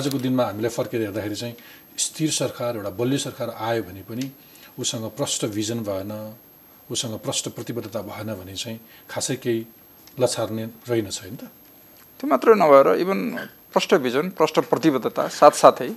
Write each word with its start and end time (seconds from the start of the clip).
आजको 0.00 0.18
दिनमा 0.18 0.44
हामीलाई 0.50 0.72
फर्केर 0.72 1.00
हेर्दाखेरि 1.12 1.36
चाहिँ 1.36 1.54
स्थिर 2.00 2.30
सरकार 2.32 2.76
एउटा 2.80 2.90
बलियो 2.96 3.18
सरकार 3.28 3.48
आयो 3.68 3.82
भने 3.84 4.02
पनि 4.08 4.26
उसँग 4.80 5.04
प्रष्ट 5.18 5.44
भिजन 5.52 5.80
भएन 5.84 6.12
उसँग 6.88 7.14
प्रष्ट 7.20 7.48
प्रतिबद्धता 7.56 8.00
भएन 8.08 8.28
भने 8.40 8.54
चाहिँ 8.56 8.78
खासै 9.10 9.36
केही 9.44 9.60
लछार्ने 10.18 10.64
रहेनछ 10.88 11.18
होइन 11.22 11.36
त? 11.36 11.42
त्यो 12.20 12.26
मात्रै 12.28 12.54
नभएर 12.56 12.86
इभन 13.04 13.18
प्रष्ट 13.72 13.94
भिजन 14.02 14.28
प्रष्ट 14.38 14.56
प्रतिबद्धता 14.72 15.28
साथसाथै 15.28 15.90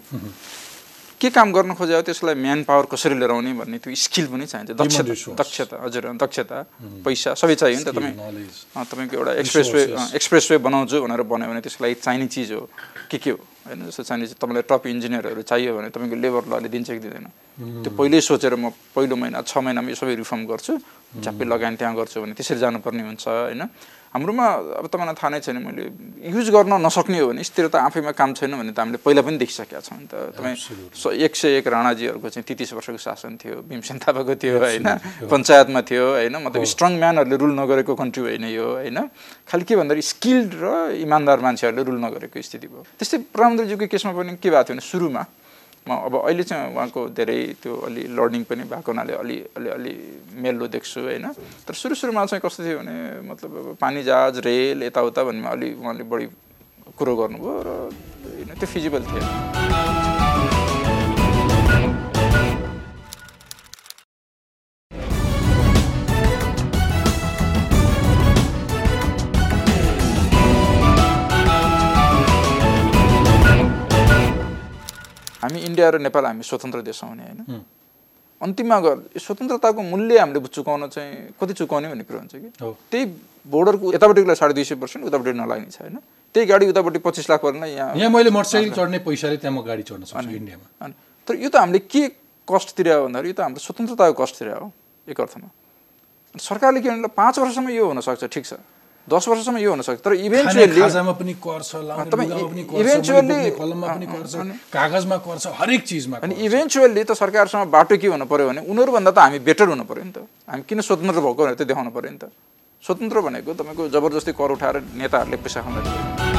के 1.21 1.29
काम 1.32 1.51
गर्न 1.56 1.74
खोज्यो 1.79 2.01
त्यसलाई 2.04 2.36
म्यान 2.36 2.64
पावर 2.68 2.86
कसरी 2.92 3.15
लिएर 3.15 3.32
आउने 3.32 3.51
भन्ने 3.56 3.78
त्यो 3.79 3.96
स्किल 3.96 4.25
पनि 4.28 4.46
चाहिन्छ। 4.46 4.71
दक्षता. 4.75 5.33
दक्षता 5.39 5.75
हजुर 5.83 6.04
दक्षता 6.20 6.57
पैसा 7.06 7.33
सबै 7.39 7.56
चाहियो 7.56 7.79
नि 7.79 7.86
त 7.88 7.96
तपाईँ। 7.96 8.15
तपाईँको 8.92 9.15
एउटा 9.18 9.33
एक्सप्रेस 9.39 9.68
वे. 9.74 9.83
एक्सप्रेस 10.20 10.51
वे 10.51 10.57
बनाउँछु 10.68 11.00
भनेर 11.00 11.21
भन्यो 11.24 11.47
भने 11.47 11.61
त्यसको 11.64 11.82
लागि 11.83 11.96
चाहिने 12.04 12.28
चिज 12.28 12.51
हो। 12.51 12.68
के 13.10 13.18
के 13.18 13.30
हो? 13.32 13.39
होइन 13.68 13.86
जस्तो 13.88 14.04
चाहिने 14.04 14.28
चिज 14.28 14.38
तपाईँलाई 14.38 14.64
टप 14.68 14.84
इन्जिनियरहरू 14.88 15.42
चाहियो 15.42 15.71
भने 15.78 15.89
तपाईँको 15.89 16.16
लेबर 16.20 16.44
लले 16.52 16.70
दिन्छ 16.70 16.89
कि 16.92 17.00
दिँदैन। 17.00 17.28
त्यो 17.84 17.92
पहिल्यै 17.96 18.21
सोचेर 18.21 18.56
म 18.56 18.70
पहिलो 18.96 19.16
महिना 19.16 19.42
छ 19.42 19.57
महिनामा 19.57 19.89
यो 19.89 19.96
सबै 19.96 20.16
रिफर्म 20.20 20.42
गर्छु। 20.46 20.74
झ्याप्पै 21.24 21.46
लगानी 21.46 21.75
त्यहाँ 21.80 21.96
गर्छु 21.96 22.18
भने 22.21 22.34
त्यसरी 22.34 22.60
जानुपर्ने 22.60 23.04
हुन्छ 23.08 23.24
होइन? 23.28 23.64
हाम्रोमा 24.14 24.46
अब 24.78 24.86
तपाईँलाई 24.94 25.16
थाहा 25.18 25.30
नै 25.34 25.40
छैन 25.42 25.58
मैले 25.58 25.84
युज 26.30 26.48
गर्न 26.54 26.74
नसक्ने 26.86 27.18
हो 27.20 27.28
भने 27.34 27.42
स्थिरता 27.44 27.78
आफैमा 27.82 28.12
काम 28.14 28.34
छैन 28.38 28.54
भने 28.54 28.72
त 28.72 28.80
हामीले 28.80 28.98
पहिला 29.02 29.22
पनि 29.26 29.38
देखिसकेका 29.42 29.80
छौँ 29.82 29.98
नि 29.98 30.06
त। 30.06 30.38
तपाईँ 30.38 30.54
स- 30.94 31.18
एक 31.18 31.34
सय 31.34 31.58
एक 31.58 31.68
राणाजीहरूको 31.68 32.30
चाहिँ 32.30 32.45
तेत्तिस 32.45 32.73
वर्षको 32.78 32.98
शासन 33.02 33.42
थियो 33.42 33.56
भीमसेन 33.66 33.98
थापाको 34.00 34.34
थियो 34.38 34.56
होइन? 34.62 34.86
पञ्चायतमा 35.26 35.81
थियो 35.81 36.06
होइन? 36.14 36.36
मतलब 36.45 36.64
स्ट्रङ 36.64 36.92
म्यानहरूले 37.02 37.36
रुल 37.36 37.53
नगरेको 37.59 37.94
कन्ट्री 37.95 38.22
होइन 38.23 38.45
यो 38.53 38.66
होइन? 38.78 38.97
खालि 39.50 39.64
के 39.66 39.73
भन्दाखेरि 39.75 40.05
स्किल्ड 40.05 40.52
र 40.61 40.66
इमान्दार 41.02 41.38
मान्छेहरूले 41.42 41.83
रुल 41.83 41.98
नगरेको 42.05 42.38
स्थिति 42.39 42.67
भयो। 42.70 42.81
त्यस्तै 43.02 43.17
प्रधानमन्त्रीज्यूको 43.33 43.86
केसमा 43.89 44.11
पनि 44.14 44.31
के 44.38 44.50
भएको 44.50 44.64
थियो 44.64 44.75
भने 44.77 44.86
सुरुमा 44.86 45.23
म 45.84 45.92
अब 46.08 46.16
अहिले 46.23 46.44
चाहिँ 46.44 46.76
उहाँको 46.76 47.02
धेरै 47.12 47.39
त्यो 47.59 47.73
अलि 47.88 48.03
लर्निङ 48.16 48.44
पनि 48.48 48.64
भएको 48.72 48.92
हुनाले 48.92 49.14
अलि 49.14 49.38
अलि 49.58 49.70
अलि 49.70 49.94
मेलो 50.39 50.67
देख्छु 50.72 51.02
होइन? 51.02 51.28
तर 51.67 51.73
सुरु 51.76 51.95
सुरुमा 51.95 52.26
चाहिँ 52.26 52.42
कस्तो 52.45 52.64
थियो 52.64 52.78
भने 52.80 52.95
मतलब 53.28 53.52
अब 53.52 53.67
पानी 53.84 54.04
जहाज 54.04 54.39
रेल 54.48 54.84
यताउता 54.84 55.23
भन्नेमा 55.28 55.50
अलि 55.50 55.67
उहाँले 55.76 56.04
बढी 56.08 56.26
कुरो 56.95 57.14
गर्नुभयो 57.16 57.59
र 57.67 57.70
होइन 58.31 58.56
त्यो 58.59 58.67
फिजिबल 58.67 59.04
थियो। 59.11 60.02
हामी 75.44 75.59
इन्डिया 75.59 75.89
र 75.89 75.95
नेपाल 76.08 76.25
हामी 76.25 76.44
स्वतन्त्र 76.44 76.81
देश 76.81 77.03
हौँ 77.03 77.16
नि 77.16 77.23
होइन 77.23 77.63
अन्तिममा 78.41 78.80
गएर 78.80 78.97
यो 79.16 79.19
स्वतन्त्रताको 79.23 79.81
मूल्य 79.83 80.19
हामीले 80.19 80.39
चुकाउन 80.47 80.88
चाहिँ 80.89 81.36
कति 81.39 81.53
चुकाउने 81.59 81.88
भन्ने 81.91 82.03
कुरो 82.03 82.19
हुन्छ 82.19 82.36
कि। 82.36 82.49
त्यही 82.59 83.05
बोर्डरको 83.47 83.94
यतापट्टिको 83.94 84.36
साढे 84.36 84.53
दुई 84.53 84.64
सय 84.64 84.75
पर्सेन्ट 84.83 85.08
उतापट्टि 85.08 85.31
नलाग्ने 85.39 85.71
छ 85.71 85.80
होइन। 85.80 85.97
त्यही 86.36 86.45
गाडी 86.47 86.66
उतापट्टि 86.71 86.99
पच्चिस 86.99 87.30
लाख 87.30 87.39
पर्ने 87.39 87.67
यहाँ 87.71 87.95
यहाँ 87.95 88.11
मैले 88.11 88.30
मोटरसाइकल 88.36 88.75
चढ्ने 88.75 88.99
पैसाले 88.99 89.38
त्यहाँ 89.39 89.55
म 89.55 89.64
गाडी 89.64 89.83
चढ्न 89.83 90.03
सक्छु 90.11 90.36
इन्डियामा। 90.44 90.66
अनि 90.83 90.94
तर 91.27 91.33
यो 91.39 91.49
त 91.49 91.55
हामीले 91.55 91.80
के 91.88 92.03
कस्ट 92.47 92.75
तिर्या 92.75 92.95
हो 92.99 93.08
भन्दाखेरि 93.08 93.31
यो 93.31 93.36
त 93.36 93.39
हाम्रो 93.47 93.64
स्वतन्त्रताको 93.64 94.14
कस्ट 94.23 94.36
तिर्या 94.39 94.55
हो 94.59 94.67
एक 95.08 95.19
अर्थमा। 95.23 95.47
सरकारले 96.36 96.80
के 96.83 96.89
भने 96.89 97.08
पाँच 97.16 97.39
वर्षसम्म 97.39 97.69
यो 97.71 97.86
हुनसक्छ 97.88 98.23
ठिक 98.27 98.44
छ। 98.44 98.53
दस 99.11 99.27
वर्षसम्म 99.27 99.57
यो 99.57 99.69
हुनसक्छ 99.71 99.99
तर 100.05 100.13
इभेन्चुअली 100.15 100.65
पनि 101.19 101.33
कर 101.45 101.61
छ 101.61 101.75
लाउने 101.87 102.09
तपाईँ 102.11 102.30
लुगामा 102.30 102.47
पनि 102.52 102.64
कर 102.64 102.75
छ 102.75 102.81
eventually- 102.83 103.27
मैले 103.27 103.49
बोक्ने 103.49 103.59
कलममा 103.59 103.87
पनि 103.93 104.05
कर 104.08 104.25
छ 104.31 104.36
कागजमा 104.73 105.17
कर 105.27 105.37
छ 105.43 105.47
हरेक 105.59 105.81
चिजमा 105.83 106.17
अनि 106.23 106.36
त 107.03 107.11
सरकारसँग 107.21 107.67
बाटो 107.75 107.97
के 107.99 108.08
हुनु 108.08 108.25
पऱ्यो 108.31 108.47
भने 108.49 108.61
उनीहरूभन्दा 108.71 109.11
त 109.11 109.17
हामी 109.27 109.39
बेटर 109.43 109.67
हुनु 109.75 109.83
पऱ्यो 109.83 110.03
नि 110.08 110.11
त। 110.15 110.27
हामी 110.47 110.63
किन 110.69 110.80
स्वतन्त्र 110.87 111.19
भएको 111.19 111.42
भनेर 111.43 111.55
त 111.59 111.67
देखाउनु 111.67 111.92
पऱ्यो 111.92 112.11
नि 112.11 112.19
त। 112.23 112.31
स्वतन्त्र 112.83 113.17
भनेको 113.27 113.52
तपाईँको 113.59 113.83
जबरजस्ती 113.92 114.31
कर 114.39 114.49
उठाएर 114.55 114.75
नेताहरूले 114.95 115.37
पैसा 115.43 115.59
खान 115.61 116.33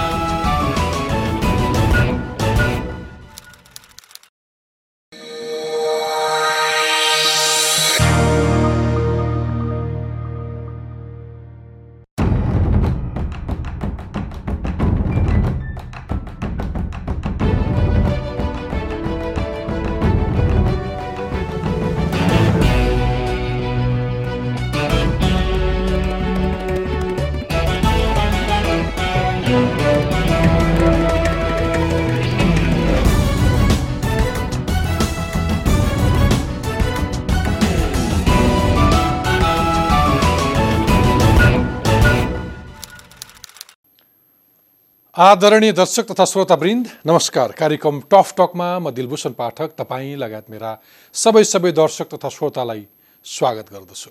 आदरणीय 45.14 45.72
दर्शक 45.72 46.10
तथा 46.10 46.25
श्रोतावृन्द 46.25 46.86
नमस्कार। 47.06 47.52
कार्यक्रम 47.52 48.00
टफ 48.10 48.32
टकमा 48.38 48.66
म 48.78 48.91
दिलभूषण 48.91 49.32
पाठक 49.32 49.75
तपाईँ 49.78 50.16
लगायत 50.16 50.50
मेरा 50.50 50.75
सबै 51.14 51.42
सबै 51.44 51.70
दर्शक 51.72 52.08
तथा 52.14 52.28
श्रोतालाई 52.28 52.82
स्वागत 53.26 53.70
गर्दछु। 53.72 54.10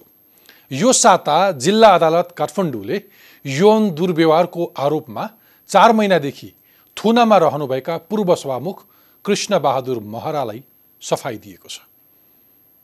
यो 0.71 0.93
साता 0.93 1.35
जिल्ला 1.59 1.89
अदालत 1.95 2.31
काठमाडौँले 2.37 3.01
यौन 3.45 3.89
दुर्व्यवहारको 3.91 4.71
आरोपमा 4.77 5.27
चार 5.69 5.91
महिनादेखि 5.91 6.49
थुनामा 6.97 7.37
रहनुभएका 7.37 7.97
पूर्व 8.07 8.35
सभामुख 8.35 8.85
कृष्ण 9.25 9.59
बहादुर 9.59 9.99
महरालाई 10.07 10.63
सफाई 11.01 11.37
दिएको 11.37 11.67
छ। 11.67 11.79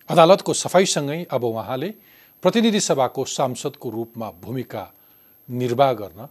अदालतको 0.09 0.53
सफाइसँगै 0.55 1.23
अब 1.31 1.43
उहाँले 1.45 1.93
प्रतिनिधि 2.43 2.79
सभाको 2.81 3.25
सांसदको 3.37 3.89
रूपमा 3.89 4.31
भूमिका 4.43 4.83
निर्वाह 5.49 5.93
गर्न 6.03 6.27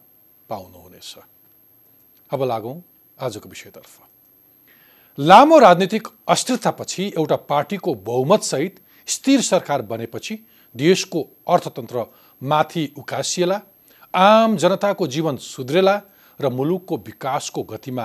पाउनुहुनेछ। 0.49 1.17
अब 2.31 2.43
लागौँ 2.43 2.81
आजको 3.19 3.49
विषयतर्फ। 3.49 4.01
लामो 5.19 5.59
राजनीतिक 5.59 6.09
अस्थिरतापछि 6.29 7.13
एउटा 7.19 7.37
पार्टीको 7.49 7.95
बहुमतसहित 7.95 8.81
स्थिर 9.09 9.41
सरकार 9.41 9.83
बनेपछि 9.83 10.39
देशको 10.75 11.23
अर्थतन्त्र 11.49 12.05
माथि 12.43 12.93
उकासिएला 12.99 13.61
आम 14.15 14.57
जनताको 14.57 15.07
जीवन 15.07 15.37
सुध्रेला 15.37 16.01
र 16.41 16.49
मुलुकको 16.49 16.97
विकासको 16.97 17.63
गतिमा 17.63 18.05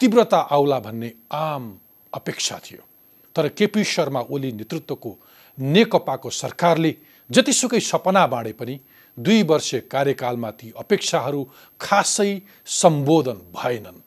तीव्रता 0.00 0.38
आउला 0.50 0.78
भन्ने 0.80 1.12
आम 1.32 1.78
अपेक्षा 2.12 2.58
थियो। 2.64 2.82
तर 3.36 3.48
केपी 3.48 3.84
शर्मा 3.84 4.20
ओली 4.30 4.52
नेतृत्वको 4.52 5.16
नेकपाको 5.58 6.30
सरकारले 6.30 6.94
जतिसुकै 7.30 7.80
सपना 7.80 8.26
बाँडे 8.26 8.52
पनि 8.52 8.80
दुई 9.18 9.42
वर्ष 9.42 9.74
कार्यकालमा 9.90 10.50
ती 10.50 10.72
अपेक्षाहरू 10.78 11.42
खासै 11.80 12.38
सम्बोधन 12.66 13.40
भएनन्। 13.54 14.00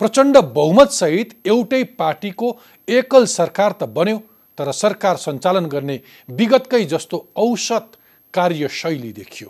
प्रचण्ड 0.00 0.36
बहुमतसहित 0.54 1.34
एउटै 1.46 1.82
पार्टीको 1.98 2.56
एकल 2.88 3.24
सरकार 3.30 3.72
त 3.72 3.84
बन्यो 3.90 4.18
तर 4.58 4.70
सरकार 4.74 5.16
सञ्चालन 5.16 5.66
गर्ने 5.66 6.00
विगतकै 6.28 6.84
जस्तो 6.84 7.26
औसत 7.36 7.96
कार्यशैली 8.34 9.12
देखियो। 9.12 9.48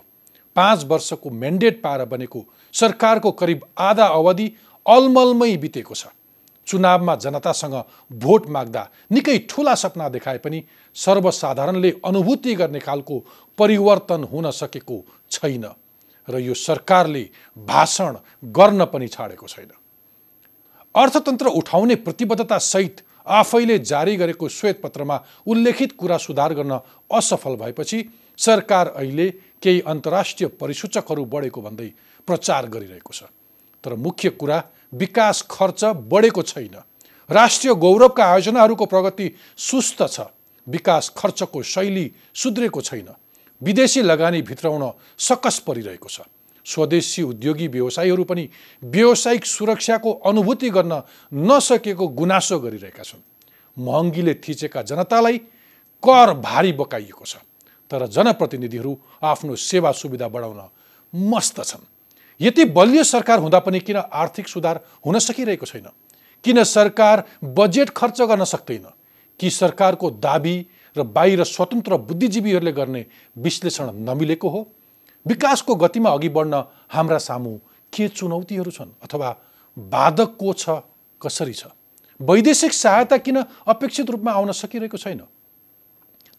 पाँच 0.55 0.83
वर्षको 0.85 1.29
म्यान्डेट 1.31 1.81
पाएर 1.81 2.05
बनेको 2.05 2.45
सरकारको 2.73 3.31
करिब 3.33 3.65
आधा 3.79 4.05
अवधि 4.13 4.51
अलमलमै 4.85 5.55
बितेको 5.57 5.95
छ। 5.95 6.05
चुनावमा 6.67 7.15
जनतासँग 7.15 7.75
भोट 8.11 8.47
माग्दा 8.49 8.87
निकै 9.11 9.37
ठुला 9.49 9.75
सपना 9.75 10.09
देखाए 10.09 10.37
पनि 10.37 10.63
सर्वसाधारणले 10.95 11.91
अनुभूति 12.05 12.55
गर्ने 12.55 12.79
खालको 12.79 13.19
परिवर्तन 13.57 14.23
हुन 14.23 14.51
सकेको 14.51 14.97
छैन 15.31 15.65
र 16.27 16.39
यो 16.39 16.53
सरकारले 16.53 17.23
भाषण 17.57 18.15
गर्न 18.43 18.85
पनि 18.85 19.07
छाडेको 19.07 19.47
छैन। 19.47 19.71
अर्थतन्त्र 20.95 21.47
उठाउने 21.53 21.95
प्रतिबद्धतासहित 21.97 23.01
आफैले 23.27 23.77
जारी 23.81 24.15
गरेको 24.15 24.47
श्वेतपत्रमा 24.49 25.19
उल्लेखित 25.47 25.91
कुरा 25.97 26.17
सुधार 26.17 26.53
गर्न 26.53 26.79
असफल 27.11 27.55
भएपछि 27.55 28.03
सरकार 28.39 28.87
अहिले 28.87 29.29
केही 29.61 29.81
अन्तर्राष्ट्रिय 29.87 30.49
परिसूचकहरू 30.59 31.25
बढेको 31.25 31.61
भन्दै 31.61 31.89
प्रचार 32.27 32.65
गरिरहेको 32.69 33.13
छ। 33.13 33.23
तर 33.83 33.95
मुख्य 33.95 34.29
कुरा 34.31 34.61
विकास 34.95 35.41
खर्च 35.51 35.83
बढेको 35.85 36.41
छैन। 36.41 36.75
राष्ट्रिय 37.29 37.73
गौरवका 37.75 38.25
आयोजनाहरूको 38.25 38.85
प्रगति 38.85 39.31
सुस्त 39.57 40.03
छ। 40.03 40.19
विकास 40.67 41.09
खर्चको 41.17 41.61
शैली 41.63 42.11
सुध्रेको 42.33 42.81
छैन। 42.81 43.07
विदेशी 43.61 44.01
लगानी 44.01 44.41
भित्राउन 44.41 44.91
सकस 45.17 45.59
परिरहेको 45.59 46.09
छ। 46.09 46.21
स्वदेशी 46.65 47.21
उद्योगी 47.23 47.67
व्यवसायीहरू 47.67 48.23
पनि 48.23 48.49
व्यावसायिक 48.83 49.45
सुरक्षाको 49.45 50.11
अनुभूति 50.25 50.69
गर्न 50.69 51.01
नसकेको 51.33 52.07
गुनासो 52.07 52.59
गरिरहेका 52.59 53.03
छन्। 53.03 53.21
महँगीले 53.77 54.33
थिचेका 54.33 54.81
जनतालाई 54.81 55.37
कर 56.03 56.33
भारी 56.33 56.71
बकाइएको 56.73 57.25
छ। 57.25 57.35
तर 57.91 58.07
जनप्रतिनिधिहरू 58.07 58.97
आफ्नो 59.23 59.55
सेवा 59.55 59.91
सुविधा 59.91 60.27
बढाउन 60.27 60.61
मस्त 61.13 61.61
छन्। 61.63 61.85
यति 62.41 62.65
बलियो 62.65 63.03
सरकार 63.03 63.39
हुँदा 63.39 63.59
पनि 63.59 63.79
किन 63.79 63.95
आर्थिक 63.95 64.47
सुधार 64.47 64.79
हुन 65.05 65.19
सकिरहेको 65.19 65.65
छैन? 65.65 65.87
किन 66.43 66.63
सरकार 66.63 67.23
बजेट 67.43 67.89
खर्च 67.89 68.21
गर्न 68.21 68.43
सक्दैन? 68.43 68.85
कि 69.39 69.49
सरकारको 69.49 70.11
दाबी 70.11 70.67
र 70.97 71.03
बाहिर 71.03 71.43
स्वतन्त्र 71.43 71.97
बुद्धिजीवीहरूले 71.97 72.71
गर्ने 72.71 73.05
विश्लेषण 73.37 73.91
नमिलेको 73.93 74.49
हो? 74.49 74.67
विकासको 75.27 75.75
गतिमा 75.75 76.09
अघि 76.09 76.29
बढ्न 76.29 76.63
हाम्रा 76.89 77.17
सामु 77.17 77.57
के 77.93 78.07
चुनौतीहरू 78.07 78.71
छन् 78.71 78.89
अथवा 79.03 79.35
बाधक 79.77 80.37
को 80.39 80.53
छ 80.53 80.69
कसरी 81.21 81.53
छ? 81.53 81.63
वैदेशिक 82.21 82.73
सहायता 82.73 83.17
किन 83.17 83.43
अपेक्षित 83.67 84.09
रूपमा 84.09 84.31
आउन 84.31 84.51
सकिरहेको 84.51 84.97
छैन? 84.97 85.21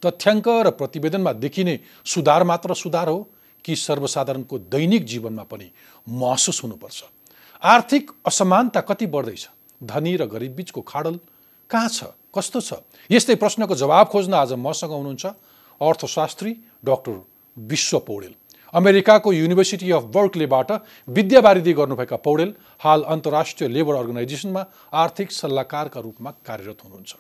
तथ्याङ्क 0.02 0.48
र 0.48 0.70
प्रतिवेदनमा 0.70 1.32
देखिने 1.32 1.81
सुधार 2.04 2.44
मात्र 2.44 2.75
सुधार 2.75 3.08
हो 3.08 3.28
कि 3.67 3.77
सर्वसाधारणको 3.77 4.59
दैनिक 4.71 5.05
जीवनमा 5.05 5.43
पनि 5.43 5.71
महसुस 6.07 6.63
हुनुपर्छ। 6.63 7.03
आर्थिक 7.63 8.11
असमानता 8.27 8.81
कति 8.81 9.07
बढ्दैछ? 9.09 9.49
धनी 9.81 10.17
र 10.17 10.27
गरिब 10.27 10.55
बिचको 10.57 10.81
खाडल 10.81 11.19
कहाँ 11.71 11.89
छ? 11.89 12.05
कस्तो 12.31 12.61
छ? 12.61 12.73
यस्तै 13.11 13.35
प्रश्नको 13.35 13.75
जवाब 13.75 14.07
खोज्न 14.07 14.35
आज 14.35 14.53
मसँग 14.55 14.91
हुनुहुन्छ 14.93 15.27
अर्थशास्त्री 15.81 16.53
डाक्टर 16.85 17.21
विश्व 17.57 17.99
पौडेल। 17.99 18.35
अमेरिकाको 18.73 19.33
युनिभर्सिटी 19.33 19.91
अफ 19.91 20.05
बर्कलेबाट 20.15 20.71
विद्यावारिधि 21.09 21.73
गर्नुभएका 21.73 22.17
पौडेल 22.17 22.55
हाल 22.81 23.03
अन्तर्राष्ट्रिय 23.03 23.71
लेबर 23.71 23.95
अर्गनाइजेसनमा 23.95 24.65
आर्थिक 24.95 25.33
सल्लाहकारका 25.33 26.01
रूपमा 26.01 26.31
कार्यरत 26.47 26.85
हुनुहुन्छ। 26.85 27.15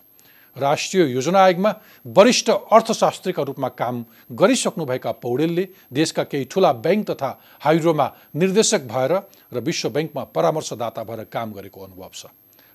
राष्ट्रिय 0.56 1.04
योजना 1.12 1.38
आयोगमा 1.38 1.70
वरिष्ठ 2.16 2.50
अर्थशास्त्रीका 2.50 3.42
रूपमा 3.42 3.68
काम 3.76 4.04
गरिसक्नुभएका 4.32 5.12
पौडेलले 5.20 5.64
देशका 5.92 6.24
केही 6.24 6.44
ठुला 6.50 6.72
ब्याङ्क 6.84 7.10
तथा 7.10 7.30
हाइड्रोमा 7.60 8.06
निर्देशक 8.34 8.82
भएर 8.88 9.12
र 9.52 9.60
विश्व 9.60 9.88
ब्याङ्कमा 9.90 10.22
परामर्शदाता 10.32 11.02
भएर 11.04 11.24
काम 11.28 11.52
गरेको 11.52 11.80
अनुभव 11.80 12.10
छ। 12.14 12.26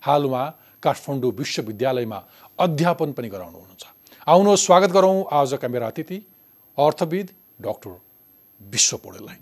हाल 0.04 0.26
उहाँ 0.26 0.48
काठमाडौँ 0.84 1.32
विश्वविद्यालयमा 1.34 2.20
अध्यापन 2.60 3.12
पनि 3.18 3.30
गराउनुहुन्छ। 3.30 3.84
आउनुहोस् 4.28 4.66
स्वागत 4.66 4.92
गरौँ 4.92 5.18
आजका 5.32 5.68
मेरा 5.68 5.88
अतिथि 5.88 6.18
अर्थविद 6.78 7.28
डाक्टर 7.62 7.92
विश्व 8.62 8.98
पौडेललाई। 8.98 9.40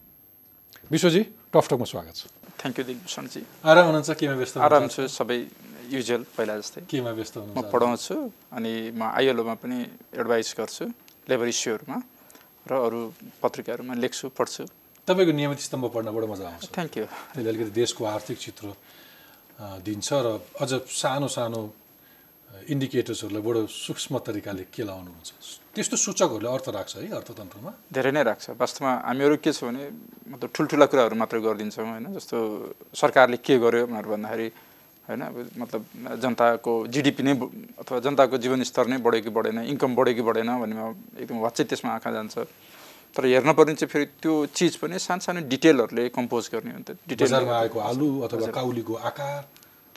विश्वजी 0.91 1.21
टफटकमा 1.53 1.85
स्वागत 1.85 2.15
छ। 2.15 2.21
थ्याङ्क 2.59 2.79
यू 2.79 2.83
दिलभूषणजी। 2.85 3.41
आराम 3.63 3.85
हुनुहुन्छ? 3.85 4.09
केमा 4.19 4.35
व्यस्त 4.35 4.57
आराम 4.57 4.87
छु 4.87 5.07
सबै 5.07 5.39
युजुअल 5.89 6.23
पहिला 6.37 6.53
जस्तै। 6.61 6.81
केमा 6.89 7.11
व्यस्त 7.17 7.35
म 7.55 7.61
पढाउँछु 7.73 8.15
अनि 8.53 8.73
म 8.93 9.01
आइएलओमा 9.09 9.55
पनि 9.61 9.77
एडभाइस 10.13 10.49
गर्छु 10.59 10.85
लेबर 11.29 11.47
इस्युहरूमा 11.53 11.97
र 12.69 12.71
अरू 12.73 12.99
पत्रिकाहरूमा 13.41 13.93
लेख्छु 13.97 14.25
पढ्छु। 14.37 14.63
तपाईँको 15.07 15.33
नियमित 15.33 15.59
स्तम्भ 15.65 15.85
पढ्न 15.89 16.09
बडो 16.13 16.27
मजा 16.29 16.45
आउँछ। 16.45 16.69
थ्याङ्क 16.69 16.93
यू 16.97 17.05
त्यसले 17.05 17.49
अलिकति 17.49 17.71
देशको 17.81 18.01
आर्थिक 18.05 18.37
चित्र 18.37 18.65
दिन्छ 19.81 20.07
र 20.13 20.27
अझ 20.61 20.71
सानो 20.85 21.27
सानो 21.27 21.61
इन्डिकेटर्सहरूलाई 22.49 23.41
बडो 23.41 23.61
सूक्ष्म 23.65 24.13
तरिकाले 24.25 24.63
के 24.73 24.83
लाउनुहुन्छ? 24.85 25.29
त्यस्तो 25.73 25.95
सूचकहरूले 25.97 26.49
अर्थ 26.49 26.67
राख्छ 26.69 26.93
है 26.97 27.09
अर्थतन्त्रमा। 27.09 27.71
धेरै 27.93 28.11
नै 28.11 28.23
राख्छ। 28.25 28.45
वास्तवमा 28.57 28.91
हामीहरू 29.09 29.35
के 29.41 29.51
छ 29.53 29.63
भने 29.65 29.83
मतलब 30.33 30.49
ठुल्ठुला 30.53 30.85
कुराहरू 30.91 31.15
मात्र 31.17 31.37
गरिदिन्छौँ 31.45 31.85
होइन 31.89 32.05
जस्तो 32.17 32.37
सरकारले 32.93 33.37
के 33.41 33.57
गर्यो 33.57 33.85
भनेर 33.89 34.05
भन्दाखेरि 34.05 34.47
होइन 35.09 35.21
मतलब 35.57 35.81
जनताको 36.21 36.73
जिडिपी 36.93 37.23
नै 37.23 37.33
अथवा 37.81 37.99
जनताको 38.05 38.37
जीवनस्तर 38.37 38.87
नै 38.87 38.97
बढ्यो 38.97 39.21
कि 39.25 39.29
बढेन 39.29 39.57
इन्कम 39.73 39.95
बढ्यो 39.95 40.13
कि 40.15 40.21
बढेन 40.21 40.49
भन्नेमा 40.61 40.87
एकदम 41.21 41.37
वाच्चै 41.45 41.63
त्यसमा 41.65 41.91
आँखा 41.97 42.11
जान्छ। 42.11 42.37
तर 43.15 43.25
हेर्न 43.25 43.53
पर्ने 43.57 43.73
चाहिँ 43.73 43.89
फेरि 43.89 44.05
त्यो 44.21 44.33
चिज 44.53 44.75
पनि 44.85 44.99
सानो 45.01 45.21
सानो 45.25 45.41
डिटेलहरूले 45.49 46.09
कम्पोज 46.13 46.49
गर्ने 46.53 46.71
हो 46.71 46.77
नि 46.77 46.83
त। 46.85 46.97
डिटेल 47.09 47.27
बजारमा 47.27 47.53
आएको 47.59 47.79
आलु 47.79 48.07
अथवा 48.21 48.47
काउलीको 48.53 48.93
आकार। 49.09 49.41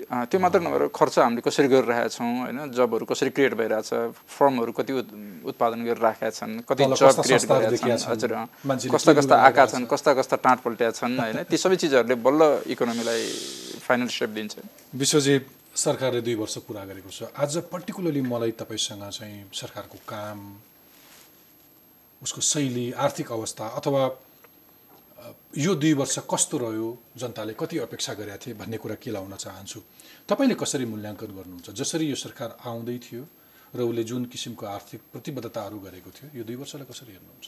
त्यो 0.02 0.38
मात्र 0.40 0.58
नभएर 0.64 0.88
खर्च 0.96 1.18
हामीले 1.18 1.42
कसरी 1.46 1.68
गरिरहेका 1.68 2.08
छौँ 2.08 2.30
होइन? 2.42 2.58
जबहरू 2.72 3.04
कसरी 3.06 3.30
क्रिएट 3.36 3.54
भइरहेछ 3.54 3.90
फर्महरू 4.34 4.72
कति 4.72 4.92
उत्- 4.98 5.14
उत्पादन 5.46 5.80
गरिराखेका 5.84 6.30
छन् 6.32 6.52
कति 6.68 6.82
जब 6.82 7.20
क्रिएट 7.22 7.44
गरिरहेका 7.46 7.96
छन् 8.00 8.10
हजुर 8.10 8.32
कस्ता 8.90 9.12
कस्ता 9.12 9.34
आएका 9.46 9.66
छन्। 9.66 9.84
कस्ता 9.92 10.10
कस्ता 10.18 10.36
टाँट 10.42 10.58
पल्ट्या 10.64 10.90
छन् 10.90 11.14
होइन? 11.20 11.38
ती 11.46 11.56
सबै 11.56 11.76
चिजहरूले 11.76 12.16
बल्ल 12.26 12.40
इकोनोमीलाई 12.72 13.22
फाइनल 13.92 14.08
सेप 14.08 14.30
दिन्छ। 14.32 14.54
विश्वजी 14.96 15.34
सरकारले 15.76 16.20
दुई 16.24 16.34
वर्ष 16.40 16.56
पुरा 16.64 16.84
गरेको 16.88 17.10
छ। 17.12 17.28
आज 17.36 17.68
पर्टिकुलरली 17.68 18.20
मलाई 18.24 18.52
तपाईँसँग 18.56 19.04
चाहिँ 19.12 19.52
सरकारको 19.52 19.98
काम 20.08 20.38
उसको 22.22 22.40
शैली 22.40 22.86
आर्थिक 22.96 23.32
अवस्था 23.32 23.66
अथवा 23.76 24.02
यो 25.58 25.74
दुई 25.74 25.92
वर्ष 25.92 26.18
कस्तो 26.24 26.56
रह्यो 26.58 26.88
जनताले 27.20 27.52
कति 27.52 27.78
अपेक्षा 27.84 28.12
गरेका 28.14 28.36
थिए 28.40 28.54
भन्ने 28.56 28.76
कुरा 28.80 28.96
के 28.96 29.10
लाउन 29.12 29.36
चाहन्छु? 29.36 29.80
तपाईँले 30.28 30.54
कसरी 30.56 30.84
मूल्याङ्कन 30.88 31.30
गर्नुहुन्छ? 31.36 31.68
जसरी 31.70 32.08
यो 32.08 32.16
सरकार 32.16 32.56
आउँदै 32.64 32.98
थियो 32.98 33.22
र 33.76 33.80
उसले 33.82 34.02
जुन 34.08 34.24
किसिमको 34.32 34.66
आर्थिक 34.66 35.00
प्रतिबद्धताहरू 35.12 35.78
गरेको 35.78 36.10
थियो 36.16 36.28
यो 36.32 36.44
दुई 36.48 36.56
वर्षलाई 36.56 36.86
कसरी 36.88 37.12
हेर्नुहुन्छ? 37.12 37.46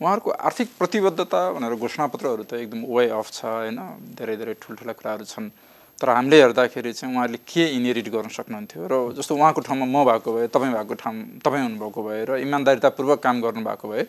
उहाँहरूको 0.00 0.30
आर्थिक 0.30 0.68
प्रतिबद्धता 0.78 1.40
भनेर 1.52 1.74
घोषणापत्रहरू 1.74 2.42
त 2.44 2.52
एकदम 2.64 2.80
वे 2.86 3.08
अफ 3.08 3.28
छ 3.32 3.40
होइन? 3.44 3.78
धेरै 4.14 4.36
धेरै 4.36 4.54
ठुल्ठुला 4.62 4.92
कुराहरू 4.94 5.24
छन्। 5.24 5.50
तर 5.98 6.08
हामीले 6.08 6.36
हेर्दाखेरि 6.40 6.92
चाहिँ 6.92 7.14
उहाँहरूले 7.14 7.38
के 7.42 7.64
इनहेरिट 7.74 8.08
गर्न 8.14 8.28
सक्नुहुन्थ्यो 8.30 8.86
र 8.86 8.94
जस्तो 9.18 9.34
उहाँको 9.34 9.60
ठाउँमा 9.66 9.86
म 9.86 10.04
भएको 10.06 10.30
भए 10.30 10.46
तपाईँ 10.46 10.72
भएको 10.72 10.94
ठाउँ 10.94 11.42
तपाईँ 11.42 11.62
हुनुभएको 11.66 12.00
भए 12.02 12.24
र 12.24 12.30
इमान्दारितापूर्वक 12.46 13.18
काम 13.18 13.36
गर्नुभएको 13.42 13.86
भए 13.88 14.02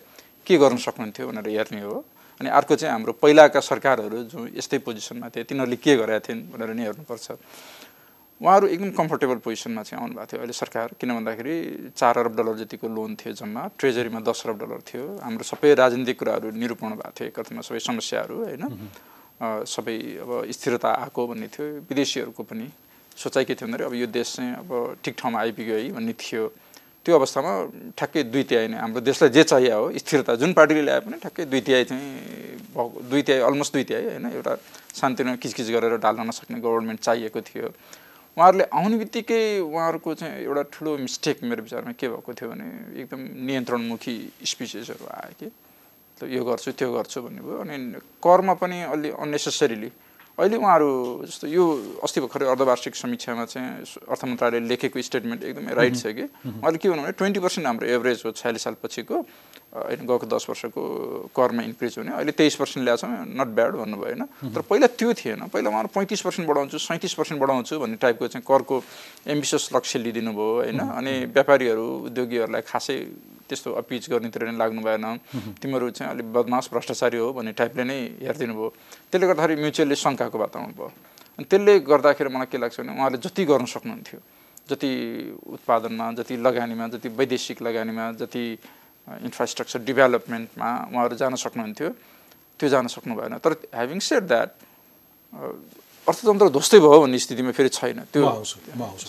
के 0.46 0.58
गर्न 0.58 0.78
सक्नुहुन्थ्यो 0.78 1.28
भनेर 1.28 1.50
हेर्ने 1.50 1.82
हो। 1.82 1.98
अनि 2.42 2.50
अर्को 2.50 2.76
चाहिँ 2.78 2.94
हाम्रो 2.94 3.14
पहिलाका 3.20 3.60
सरकारहरू 3.60 4.18
जो 4.30 4.48
यस्तै 4.56 4.78
पोजिसनमा 4.86 5.28
थिए 5.34 5.44
तिनीहरूले 5.50 5.78
के 5.82 5.96
गरेका 5.98 6.20
थिएन 6.30 6.40
भनेर 6.54 6.70
नि 6.78 6.84
हेर्नुपर्छ। 6.88 7.28
उहाँहरू 8.42 8.66
एकदम 8.70 8.92
कम्फोर्टेबल 8.96 9.38
पोजिसनमा 9.44 9.84
चाहिँ 9.84 10.00
आउनुभएको 10.00 10.30
थियो 10.30 10.40
अहिले 10.40 10.56
सरकार। 10.56 10.88
किन 10.96 11.10
भन्दाखेरि 11.12 11.56
चार 11.98 12.18
अरब 12.22 12.34
डलर 12.38 12.56
जतिको 12.64 12.88
लोन 12.88 13.12
थियो 13.20 13.34
जम्मा 13.34 13.62
ट्रेजरीमा 13.76 14.20
दस 14.24 14.40
अरब 14.46 14.58
डलर 14.64 14.80
थियो। 14.88 15.06
हाम्रो 15.26 15.44
सबै 15.44 15.74
राजनीतिक 15.76 16.16
कुराहरू 16.16 16.48
निरूपण 16.56 16.90
भएको 17.02 17.12
थियो। 17.18 17.28
एक 17.28 17.40
सबै 17.68 17.80
समस्याहरू 17.84 18.36
होइन। 18.46 18.64
सबै 19.42 19.98
अब 20.20 20.32
स्थिरता 20.52 20.90
आएको 21.04 21.28
भन्ने 21.28 21.48
थियो। 21.48 21.66
विदेशीहरूको 21.90 22.44
पनि 22.44 22.68
सोचाइ 23.18 23.44
के 23.46 23.56
थियो 23.56 23.68
भन्दाखेरि 23.68 23.88
अब 23.88 23.94
यो 23.96 24.08
देश 24.08 24.36
चाहिँ 24.36 24.54
अब 24.64 25.00
ठिक 25.04 25.16
ठाउँमा 25.18 25.40
आइपुग्यो 25.40 25.76
है 25.76 25.92
भन्ने 25.96 26.14
थियो। 26.14 26.44
त्यो 27.06 27.16
अवस्थामा 27.16 27.52
ठ्याक्कै 27.96 28.24
दुई 28.28 28.44
तिहाई 28.44 28.68
नै 28.68 28.78
हाम्रो 28.78 29.02
देशलाई 29.02 29.32
जे 29.32 29.44
चाहियो 29.44 29.78
हो 29.80 29.88
स्थिरता 29.98 30.36
जुन 30.36 30.52
पार्टीले 30.54 30.82
ल्याए 30.84 31.00
पनि 31.08 31.18
ठ्याक्कै 31.24 31.46
दुई 31.48 31.62
तिहाई 31.64 31.84
चाहिँ 31.88 32.08
भएको 32.76 33.02
दुई 33.10 33.22
तिहाई 33.24 33.42
अलमोस्ट 33.48 33.74
दुई 33.74 33.84
तिहाई 33.88 34.04
होइन 34.20 34.26
एउटा 34.36 34.54
शान्तिमा 35.00 35.36
किचकिच 35.40 35.68
गरेर 35.72 35.98
ढाल्न 36.04 36.28
नसक्ने 36.28 36.60
गभर्मेन्ट 36.60 37.00
चाहिएको 37.00 37.42
थियो। 37.42 37.72
उहाँहरूले 38.38 38.66
आउने 38.76 38.98
बित्तिकै 39.00 39.42
उहाँहरूको 39.64 40.14
चाहिँ 40.20 40.44
एउटा 40.44 40.64
ठुलो 40.76 40.98
मिस्टेक 41.08 41.44
मेरो 41.44 41.64
विचारमा 41.64 41.92
के 41.96 42.08
भएको 42.08 42.32
थियो 42.36 42.50
भने 42.52 42.68
एकदम 43.02 43.22
नियन्त्रणमुखी 43.48 44.16
स्पिचेसहरू 44.44 45.06
आयो 45.08 45.34
कि। 45.40 45.48
यो 46.28 46.44
गर्छु 46.44 46.72
त्यो 46.76 46.92
गर्छु 46.94 47.22
भन्ने 47.22 47.42
भयो। 47.48 47.58
अनि 47.64 47.76
करमा 48.24 48.54
पनि 48.60 48.78
अलि 48.92 49.10
अननेसेसरीली 49.24 49.92
अहिले 50.40 50.56
उहाँहरू 50.56 50.90
जस्तो 51.28 51.48
यो 51.52 51.64
अस्ति 52.04 52.20
भर्खरै 52.24 52.46
अर्धवार्षिक 52.48 52.96
समीक्षामा 52.96 53.44
चाहिँ 53.52 53.84
अर्थ 54.08 54.22
मन्त्रालयले 54.26 54.68
लेखेको 54.72 55.02
स्टेटमेन्ट 55.04 55.44
एकदमै 55.44 55.74
राइट 55.76 55.96
छ 56.00 56.16
कि। 56.16 56.24
उहाँले 56.64 56.78
के 56.80 56.88
भन्नु 56.90 57.04
भने 57.04 57.12
ट्वेन्टी 57.20 57.40
पर्सेन्ट 57.44 57.68
हाम्रो 57.68 57.88
एभरेज 58.00 58.24
हो 58.26 58.32
छयालिस 58.40 58.64
साल 58.64 58.76
पछिको 58.84 59.16
अ, 59.20 59.24
होइन 59.70 60.02
गएको 60.10 60.26
दस 60.26 60.46
वर्षको 60.50 60.82
करमा 61.30 61.64
इन्क्रिज 61.64 61.98
हुने। 61.98 62.12
अहिले 62.12 62.32
तेइस 62.34 62.56
पर्सेन्ट 62.56 62.84
ल्याएको 62.86 63.06
छौँ 63.06 63.26
नट 63.38 63.50
ब्याड 63.54 63.74
भन्नुभयो 63.78 64.06
होइन? 64.06 64.24
तर 64.54 64.62
पहिला 64.66 64.88
त्यो 64.98 65.14
थिएन। 65.14 65.48
पहिला 65.54 65.70
उहाँहरू 65.70 65.90
पैँतिस 65.94 66.22
पर्सेन्ट 66.26 66.50
बढाउँछु 66.50 66.78
सैँतिस 66.80 67.14
पर्सेन्ट 67.14 67.42
बढाउँछु 67.42 67.80
भन्ने 67.80 67.98
टाइपको 68.02 68.28
चाहिँ 68.28 68.44
करको 68.48 68.76
एम्बिसियस 69.30 69.70
लक्ष्य 69.76 70.00
लिइदिनु 70.00 70.32
भयो 70.34 70.54
होइन 70.66 70.80
अनि 70.80 71.14
व्यापारीहरू 71.38 71.86
उद्योगीहरूलाई 72.10 72.62
खासै 72.66 72.98
त्यस्तो 73.50 73.70
अपिच 73.82 74.10
गर्नेतिर 74.10 74.50
नै 74.50 74.58
लाग्नु 74.58 74.82
भएन। 74.82 75.06
तिमीहरू 75.62 75.90
चाहिँ 75.94 76.14
अलिक 76.14 76.34
बदमास 76.34 76.70
भ्रष्टाचारी 76.74 77.18
हो 77.18 77.34
भन्ने 77.34 77.54
टाइपले 77.54 77.84
नै 77.84 78.00
हेरिदिनु 78.26 78.54
भयो 78.54 78.68
त्यसले 79.10 79.28
गर्दाखेरि 79.28 79.62
म्युचुअली 79.62 79.96
शङ्काको 79.96 80.38
वातावरण 80.38 80.74
भयो। 80.74 80.90
अनि 81.38 81.46
त्यसले 81.46 81.74
गर्दाखेरि 81.86 82.30
मलाई 82.30 82.50
के 82.50 82.58
लाग्छ 82.58 82.78
भने 82.82 82.94
उहाँले 82.98 83.18
जति 83.22 83.46
गर्न 83.46 83.66
सक्नुहुन्थ्यो 83.66 84.20
जति 84.70 84.92
उत्पादनमा 85.50 86.06
जति 86.18 86.36
लगानीमा 86.38 86.88
जति 86.94 87.10
वैदेशिक 87.10 87.62
लगानीमा 87.62 88.06
जति 88.22 88.44
इन्फ्रास्ट्रक्चर 89.26 89.80
डेभलपमेन्टमा 89.90 90.70
उहाँहरू 90.94 91.16
जान 91.22 91.36
सक्नुहुन्थ्यो 91.36 91.90
त्यो 92.60 92.68
जान 92.70 92.86
सक्नु 92.88 93.14
भएन। 93.16 93.38
तर 93.44 93.52
ह्याभिङ 93.74 94.00
सेड 94.00 94.24
द्याट 94.28 94.50
अर्थतन्त्र 96.08 96.48
ध्वस्तै 96.50 96.80
भयो 96.80 97.00
भन्ने 97.02 97.20
स्थितिमा 97.20 97.52
फेरि 97.58 97.70
छैन। 97.70 98.00
त्यो 98.14 98.26
आउँछु 98.26 98.58
म 98.76 98.82
आउँछु 98.84 99.08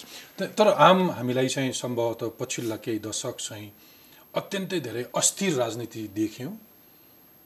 तर 0.56 0.68
आम 0.68 0.98
हामीलाई 1.16 1.48
चाहिँ 1.48 1.72
सम्भवतः 1.72 2.36
पछिल्ला 2.40 2.76
केही 2.84 2.98
दशक 3.00 3.36
चाहिँ 3.40 3.68
अत्यन्तै 4.36 4.80
धेरै 4.80 5.02
अस्थिर 5.10 5.52
राजनीति 5.58 6.02
देख्यौँ। 6.14 6.52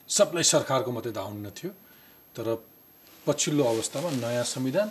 सबलाई 0.08 0.44
सरकारको 0.44 0.90
मात्रै 0.92 1.12
धाउन्न 1.12 1.46
थियो। 1.56 1.70
तर 2.36 2.46
पछिल्लो 3.26 3.64
अवस्थामा 3.64 4.10
नयाँ 4.20 4.44
संविधान 4.44 4.88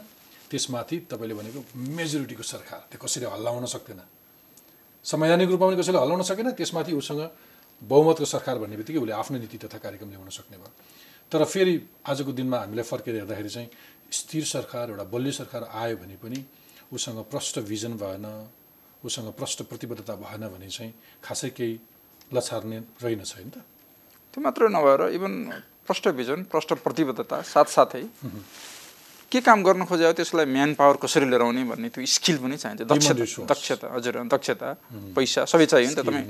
त्यसमाथि 0.49 0.97
तपाईँले 1.11 1.33
भनेको 1.35 1.59
मेजोरिटीको 1.75 2.43
सरकार 2.43 2.79
त्यो 2.89 2.97
कसैले 3.03 3.27
हल्लाउन 3.29 3.65
सक्दैन। 3.67 4.01
संवैधानिक 5.05 5.49
रूपमा 5.49 5.65
पनि 5.67 5.77
कसैले 5.77 5.99
हल्लाउन 5.99 6.21
सकेन 6.23 6.47
त्यसमाथि 6.57 6.91
उसँग 6.97 7.21
बहुमतको 7.83 8.25
सरकार 8.25 8.57
भन्ने 8.59 8.77
बित्तिकै 8.77 8.99
उसले 8.99 9.13
आफ्नो 9.13 9.37
नीति 9.37 9.57
तथा 9.57 9.77
कार्यक्रम 9.77 10.09
ल्याउन 10.09 10.29
सक्ने 10.29 10.57
भयो। 10.57 10.71
तर 11.31 11.43
फेरि 11.43 11.75
आजको 12.07 12.31
दिनमा 12.31 12.57
हामीलाई 12.59 12.83
फर्केर 12.83 13.15
हेर्दाखेरि 13.15 13.49
चाहिँ 13.49 13.69
स्थिर 14.11 14.43
सरकार 14.45 14.89
एउटा 14.89 15.03
बलियो 15.13 15.31
सरकार 15.31 15.63
आयो 15.71 15.95
भने 15.97 16.15
पनि 16.23 16.39
उसँग 16.93 17.19
प्रष्ट 17.31 17.59
भिजन 17.69 17.93
भएन 17.97 18.25
उसँग 19.03 19.31
प्रष्ट 19.39 19.61
प्रतिबद्धता 19.69 20.15
भएन 20.15 20.47
भने 20.47 20.69
चाहिँ 20.69 20.93
खासै 21.23 21.49
केही 21.57 21.79
लछार्ने 22.33 22.77
रहेनछ 23.03 23.31
होइन 23.35 23.49
त? 23.49 23.57
त्यो 24.33 24.41
मात्र 24.43 24.69
नभएर 24.69 25.01
इभन 25.17 25.33
प्रष्ट 25.87 26.07
भिजन 26.19 26.43
प्रष्ट 26.51 26.73
प्रतिबद्धता 26.85 27.41
साथसाथै 27.43 28.03
के 29.33 29.41
काम 29.41 29.63
गर्न 29.65 29.89
खोज्यो 29.89 30.13
त्यसलाई 30.13 30.45
म्यान 30.45 30.77
पावर 30.77 31.01
कसरी 31.01 31.25
लिएर 31.25 31.41
आउने 31.41 31.63
भन्ने 31.65 31.89
त्यो 31.89 32.05
स्किल 32.05 32.37
पनि 32.37 32.57
चाहिन्छ। 32.61 32.85
दक्षता. 32.85 33.49
दक्षता 33.49 33.87
हजुर 33.89 34.29
दक्षता 34.29 34.67
पैसा 35.17 35.41
सबै 35.49 35.65
चाहियो 35.65 35.89
नि 35.89 35.95
त 35.97 36.05
तपाईँ। 36.05 36.25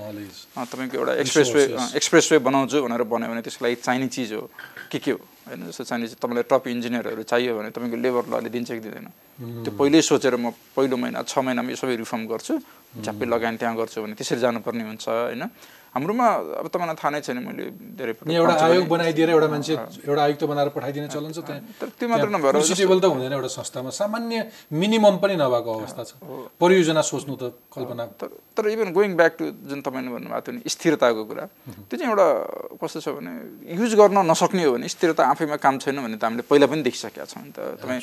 तपाईँको 0.56 0.96
एउटा 0.96 1.14
एक्सप्रेस 1.20 1.50
वे 1.52 1.64
एक्सप्रेस 2.00 2.26
वे 2.32 2.38
बनाउँछु 2.48 2.80
भनेर 2.80 3.04
भन्यो 3.04 3.28
भने 3.28 3.42
त्यसको 3.44 3.62
लागि 3.68 3.76
चाहिने 3.84 4.08
चिज 4.08 4.32
हो। 4.40 4.48
के 4.88 5.00
के 5.04 5.12
हो? 5.12 5.20
होइन 5.20 5.68
जस्तो 5.68 5.84
चाहिने 5.84 6.08
चिज 6.08 6.18
तपाईँलाई 6.24 6.48
टप 6.48 6.64
इन्जिनियरहरू 6.72 7.24
चाहियो 7.28 7.52
भने 7.60 7.70
तपाईँको 7.76 7.98
लेबर 8.00 8.24
लले 8.32 8.50
दिन्छ 8.56 8.72
कि 8.72 8.82
दिँदैन। 8.88 9.08
त्यो 9.68 9.72
पहिल्यै 9.76 10.02
सोचेर 10.02 10.36
म 10.40 10.56
पहिलो 10.72 10.96
महिना 10.96 11.28
छ 11.28 11.44
महिनामा 11.44 11.70
यो 11.70 11.76
सबै 11.76 12.00
रिफर्म 12.00 12.24
गर्छु। 12.32 12.54
झ्याप्पै 13.04 13.26
लगानी 13.28 13.58
त्यहाँ 13.60 13.76
गर्छु 13.76 14.00
भने 14.00 14.16
त्यसरी 14.16 14.40
जानुपर्ने 14.40 14.84
हुन्छ 14.88 15.06
होइन। 15.12 15.44
हाम्रोमा 15.94 16.28
अब 16.58 16.68
तपाईँलाई 16.74 16.98
थाहा 16.98 17.10
नै 17.14 17.22
छैन 17.22 17.38
मैले 17.46 17.64
धेरै 17.94 18.14
एउटा 18.34 18.54
आयोग 18.66 18.86
बनाइदिएर 18.90 19.30
एउटा 19.30 19.48
मान्छे 19.54 19.74
एउटा 20.10 20.22
आयुक्त 20.26 20.44
बनाएर 20.50 20.70
पठाइदिने 20.74 21.08
चलन 21.14 21.32
छ 21.38 21.40
त्यो 21.46 22.08
मात्र 22.10 22.30
नभएर 22.34 22.54
कन्स्टिट्युबल 22.58 23.00
त 23.00 23.06
हुँदैन 23.14 23.34
एउटा 23.38 23.50
संस्थामा। 23.62 23.90
सामान्य 23.94 24.38
मिनिमम 24.74 25.16
पनि 25.22 25.36
नभएको 25.38 25.70
अवस्था 25.70 26.04
छ। 26.04 26.12
परियोजना 26.58 27.02
सोच्नु 27.06 27.36
त 27.38 27.54
कल्पना 27.70 28.04
तर 28.18 28.30
तर 28.58 28.64
इभन 28.74 28.90
गोइङ 28.90 29.12
ब्याक 29.22 29.34
टु 29.38 29.46
जुन 29.70 29.80
तपाईँले 29.86 30.10
भन्नुभएको 30.18 30.42
थियो 30.42 30.54
नि 30.58 30.62
स्थिरताको 30.66 31.22
कुरा 31.30 31.46
त्यो 31.90 31.96
चाहिँ 31.98 32.10
एउटा 32.10 32.28
कस्तो 32.82 33.00
छ 33.06 33.08
भने 33.14 33.32
युज 33.78 33.94
गर्न 33.94 34.18
नसक्ने 34.34 34.64
हो 34.66 34.72
भने 34.74 34.88
स्थिरता 34.90 35.22
आफैमा 35.30 35.58
काम 35.62 35.78
छैन 35.78 36.02
भने 36.02 36.18
त 36.18 36.24
हामीले 36.26 36.44
पहिला 36.50 36.66
पनि 36.74 36.82
देखिसकेका 36.90 37.26
छौँ 37.30 37.44
नि 37.46 37.54
त। 37.54 37.78
तपाईँ 37.82 38.02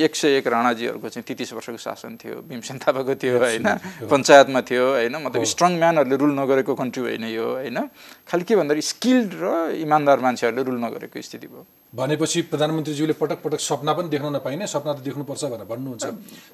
एक 0.00 0.12
सय 0.16 0.40
एक 0.40 0.46
राणाजीहरूको 0.48 1.08
चाहिँ 1.12 1.24
तेत्तिस 1.28 1.52
वर्षको 1.60 1.76
शासन 1.76 2.16
थियो 2.16 2.36
भीमसेन 2.48 2.76
थापाको 2.84 3.14
थियो 3.20 3.36
होइन? 3.36 3.68
पञ्चायतमा 4.08 4.60
थियो 4.64 4.84
होइन? 4.96 5.14
मतलब 5.28 5.44
स्ट्रङ 5.44 5.72
म्यानहरूले 5.76 6.16
रुल 6.16 6.32
नगरेको 6.40 6.72
कन्ट्री 6.72 7.02
होइन 7.18 7.34
यो 7.34 7.46
होइन? 7.66 7.78
खालि 8.28 8.44
के 8.44 8.54
भन्दाखेरि 8.56 8.82
स्किल्ड 8.82 9.30
र 9.34 9.46
इमान्दार 9.82 10.18
मान्छेहरूले 10.22 10.62
रुल 10.62 10.78
नगरेको 10.78 11.18
स्थिति 11.18 11.46
भयो। 11.46 11.66
भनेपछि 11.88 12.42
प्रधानमन्त्रीज्यूले 12.52 13.14
पटक 13.16 13.38
पटक 13.42 13.60
सपना 13.60 13.92
पनि 13.96 14.08
देख्न 14.12 14.28
नपाइने 14.36 14.66
सपना 14.68 14.92
त 14.92 15.00
देख्नुपर्छ 15.08 15.44
भनेर 15.44 15.66
भन्नुहुन्छ। 15.66 16.04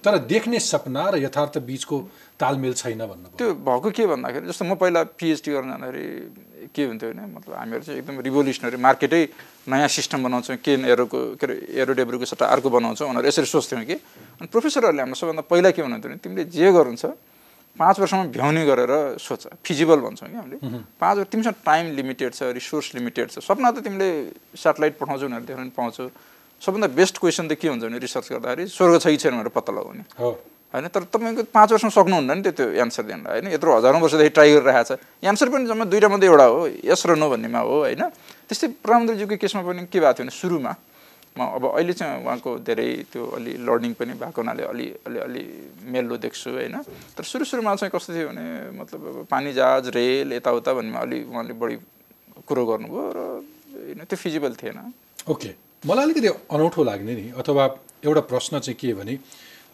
तर 0.01 0.19
देख्ने 0.31 0.59
सपना 0.63 1.03
र 1.11 1.15
यथार्थ 1.27 1.59
बिचको 1.59 1.97
तालमेल 2.41 2.73
छैन 2.73 3.03
भन्नु 3.05 3.35
त्यो 3.35 3.49
भएको 3.61 3.91
के 3.91 4.07
भन्दाखेरि 4.07 4.47
जस्तो 4.47 4.65
म 4.65 4.75
पहिला 4.79 5.01
पिएचडी 5.19 5.51
गर्न 5.53 5.69
जाँदाखेरि 5.75 6.71
के 6.71 6.83
हुन्थ्यो 6.87 7.09
भने 7.13 7.23
मतलब 7.35 7.55
हामीहरू 7.55 7.83
चाहिँ 7.83 7.99
एकदम 7.99 8.15
रिभोल्युसनरी 8.23 8.79
मार्केटै 8.79 9.23
नयाँ 9.69 9.91
सिस्टम 9.91 10.23
बनाउँछौँ 10.23 10.57
के 10.63 10.73
एरोको 10.87 11.19
के 11.35 11.45
अरे 11.47 11.55
एरो 11.83 11.93
डेब्रुको 11.99 12.25
सट्टा 12.31 12.47
अर्को 12.55 12.71
बनाउँछौँ 12.71 13.11
भनेर 13.11 13.27
यसरी 13.27 13.47
सोच्थ्यौँ 13.51 13.85
कि। 13.85 13.97
अनि 14.39 14.47
प्रोफेसरहरूले 14.55 15.03
हाम्रो 15.03 15.19
सबभन्दा 15.19 15.43
पहिला 15.51 15.71
के 15.75 15.83
भन्नुहुन्थ्यो 15.83 16.11
भने 16.15 16.23
तिमीले 16.23 16.45
जे 16.47 16.67
गर्नुहुन्छ 16.71 17.05
पाँच 17.77 18.01
वर्षमा 18.01 18.25
भ्याउने 18.31 18.63
गरेर 18.67 19.19
सोच 19.19 19.47
फिजिबल 19.67 19.99
भन्छौँ 20.01 20.29
कि 20.29 20.37
हामीले। 20.37 20.57
पाँच 20.95 21.17
वर्ष 21.19 21.29
तिमीसँग 21.29 21.55
टाइम 21.65 21.85
लिमिटेड 21.97 22.33
छ 22.35 22.43
रिसोर्स 22.55 22.95
लिमिटेड 22.95 23.31
छ। 23.31 23.39
सपना 23.43 23.71
त 23.71 23.83
तिमीले 23.83 24.09
सेटेलाइट 24.55 24.95
पठाउँछौ 24.99 25.27
भनेर 25.27 25.43
देख्न 25.43 25.61
पनि 25.61 25.73
पाउँछौ। 25.75 26.07
सबभन्दा 26.63 26.89
बेस्ट 26.95 27.19
क्वेसन 27.19 27.49
त 27.51 27.59
के 27.59 27.69
हुन्छ 27.69 27.83
भने 27.83 27.99
रिसर्च 27.99 28.27
गर्दाखेरि 28.31 28.65
स्वर्ग 28.71 28.95
छ 29.03 29.07
कि 29.11 29.17
छैन 29.19 29.35
भनेर 29.35 29.51
पत्ता 29.51 29.73
लगाउने। 29.75 30.05
हो। 30.17 30.31
होइन 30.75 30.87
तर 30.91 31.03
तपाईँको 31.07 31.43
पाँच 31.51 31.69
वर्षमा 31.73 31.91
सक्नुहुन्न 31.91 32.31
नि 32.31 32.43
त्यो 32.47 32.53
त्यो 32.55 32.67
एन्सर 32.79 33.03
दिन 33.11 33.21
होइन 33.27 33.47
यत्रो 33.51 33.71
हजारौँ 33.79 34.01
वर्षदेखि 34.03 34.31
ट्राई 34.35 34.51
गरिरहेको 34.55 34.95
छ। 34.95 34.99
एन्सर 35.23 35.49
पनि 35.51 35.67
जम्मा 35.67 35.85
दुइटा 35.91 36.09
मात्रै 36.11 36.29
एउटा 36.31 36.47
हो 36.47 36.61
यस 36.83 37.03
र 37.07 37.15
नो 37.15 37.27
भन्नेमा 37.31 37.59
हो 37.59 37.75
होइन। 37.87 38.03
त्यस्तै 38.47 38.67
प्रधानमन्त्रीज्यूको 38.83 39.37
केसमा 39.39 39.63
पनि 39.63 39.83
के 39.87 39.99
भएको 39.99 40.15
थियो 40.15 40.27
भने 40.27 40.35
सुरुमा 40.35 40.73
म 41.37 41.41
अब 41.59 41.65
अहिले 41.75 41.93
चाहिँ 41.99 42.23
उहाँको 42.23 42.51
धेरै 42.63 43.11
त्यो 43.11 43.23
अलि 43.37 43.53
लर्निङ 43.67 43.93
पनि 43.99 44.13
भएको 44.23 44.39
हुनाले 44.39 44.63
अलि 44.71 44.87
अलि 45.03 45.19
अलि 45.19 45.43
मेल्लो 45.83 46.17
देख्छु 46.23 46.51
होइन। 46.51 46.77
तर 47.19 47.25
सुरु 47.27 47.45
सुरुमा 47.45 47.75
चाहिँ 47.75 47.91
कस्तो 47.91 48.11
थियो 48.15 48.29
भने 48.31 48.45
मतलब 48.79 49.01
अब 49.03 49.17
पानी 49.27 49.53
जहाज 49.53 49.89
रेल 49.99 50.33
यताउता 50.39 50.73
भन्नेमा 50.79 51.01
अलि 51.01 51.19
उहाँले 51.27 51.55
बढी 51.59 51.77
कुरो 52.47 52.63
गर्नुभयो 52.67 53.05
र 53.11 53.21
होइन 53.75 54.01
त्यो 54.07 54.17
फिजिबल 54.17 54.53
थिएन। 54.63 54.79
ओके। 55.27 55.51
मलाई 55.83 56.05
अलिकति 56.07 56.29
अनौठो 56.55 56.83
लाग्ने 56.87 57.15
नि 57.15 57.27
अथवा 57.35 57.65
एउटा 58.07 58.23
प्रश्न 58.31 58.59
चाहिँ 58.63 58.79
के 58.79 58.95
भने 58.95 59.15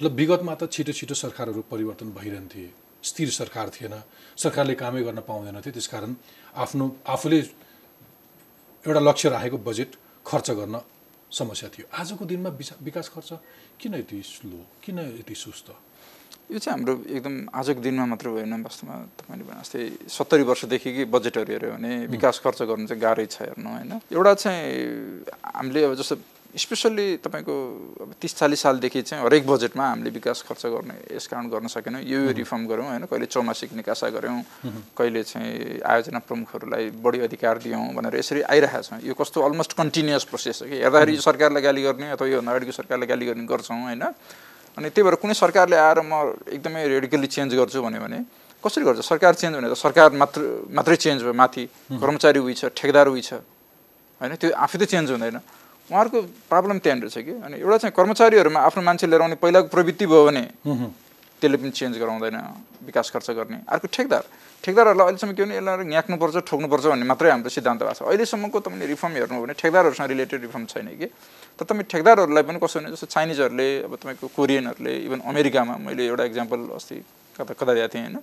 ल 0.01 0.09
विगतमा 0.11 0.55
त 0.57 0.65
छिटो 0.73 0.93
छिटो 0.97 1.15
सरकारहरू 1.15 1.61
परिवर्तन 1.69 2.09
भइरहन्थे 2.17 2.65
स्थिर 3.05 3.29
सरकार 3.31 3.69
थिएन 3.77 3.95
सरकारले 4.37 4.75
कामै 4.81 5.03
गर्न 5.05 5.21
पाउँदैन 5.29 5.61
थियो 5.61 5.73
त्यसकारण 5.77 6.13
आफ्नो 6.57 6.85
आफूले 7.05 7.39
एउटा 8.85 9.01
लक्ष्य 9.01 9.29
राखेको 9.29 9.59
बजेट 9.69 9.91
खर्च 10.27 10.51
गर्न 10.57 10.81
समस्या 11.31 11.69
थियो। 11.71 11.87
आजको 11.95 12.25
दिनमा 12.27 12.51
विकास 12.83 13.09
खर्च 13.15 13.31
किन 13.81 13.95
यति 13.95 14.23
स्लो? 14.23 14.59
किन 14.83 14.99
यति 14.99 15.35
सुस्त? 15.35 15.69
यो 16.51 16.59
चाहिँ 16.59 16.79
हाम्रो 16.79 16.95
एकदम 17.07 17.35
आजको 17.55 17.81
दिनमा 17.81 18.05
मात्र 18.11 18.29
भएन 18.35 18.63
वास्तवमा 18.67 18.95
तपाईँले 19.19 19.45
भने 19.47 19.61
जस्तै 19.63 20.11
सत्तरी 20.11 20.43
वर्षदेखि 20.51 21.05
बजेटहरू 21.07 21.53
हेऱ्यो 21.53 21.71
भने 21.79 21.93
विकास 22.11 22.39
खर्च 22.43 22.63
गर्नु 22.67 22.87
चाहिँ 22.91 23.03
गाह्रै 23.03 23.27
छ 23.31 23.43
हेर्नु 23.47 23.71
होइन? 23.71 23.93
एउटा 24.11 24.35
चाहिँ 24.35 24.67
हामीले 25.47 25.85
अब 25.85 25.95
जस्तो 25.95 26.17
स्पेसल्ली 26.51 27.17
तपाईँको 27.23 27.55
अब 28.03 28.15
तिस 28.19 28.35
चालिस 28.37 28.61
सालदेखि 28.61 29.03
चाहिँ 29.03 29.25
हरेक 29.25 29.47
बजेटमा 29.47 29.85
हामीले 29.87 30.11
विकास 30.11 30.43
खर्च 30.49 30.67
गर्ने 30.67 30.95
यस 31.15 31.27
कारण 31.31 31.47
गर्न 31.47 31.67
सकेनौँ। 31.71 32.03
यो 32.03 32.35
रिफर्म 32.35 32.67
गऱ्यौँ 32.67 32.87
होइन? 32.91 33.05
कहिले 33.07 33.27
चौमासिक 33.31 33.71
निकासा 33.79 34.09
गऱ्यौँ 34.11 34.43
कहिले 34.99 35.23
चाहिँ 35.23 35.79
आयोजना 35.79 36.19
प्रमुखहरूलाई 36.27 36.91
बढी 36.99 37.19
अधिकार 37.31 37.59
दियौँ 37.63 37.95
भनेर 37.95 38.17
यसरी 38.19 38.41
आइरहेको 38.51 38.83
छ। 38.83 38.99
यो 39.07 39.15
कस्तो 39.15 39.39
अलमोस्ट 39.47 39.73
कन्टिन्युस 39.79 40.25
प्रोसेस 40.27 40.63
हो 40.63 40.67
कि? 40.67 40.77
हेर्दाखेरि 40.83 41.15
यो 41.15 41.23
सरकारलाई 41.23 41.63
गाली 41.63 41.83
गर्ने 41.87 42.11
अथवा 42.19 42.27
योभन्दा 42.29 42.51
अगाडिको 42.51 42.73
सरकारलाई 42.75 43.07
गाली 43.07 43.27
गर्ने 43.31 43.47
गर्छौँ 43.47 43.81
होइन? 43.87 44.03
अनि 44.75 44.89
त्यही 44.91 45.03
भएर 45.07 45.15
कुनै 45.23 45.35
सरकारले 45.39 45.77
आएर 45.79 45.99
म 46.03 46.35
एकदमै 46.51 46.83
रेडिकल्ली 46.99 47.29
चेन्ज 47.31 47.55
गर्छु 47.55 47.79
भन्यो 47.79 48.01
भने 48.03 48.19
कसरी 48.59 48.85
गर्छ? 48.85 49.01
सरकार 49.07 49.35
चेन्ज 49.39 49.55
भने 49.55 49.71
त 49.71 49.79
सरकार 49.79 50.11
मात्र 50.19 50.67
मात्रै 50.67 50.97
चेन्ज 50.99 51.23
भयो। 51.23 51.33
माथि 51.33 51.65
कर्मचारी 51.95 52.39
उही 52.43 52.55
छ 52.59 52.75
ठेकदार 52.75 53.07
उही 53.07 53.23
छ 53.23 53.39
होइन? 54.19 54.35
त्यो 54.35 54.51
आफै 54.51 54.79
त 54.79 54.85
चेन्ज 54.91 55.15
हुँदैन। 55.15 55.39
उहाँहरूको 55.91 56.19
प्रब्लम 56.47 56.79
त्यहाँनिर 56.79 57.09
छ 57.11 57.19
कि? 57.27 57.35
अनि 57.43 57.57
एउटा 57.59 57.77
चाहिँ 57.83 57.95
कर्मचारीहरूमा 57.99 58.61
आफ्नो 58.63 58.83
मान्छे 58.83 59.07
लिएर 59.11 59.23
आउने 59.23 59.37
पहिलाको 59.43 59.69
प्रवृत्ति 59.75 60.07
भयो 60.07 60.25
भने 60.27 60.45
त्यसले 61.43 61.57
पनि 61.57 61.71
चेन्ज 61.71 61.99
गराउँदैन 61.99 62.37
विकास 62.87 63.11
खर्च 63.11 63.31
गर्ने। 63.35 63.59
अर्को 63.67 63.89
ठेकदार। 63.91 64.25
ठेकदारहरूलाई 64.63 65.07
अहिलेसम्म 65.09 65.33
के 65.35 65.43
भने 65.43 65.57
यसलाई 65.57 65.85
न्याक्नुपर्छ 65.89 66.37
ठोक्नुपर्छ 66.47 66.85
भन्ने 66.85 67.07
मात्रै 67.11 67.31
हाम्रो 67.33 67.51
सिद्धान्त 67.51 67.81
भएको 67.83 67.95
छ। 67.97 68.03
अहिलेसम्मको 68.07 68.59
तपाईँले 68.61 68.87
रिफर्म 68.93 69.13
हेर्नु 69.19 69.41
भने 69.41 69.55
ठेकदारहरूसँग 69.57 70.09
रिलेटेड 70.15 70.41
रिफर्म 70.47 70.65
छैन 70.69 70.89
कि? 71.01 71.07
तर 71.59 71.65
तपाईँ 71.65 71.89
ठेकदारहरूलाई 71.91 72.43
पनि 72.45 72.59
कसो 72.61 72.77
भने 72.81 72.93
जस्तो 72.93 73.07
चाइनिजहरूले 73.09 73.69
अब 73.89 73.93
तपाईँको 73.97 74.27
कोरियनहरूले 74.37 74.93
इभन 75.09 75.21
अमेरिकामा 75.27 75.75
मैले 75.81 76.03
एउटा 76.07 76.25
इक्जाम्पल 76.31 76.61
अस्ति 76.77 76.97
कता 77.35 77.53
कता 77.57 77.73
दिएको 77.73 77.89
थिएँ 77.89 78.05
होइन? 78.05 78.17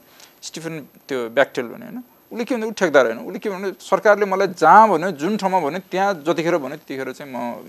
स्टिफन 0.45 0.73
त्यो 1.09 1.17
ब्याक्टेल 1.33 1.67
भने 1.73 1.85
होइन? 1.89 1.99
उसले 2.31 2.43
के 2.43 2.55
भन्दा 2.55 2.67
ऊ 2.67 2.71
ठेकदार 2.75 3.05
होइन। 3.05 3.19
उसले 3.23 3.39
के 3.39 3.49
भन्यो 3.49 3.71
सरकारले 3.79 4.25
मलाई 4.25 4.47
जहाँ 4.59 4.87
भन्यो 4.89 5.11
जुन 5.15 5.37
ठाउँमा 5.37 5.59
भन्यो 5.63 5.79
त्यहाँ 5.91 6.13
जतिखेर 6.27 6.57
भन्यो 6.57 6.77
त्यतिखेर 6.77 7.11
चाहिँ 7.13 7.31
म 7.31 7.63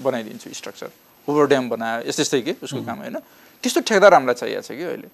बनाइदिन्छु 0.00 0.48
स्ट्रक्चर 0.48 0.90
ओभर 1.28 1.46
ड्याम 1.52 1.68
बनायो 1.68 2.08
यस्तै 2.08 2.22
यस्तै 2.22 2.40
के 2.42 2.52
उसको 2.64 2.82
काम 2.88 2.98
होइन। 3.04 3.16
त्यस्तो 3.62 3.80
ठेकदार 3.84 4.14
हामीलाई 4.14 4.34
चाहिएको 4.34 4.62
छ 4.64 4.72
कि 4.72 4.82
अहिले? 4.82 5.08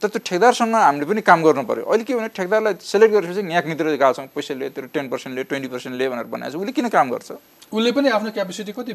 तर 0.00 0.08
त्यो 0.08 0.20
ठेकदारसँग 0.22 0.74
हामीले 0.76 1.06
पनि 1.08 1.20
काम 1.24 1.42
गर्नु 1.42 1.62
पऱ्यो 1.66 1.84
अहिले 1.84 2.04
के 2.04 2.14
भने 2.14 2.28
ठेकदारलाई 2.30 2.74
सेलेक्ट 2.80 3.12
गरेपछि 3.14 3.42
न्याकनीतिर 3.42 3.86
गएको 3.96 4.12
छौँ 4.12 4.26
पैसा 4.32 4.54
ले 4.54 4.68
तेरो 4.70 4.86
टेन 4.94 5.08
पर्सेन्ट 5.08 5.32
ले 5.36 5.42
ट्वेन्टी 5.50 5.68
पर्सेन्ट 5.72 5.94
ले 5.98 6.08
भनेर 6.08 6.28
बनाएको 6.30 6.52
छ। 6.52 6.60
उसले 6.62 6.72
किन 6.72 6.88
काम 6.88 7.10
गर्छ? 7.10 7.28
उसले 7.72 7.90
पनि 7.92 8.08
आफ्नो 8.14 8.30
क्यापेसिटी 8.30 8.72
कति 8.78 8.92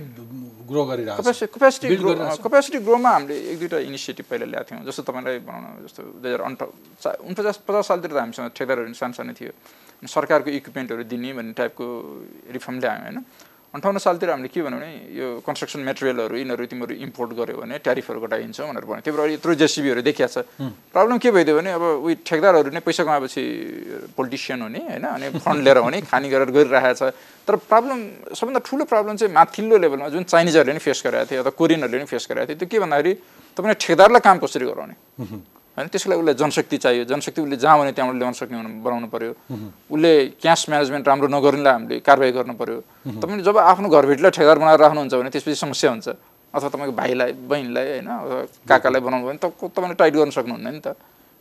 ग्रो 0.72 0.82
गरिरहेको 0.86 1.22
छ? 1.22 1.44
Build 1.92 2.02
grow. 2.02 2.14
कपेसिटी 2.40 2.80
ग्रोमा 2.88 3.10
हामीले 3.12 3.36
एक 3.52 3.58
दुईवटा 3.60 3.78
इनिसिएटिभ 3.92 4.26
पहिला 4.32 4.46
ल्याएको 4.48 4.70
थियौँ 4.72 4.86
जस्तो 4.88 5.02
तपाईँलाई 5.04 5.40
भनौँ 5.44 5.62
न 5.62 5.84
जस्तो 5.84 6.02
दुई 6.24 6.30
हजार 6.32 6.42
अन्ठ 6.48 6.60
उनपचास 7.28 7.58
पचास 7.68 7.86
सालतिर 7.92 8.12
त 8.12 8.18
हामीसँग 8.24 8.50
ठेकदारहरू 8.56 8.94
सानो 8.96 9.14
सानो 9.20 9.34
थियो। 9.36 9.52
सरकारको 10.08 10.50
इक्विपमेन्टहरू 10.50 11.04
दिने 11.04 11.30
भन्ने 11.36 11.54
टाइपको 11.60 11.86
रिफर्म 12.56 12.76
ल्यायौँ 12.80 13.04
होइन? 13.06 13.18
अन्ठाउन्न 13.72 14.00
सालतिर 14.04 14.30
हामीले 14.30 14.52
के 14.52 14.62
भन्यो 14.62 14.80
भने 14.80 14.92
यो 15.16 15.28
कन्स्ट्रक्सन 15.48 15.80
मेटेरियलहरू 15.80 16.36
यिनीहरू 16.36 16.66
तिमीहरू 16.68 16.94
इम्पोर्ट 17.08 17.32
गर्यो 17.40 17.58
भने 17.64 17.78
ट्यारिफहरू 17.80 18.20
घटाइदिन्छौ 18.20 18.68
भनेर 18.68 18.84
भन्यो। 18.84 19.00
त्यही 19.00 19.16
भएर 19.16 19.30
यत्रो 19.40 19.54
जेसिबीहरू 19.64 20.02
देखिया 20.04 20.28
छ 20.28 20.44
प्रब्लम 20.92 21.18
के 21.24 21.32
भइदियो 21.32 21.56
भने 21.56 21.72
अब 21.80 21.84
उयो 22.04 22.16
ठेकदारहरू 22.20 22.70
नै 22.76 22.84
पैसा 22.84 23.04
कमाएपछि 23.08 23.44
पोलिटिसियन 24.12 24.62
हुने 24.68 24.82
होइन 24.92 25.06
अनि 25.08 25.28
फन्ड 25.40 25.60
लिएर 25.64 25.78
हुने 25.88 26.02
खाने 26.04 26.28
गरेर 26.28 26.52
गरिरहेको 26.52 27.00
छ। 27.00 27.16
तर 27.48 27.56
प्रब्लम 27.72 28.00
सबभन्दा 28.36 28.60
ठुलो 28.60 28.84
प्रब्लम 28.92 29.16
चाहिँ 29.16 29.34
माथिल्लो 29.40 29.76
लेभलमा 29.80 30.10
जुन 30.20 30.24
चाइनिजहरूले 30.28 30.74
नि 30.76 30.84
फेस 30.84 31.00
गरेको 31.08 31.26
थियो 31.32 31.40
अथवा 31.40 31.56
कोरियनहरूले 31.56 32.00
नि 32.04 32.12
फेस 32.12 32.28
गरेको 32.28 32.48
थियो 32.52 32.60
त्यो 32.60 32.68
के 32.68 32.80
भन्दाखेरि 32.84 33.14
तपाईँले 33.56 33.76
ठेकदारलाई 33.80 34.22
काम 34.28 34.38
कसरी 34.44 34.66
गराउने? 34.68 34.96
होइन? 35.78 35.88
त्यसको 35.88 36.10
लागि 36.10 36.20
उसलाई 36.22 36.36
जनशक्ति 36.36 36.78
चाहियो। 36.78 37.04
जनशक्ति 37.06 37.42
उसले 37.42 37.58
जहाँ 37.58 37.80
भने 37.80 37.92
त्यहाँबाट 37.92 38.18
ल्याउन 38.20 38.34
सक्ने 38.34 38.58
हुनु- 38.58 38.84
बनाउनु 38.84 39.08
पऱ्यो 39.08 39.32
उसले 39.92 40.12
क्यास 40.42 40.66
म्यानेजमेन्ट 40.70 41.08
राम्रो 41.08 41.28
नगर्नेलाई 41.28 41.74
हामीले 41.74 42.00
कारवाही 42.00 42.32
गर्नु 42.32 42.54
पऱ्यो 42.60 42.78
तपाईँले 43.22 43.44
जब 43.44 43.58
आफ्नो 43.58 43.88
घरभिटलाई 43.90 44.32
ठेगार 44.32 44.58
बनाएर 44.60 44.80
राख्नुहुन्छ 44.80 45.14
भने 45.16 45.30
त्यसपछि 45.32 45.56
समस्या 45.56 45.90
हुन्छ। 45.92 46.08
अथवा 46.54 46.70
तपाईँको 46.70 46.92
भाइलाई 46.92 47.32
बहिनीलाई 47.48 47.88
होइन? 47.88 48.08
काकालाई 48.68 49.02
बनाउनु 49.02 49.24
भयो 49.24 49.32
भने 49.32 49.40
त 49.40 49.72
तपाईँले 49.72 49.96
टाइट 49.96 50.14
गर्न 50.14 50.32
सक्नुहुन्न 50.36 50.68
नि 50.68 50.82
त। 50.84 50.88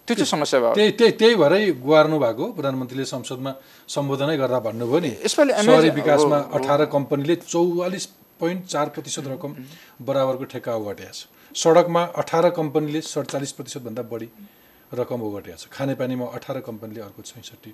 त्यो 0.06 0.14
चाहिँ 0.16 0.30
समस्या 0.30 0.58
भयो। 0.60 0.74
त्यही 0.74 0.90
त्यही 0.98 1.12
त्यही 1.12 1.34
भएरै 1.34 1.60
गुहार्नु 1.82 2.16
भएको 2.18 2.44
प्रधानमन्त्रीले 2.54 3.04
संसदमा 3.04 3.52
सम्बोधनै 3.88 4.36
गर्दा 4.38 4.58
भन्नुभयो 4.66 5.00
नि। 5.00 5.10
यसपालि 5.26 5.52
सहरी 5.66 5.90
विकासमा 5.90 6.38
अठार 6.54 6.84
कम्पनीले 6.94 7.34
चौवालिस 7.50 8.04
पोइन्ट 8.40 8.60
चार 8.72 8.86
प्रतिशत 8.94 9.26
रकम 9.26 9.50
बराबरको 10.06 10.44
ठेक्का 10.44 10.70
ओगटेको 10.74 11.12
छ। 11.12 11.26
सडकमा 11.54 12.02
अठार 12.14 12.48
कम्पनीले 12.50 13.00
सडचालिस 13.02 13.52
प्रतिशतभन्दा 13.52 14.02
बढी 14.06 14.28
रकम 14.92 15.20
ओगटेको 15.22 15.56
छ। 15.56 15.66
खानेपानीमा 15.70 16.26
अठार 16.36 16.60
कम्पनीले 16.62 17.00
अर्को 17.00 17.22
छैसठी 17.22 17.70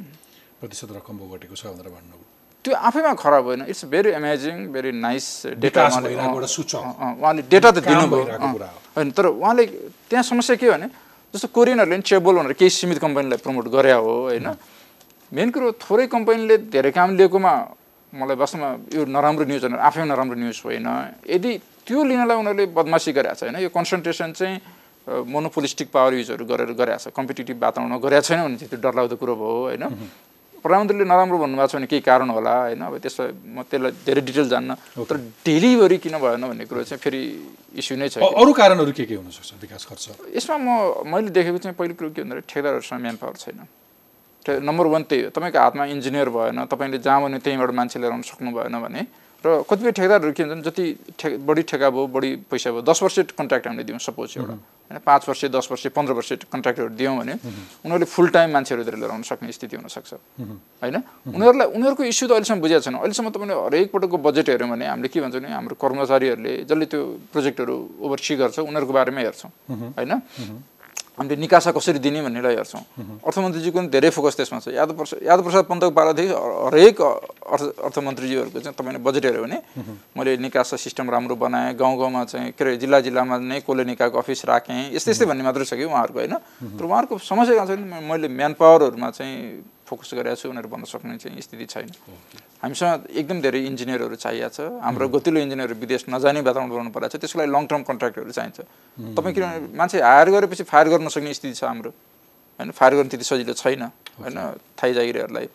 प्रतिशत 0.61 0.91
रकम 0.97 1.17
ओगटेको 1.21 1.55
छ 1.55 1.67
भनेर 1.77 1.89
भन्नुभयो। 1.93 2.25
त्यो 2.65 2.75
आफैमा 2.75 3.13
खराब 3.15 3.45
होइन। 3.47 3.63
It's 3.69 3.85
very 3.93 4.11
amazing 4.17 4.55
very 4.73 4.91
nice 4.97 5.27
data 5.61 5.89
सूचक। 5.89 6.83
उहाँले 7.21 7.43
डेटा 7.53 7.71
त 7.71 7.79
दिनुभयो। 7.85 8.25
होइन 8.97 9.11
तर 9.13 9.27
उहाँले 9.29 9.65
त्यहाँ 10.09 10.25
समस्या 10.25 10.57
के 10.57 10.67
भने 10.73 10.89
जस्तो 11.35 11.49
कोरियनहरूले 11.53 11.97
पनि 11.97 12.03
चेबल 12.03 12.35
भनेर 12.37 12.53
केही 12.57 12.71
सीमित 12.71 12.99
कम्पनीलाई 12.99 13.39
प्रमोट 13.45 13.67
गरे 13.69 13.93
हो 13.93 14.15
होइन। 14.33 14.49
मेन 15.33 15.49
कुरो 15.53 15.73
थोरै 15.79 16.07
कम्पनीले 16.09 16.57
धेरै 16.73 16.91
काम 16.97 17.17
लिएकोमा 17.17 17.53
मलाई 18.17 18.37
वास्तवमा 18.37 18.69
यो 18.97 19.05
नराम्रो 19.05 19.45
न्युज 19.45 19.63
होइन 19.65 19.77
आफैमा 19.79 20.07
नराम्रो 20.13 20.37
न्युज 20.41 20.59
होइन। 20.65 20.89
यदि 21.29 21.51
त्यो 21.87 21.99
लिनलाई 22.03 22.37
उनीहरूले 22.43 22.67
बदमासी 22.75 23.13
गरेको 23.13 23.35
छ 23.37 23.43
होइन 23.47 23.57
यो 23.63 23.71
कन्सन्ट्रेसन 23.71 24.33
चाहिँ 24.33 24.57
मोनोपोलिस्टिक 25.07 25.89
पावर 25.95 26.13
युजहरू 26.19 26.45
गरेर 26.45 26.73
गरेको 26.75 26.99
छ 26.99 27.15
कम्पिटेटिभ 27.15 27.57
वातावरणमा 27.63 27.99
गरेको 28.03 28.27
छैन 28.27 28.41
भने 28.43 28.57
चाहिँ 28.59 28.71
त्यो 28.75 28.81
डरलाग्दो 28.83 29.17
कुरो 29.23 29.35
भयो 29.39 29.59
होइन। 29.71 29.85
प्रधानमन्त्रीले 30.59 31.07
नराम्रो 31.07 31.39
भन्नुभएको 31.39 31.71
छ 31.71 31.75
भने 31.79 31.87
केही 31.87 32.03
कारण 32.03 32.29
होला 32.35 32.55
होइन 32.75 32.83
अब 32.91 32.99
त्यसमा 32.99 33.25
म 33.55 33.63
त्यसलाई 33.71 33.93
धेरै 34.03 34.23
डिटेल 34.27 34.49
जान्न। 34.51 34.75
तर 34.99 35.17
डेलिभरी 35.47 35.99
किन 36.03 36.19
भएन 36.19 36.43
भन्ने 36.43 36.65
कुरो 36.67 36.83
चाहिँ 36.91 36.99
फेरि 36.99 37.23
इस्यु 37.79 37.95
नै 38.03 38.09
छ। 38.11 38.19
अरू 38.19 38.51
कारणहरू 38.51 38.91
के 38.91 39.05
के 39.07 39.15
हुनसक्छ 39.15 39.63
विकास 39.63 39.83
खर्च? 39.87 40.05
यसमा 40.35 40.57
म 40.59 40.69
मैले 41.07 41.31
देखेको 41.31 41.59
चाहिँ 41.63 41.77
पहिलो 41.79 41.95
कुरो 41.95 42.11
के 42.11 42.27
भन्दाखेरि 42.27 42.51
ठेकदारहरूसँग 42.51 42.99
म्यान 42.99 43.17
पावर 43.23 43.37
छैन। 43.39 43.63
नम्बर 44.63 44.87
वान 44.87 45.03
त्यही 45.11 45.23
हो। 45.23 45.31
तपाईँको 45.31 45.59
हातमा 45.59 45.85
इन्जिनियर 45.95 46.29
भएन 46.31 46.65
तपाईँले 46.71 46.99
जहाँ 46.99 47.23
भने 47.23 47.39
त्यहीँबाट 47.43 47.71
मान्छे 47.75 47.99
लिएर 47.99 48.13
आउनु 48.13 48.23
सक्नु 48.23 48.51
भएन 48.55 48.77
भने 48.79 49.03
र 49.45 49.63
कतिपय 49.63 49.93
ठेकदारहरू 49.93 50.33
के 50.33 50.43
हुन्छन् 50.43 50.63
जति 50.67 50.85
ठे 51.19 51.29
बढी 51.39 51.63
ठेका 51.71 51.91
भयो 51.91 52.07
बढी 52.11 52.31
पैसा 52.51 52.71
भयो 52.71 52.83
दस 52.83 53.03
वर्ष 53.03 53.19
कन्ट्र्याक्ट 53.39 53.67
हामीले 53.67 53.85
दियौँ 53.85 53.99
सपोज 54.01 54.35
एउटा। 54.39 54.55
होइन 54.87 54.99
पाँच 55.07 55.29
वर्ष 55.29 55.45
दस 55.55 55.69
वर्ष 55.71 55.87
पन्ध्र 55.95 56.13
वर्ष 56.19 56.33
कन्ट्र्याक्टहरू 56.51 56.89
दियौँ 56.99 57.15
भने 57.19 57.35
उनीहरूले 57.85 58.07
फुल 58.07 58.29
टाइम 58.35 58.51
मान्छेहरू 58.53 58.83
लिएर 58.83 58.97
लिएर 58.97 59.11
आउनु 59.11 59.23
सक्ने 59.23 59.53
स्थिति 59.53 59.77
हुनसक्छ। 59.77 60.13
होइन? 60.83 60.97
उनीहरूलाई 61.31 61.69
उनीहरूको 61.77 62.03
इस्यु 62.11 62.27
त 62.27 62.33
अहिलेसम्म 62.33 62.61
बुझेको 62.65 62.81
छैन। 62.87 62.95
अहिलेसम्म 62.97 63.29
तपाईँले 63.31 63.55
हरेक 63.55 63.87
पटकको 63.93 64.19
बजेट 64.19 64.49
हेऱ्यौँ 64.51 64.71
भने 64.73 64.87
हामीले 64.87 65.09
के 65.11 65.21
भन्छौँ 65.21 65.41
भने 65.43 65.53
हाम्रो 65.53 65.75
कर्मचारीहरूले 65.79 66.53
जसले 66.67 66.87
त्यो 66.87 67.01
प्रोजेक्टहरू 67.31 67.75
ओभरसी 68.03 68.35
गर्छ 68.41 68.57
उनीहरूको 68.67 68.93
बारेमै 68.99 69.23
हेर्छौँ। 69.27 69.51
होइन? 69.95 70.13
हामीले 71.17 71.37
निकासा 71.41 71.71
कसरी 71.73 71.99
दिने 71.99 72.21
भन्नेलाई 72.23 72.55
हेर्छौँ। 72.61 72.83
अर्थमन्त्रीजीको 73.25 73.77
पनि 73.79 73.89
धेरै 73.89 74.11
फोकस 74.13 74.37
त्यसमा 74.37 74.59
छ। 74.61 74.69
यादव 74.77 74.95
प्रसाद 75.01 75.19
यादव 75.25 75.43
प्रसाद 75.43 75.65
पन्तको 75.65 75.91
पालादेखि 75.97 76.33
हरेक 76.69 77.01
अर्थ 77.01 77.65
अर्थमन्त्रीजीहरूको 77.89 78.59
चाहिँ 78.61 78.77
तपाईँले 78.77 79.01
बजेट 79.01 79.25
हेऱ्यो 79.25 79.43
भने 79.43 79.59
मैले 80.13 80.37
निकासा 80.45 80.77
सिस्टम 80.77 81.11
राम्रो 81.11 81.37
बनाएँ 81.41 81.73
गाउँ 81.73 81.97
गाउँमा 81.97 82.25
चाहिँ 82.29 82.53
के 82.53 82.65
अरे 82.65 82.77
जिल्ला 82.77 83.01
जिल्लामा 83.01 83.37
नै 83.41 83.61
कसले 83.65 83.85
निकायको 83.97 84.19
अफिस 84.19 84.45
राखेँ 84.45 84.93
यस्तै 84.93 85.11
यस्तै 85.11 85.27
भन्ने 85.27 85.45
मात्रै 85.49 85.65
छ 85.65 85.73
कि 85.81 85.89
उहाँहरूको 85.89 86.19
होइन? 86.21 86.37
तर 86.77 86.85
उहाँहरूको 86.85 87.17
समस्या 87.17 87.55
कहाँ 87.55 87.67
छ 87.67 87.81
भने 87.81 88.01
मैले 88.05 88.29
म्यान 88.29 88.53
पावरहरूमा 88.61 89.11
चाहिँ 89.17 89.41
फोकस 89.87 90.11
गरेको 90.19 90.37
छु 90.37 90.51
उनीहरू 90.51 90.69
भन्न 90.69 90.85
सक्ने 90.85 91.17
चाहिँ 91.23 91.41
स्थिति 91.41 91.67
छैन। 91.67 91.89
हामीसँग 92.63 93.07
एकदम 93.11 93.39
धेरै 93.41 93.61
इन्जिनियरहरू 93.71 94.17
चाहिएको 94.19 94.51
छ। 94.51 94.61
हाम्रो 94.83 95.09
गतिलो 95.15 95.39
इन्जिनियरहरू 95.41 95.79
विदेश 95.81 96.05
नजाने 96.11 96.41
वातावरण 96.43 96.69
बनाउनु 96.71 96.91
परेको 96.91 97.15
छ। 97.15 97.21
त्यसको 97.23 97.39
लागि 97.39 97.51
लङ 97.55 97.63
टर्म 97.71 97.83
कन्ट्र्याक्टहरू 97.87 98.33
चाहिन्छ 98.35 98.59
तपाईँ 99.17 99.35
किनभने 99.35 99.77
मान्छे 99.79 99.97
हायर 100.03 100.29
गरेपछि 100.35 100.65
फायर 100.67 100.87
गर्न 100.91 101.05
नसक्ने 101.07 101.35
स्थिति 101.35 101.55
छ 101.55 101.65
हाम्रो? 101.65 101.91
होइन 102.59 102.71
फायर 102.75 102.93
गर्नु 102.97 103.11
त्यति 103.15 103.25
सजिलो 103.31 103.55
छैन। 103.55 103.83
होइन 104.19 104.37
थाइ 104.75 104.93
जागिरहरूलाई। 104.99 105.49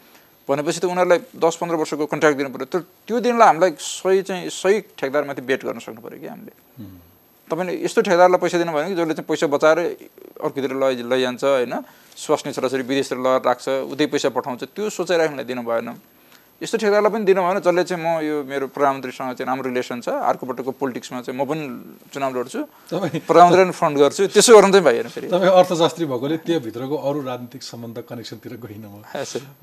भनेपछि 0.47 0.79
त 0.79 0.85
उनीहरूलाई 0.85 1.19
दस 1.37 1.55
पन्ध्र 1.61 1.75
वर्षको 1.81 2.05
कन्ट्र्याक्ट 2.11 2.37
दिनु 2.37 2.49
पऱ्यो 2.53 2.65
तर 2.71 2.81
त्यो 3.07 3.19
दिनलाई 3.19 3.47
हामीलाई 3.47 3.71
सही 3.79 4.21
चाहिँ 4.27 4.49
सही 4.49 4.75
ठेकदारमाथि 4.99 5.41
बेट 5.41 5.61
गर्न 5.65 5.79
सक्नु 5.79 6.01
पऱ्यो 6.01 6.19
कि 6.21 6.27
हामीले? 6.27 6.53
तपाईँले 7.49 7.73
यस्तो 7.83 8.01
ठेकदारलाई 8.07 8.39
पैसा 8.41 8.57
दिनु 8.61 8.71
भयो 8.71 8.87
कि 8.89 8.95
जसले 8.95 9.13
चाहिँ 9.15 9.27
पैसा 9.27 9.47
बचाएर 9.47 9.79
अर्कोतिर 10.39 10.73
लै 10.81 10.91
लैजान्छ 11.03 11.43
होइन? 11.43 11.73
स्वास्नी 12.15 12.51
छोराछोरी 12.53 12.83
विदेशतिर 12.83 13.17
लगेर 13.17 13.41
राख्छ 13.47 13.67
उतै 13.91 14.05
पैसा 14.11 14.29
पठाउँछ 14.35 14.63
त्यो 14.75 14.89
सोचेर 14.89 15.21
हामीलाई 15.21 15.45
दिनु 15.45 15.63
भएन 15.63 15.89
यस्तो 16.61 16.77
ठेकदारलाई 16.77 17.11
पनि 17.11 17.25
दिनु 17.25 17.41
भएन 17.41 17.59
जसले 17.65 17.83
चाहिँ 17.89 18.03
म 18.03 18.07
यो 18.21 18.35
मेरो 18.45 18.67
प्रधानमन्त्रीसँग 18.69 19.33
चाहिँ 19.33 19.47
राम्रो 19.49 19.65
रिलेसन 19.69 20.01
छ 20.05 20.13
अर्कोपट्टिको 20.13 20.71
पोलिटिक्समा 20.77 21.21
चाहिँ 21.25 21.37
म 21.39 21.45
पनि 21.49 21.63
चुनाव 22.13 22.31
लड्छु 22.37 22.59
प्रधानमन्त्रीलाई 23.25 23.65
पनि 23.65 23.73
फन्ड 23.81 23.97
गर्छु 23.97 24.27
त्यसो 24.35 24.51
गर्नु 24.57 24.71
चाहिँ 24.77 24.85
भएन 24.85 25.07
फेरि 25.09 25.27
तपाईँ 25.33 25.51
अर्थशास्त्री 25.57 26.05
भएकोले 26.11 26.37
त्यो 26.45 26.59
भित्रको 26.67 26.95
अरू 27.01 27.19
राजनीतिक 27.25 27.63
सम्बन्ध 27.63 27.97
कनेक्सनतिर 28.09 28.53
गइनँ 28.61 28.89
म। 28.93 29.01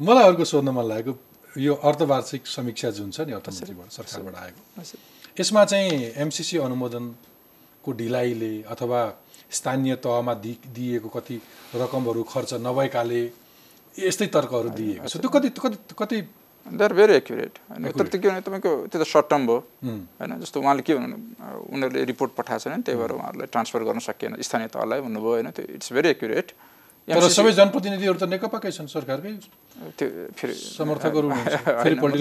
मलाई 0.03 0.25
अर्को 0.27 0.45
सोध्न 0.45 0.75
मन 0.75 0.85
लागेको 0.91 1.61
यो 1.63 1.75
अर्धवार्षिक 1.75 2.43
समीक्षा 2.47 2.91
जुन 2.99 3.11
छ 3.15 3.31
नि 3.31 3.33
अर्थमन्त्रीबाट 3.39 3.89
सरकारबाट 3.95 4.35
आएको 4.43 4.61
यसो। 4.83 4.97
यसमा 5.39 5.65
चाहिँ 5.71 6.13
एमसिसी 6.19 6.57
अनुमोदनको 6.67 7.91
ढिलाइले 8.01 8.53
अथवा 8.75 9.01
स्थानीय 9.51 9.95
तहमा 10.05 10.35
दि 10.45 10.53
दिएको 10.75 11.09
कति 11.09 11.37
रकमहरू 11.75 12.23
खर्च 12.23 12.55
नभएकाले 12.61 13.23
यस्तै 13.95 14.27
तर्कहरू 14.29 14.69
दिएको 14.71 15.09
छ। 15.09 15.17
त्यो 15.19 15.31
कति 15.31 15.49
कति 15.57 15.77
कति 15.99 16.19
दे 16.67 16.85
आर 16.85 16.93
भेरी 16.93 17.15
एक्युरेट 17.15 17.59
होइन। 17.71 17.91
तर 17.97 18.07
त्यो 18.13 18.21
के 18.21 18.29
भने 18.29 18.41
तपाईँको 18.45 18.71
त्यो 18.93 18.99
त 19.01 19.07
सर्ट 19.09 19.27
टर्म 19.31 19.47
भयो। 19.47 19.59
होइन 20.21 20.33
जस्तो 20.45 20.61
उहाँले 20.61 20.83
के 20.85 20.95
भन्नु 20.95 21.17
उनीहरूले 21.73 22.05
रिपोर्ट 22.13 22.31
पठाएको 22.37 22.61
छैन 22.69 22.83
त्यही 22.85 22.99
भएर 23.01 23.13
उहाँहरूलाई 23.17 23.49
ट्रान्सफर 23.49 23.83
गर्न 23.89 23.99
सकिएन। 24.05 24.37
स्थानीय 24.45 24.69
तहलाई 24.69 25.01
भन्नुभयो 25.01 25.33
होइन। 25.33 25.49
त्यो 25.57 25.65
इट्स 25.81 25.93
भेरी 25.97 26.09
एक्युरेट 26.13 26.49
तर 27.09 27.25
सबै 27.33 27.53
जनप्रतिनिधिहरू 27.57 28.19
त 28.21 28.29
नेकपाकै 28.29 28.69
छन् 28.69 28.93
सरकारकै। 28.93 29.33
त्यो 29.97 30.09
फेरि 30.37 30.53
समर्थकहरू 30.77 31.29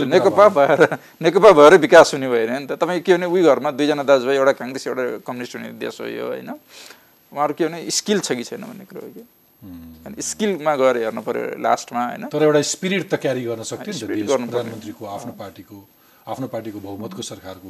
नेकपा 0.15 0.45
भएर 0.55 0.81
नेकपा 1.19 1.51
भएर 1.59 1.73
विकास 1.83 2.15
हुने 2.15 2.27
भएन 2.31 2.51
नि 2.55 2.65
त 2.71 2.79
तपाईँ 2.79 3.03
के 3.03 3.19
भने 3.19 3.27
उही 3.27 3.43
घरमा 3.43 3.69
दुईजना 3.75 4.03
दाजुभाइ 4.07 4.35
एउटा 4.39 4.53
काङ्ग्रेस 4.63 4.87
एउटा 4.87 5.03
कम्युनिस्ट 5.27 5.53
हुने 5.59 5.69
देश 5.75 5.99
हो 5.99 6.07
यो 6.07 6.25
होइन। 6.31 6.55
उहाँहरू 7.31 7.53
के 7.53 7.63
भने 7.67 7.79
स्किल 7.91 8.19
छ 8.19 8.31
कि 8.33 8.43
छैन 8.43 8.63
भन्ने 8.63 8.85
कुरो 8.85 9.01
हो 9.01 9.11
कि? 9.11 9.23
होइन 10.03 10.13
स्किलमा 10.21 10.73
गएर 10.75 10.97
हेर्नु 11.03 11.21
पऱ्यो 11.21 11.59
लास्टमा 11.59 12.03
होइन? 12.05 12.23
तर 12.29 12.43
एउटा 12.43 12.61
स्पिरिट 12.61 13.03
त 13.09 13.13
क्यारी 13.17 13.43
गर्न 13.43 13.63
सक्थ्यो। 13.63 14.07
प्रधानमन्त्रीको 14.07 15.03
आफ्नो 15.05 15.33
पार्टीको 15.35 15.77
आफ्नो 16.27 16.47
पार्टीको 16.47 16.79
बहुमतको 16.79 17.21
सरकारको 17.21 17.69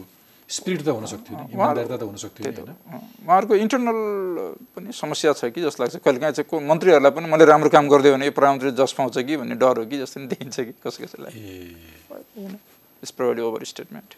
स्पिरिट 0.50 0.82
त 0.82 0.88
हुन 0.96 1.06
सक्थ्यो 1.06 1.34
नि 1.38 1.43
इमान्दारिता 1.54 1.96
त 1.98 2.04
हुन 2.08 2.17
सक्थ्यो 2.17 2.43
नि 2.43 2.56
होइन? 2.56 2.76
उहाँहरूको 3.24 3.56
इन्टरनल 3.56 4.00
पनि 4.76 4.91
समस्या 4.96 5.34
छ 5.34 5.52
कि 5.52 5.60
जस्तो 5.62 5.84
लाग्छ। 5.84 5.96
कहिलेकाहीँ 6.04 6.34
चाहिँ 6.36 6.48
को 6.48 6.56
मन्त्रीहरूलाई 6.63 7.12
पनि 7.12 7.28
मैले 7.28 7.46
राम्रो 7.46 7.70
काम 7.70 7.88
गरिदियो 7.88 8.13
भने 8.15 8.26
यो 8.26 8.32
प्रधानमन्त्री 8.32 8.72
जस 8.80 8.91
पाउँछ 8.96 9.17
कि 9.28 9.36
भन्ने 9.38 9.56
डर 9.56 9.76
हो 9.80 9.86
कि 9.86 9.98
जस्तो 10.00 10.17
नि 10.22 10.28
देखिन्छ 10.32 10.56
कि 10.60 10.74
कसै 10.84 11.04
कसैलाई। 11.04 11.34
It's 13.04 13.12
over 13.20 13.63
statement 13.63 14.10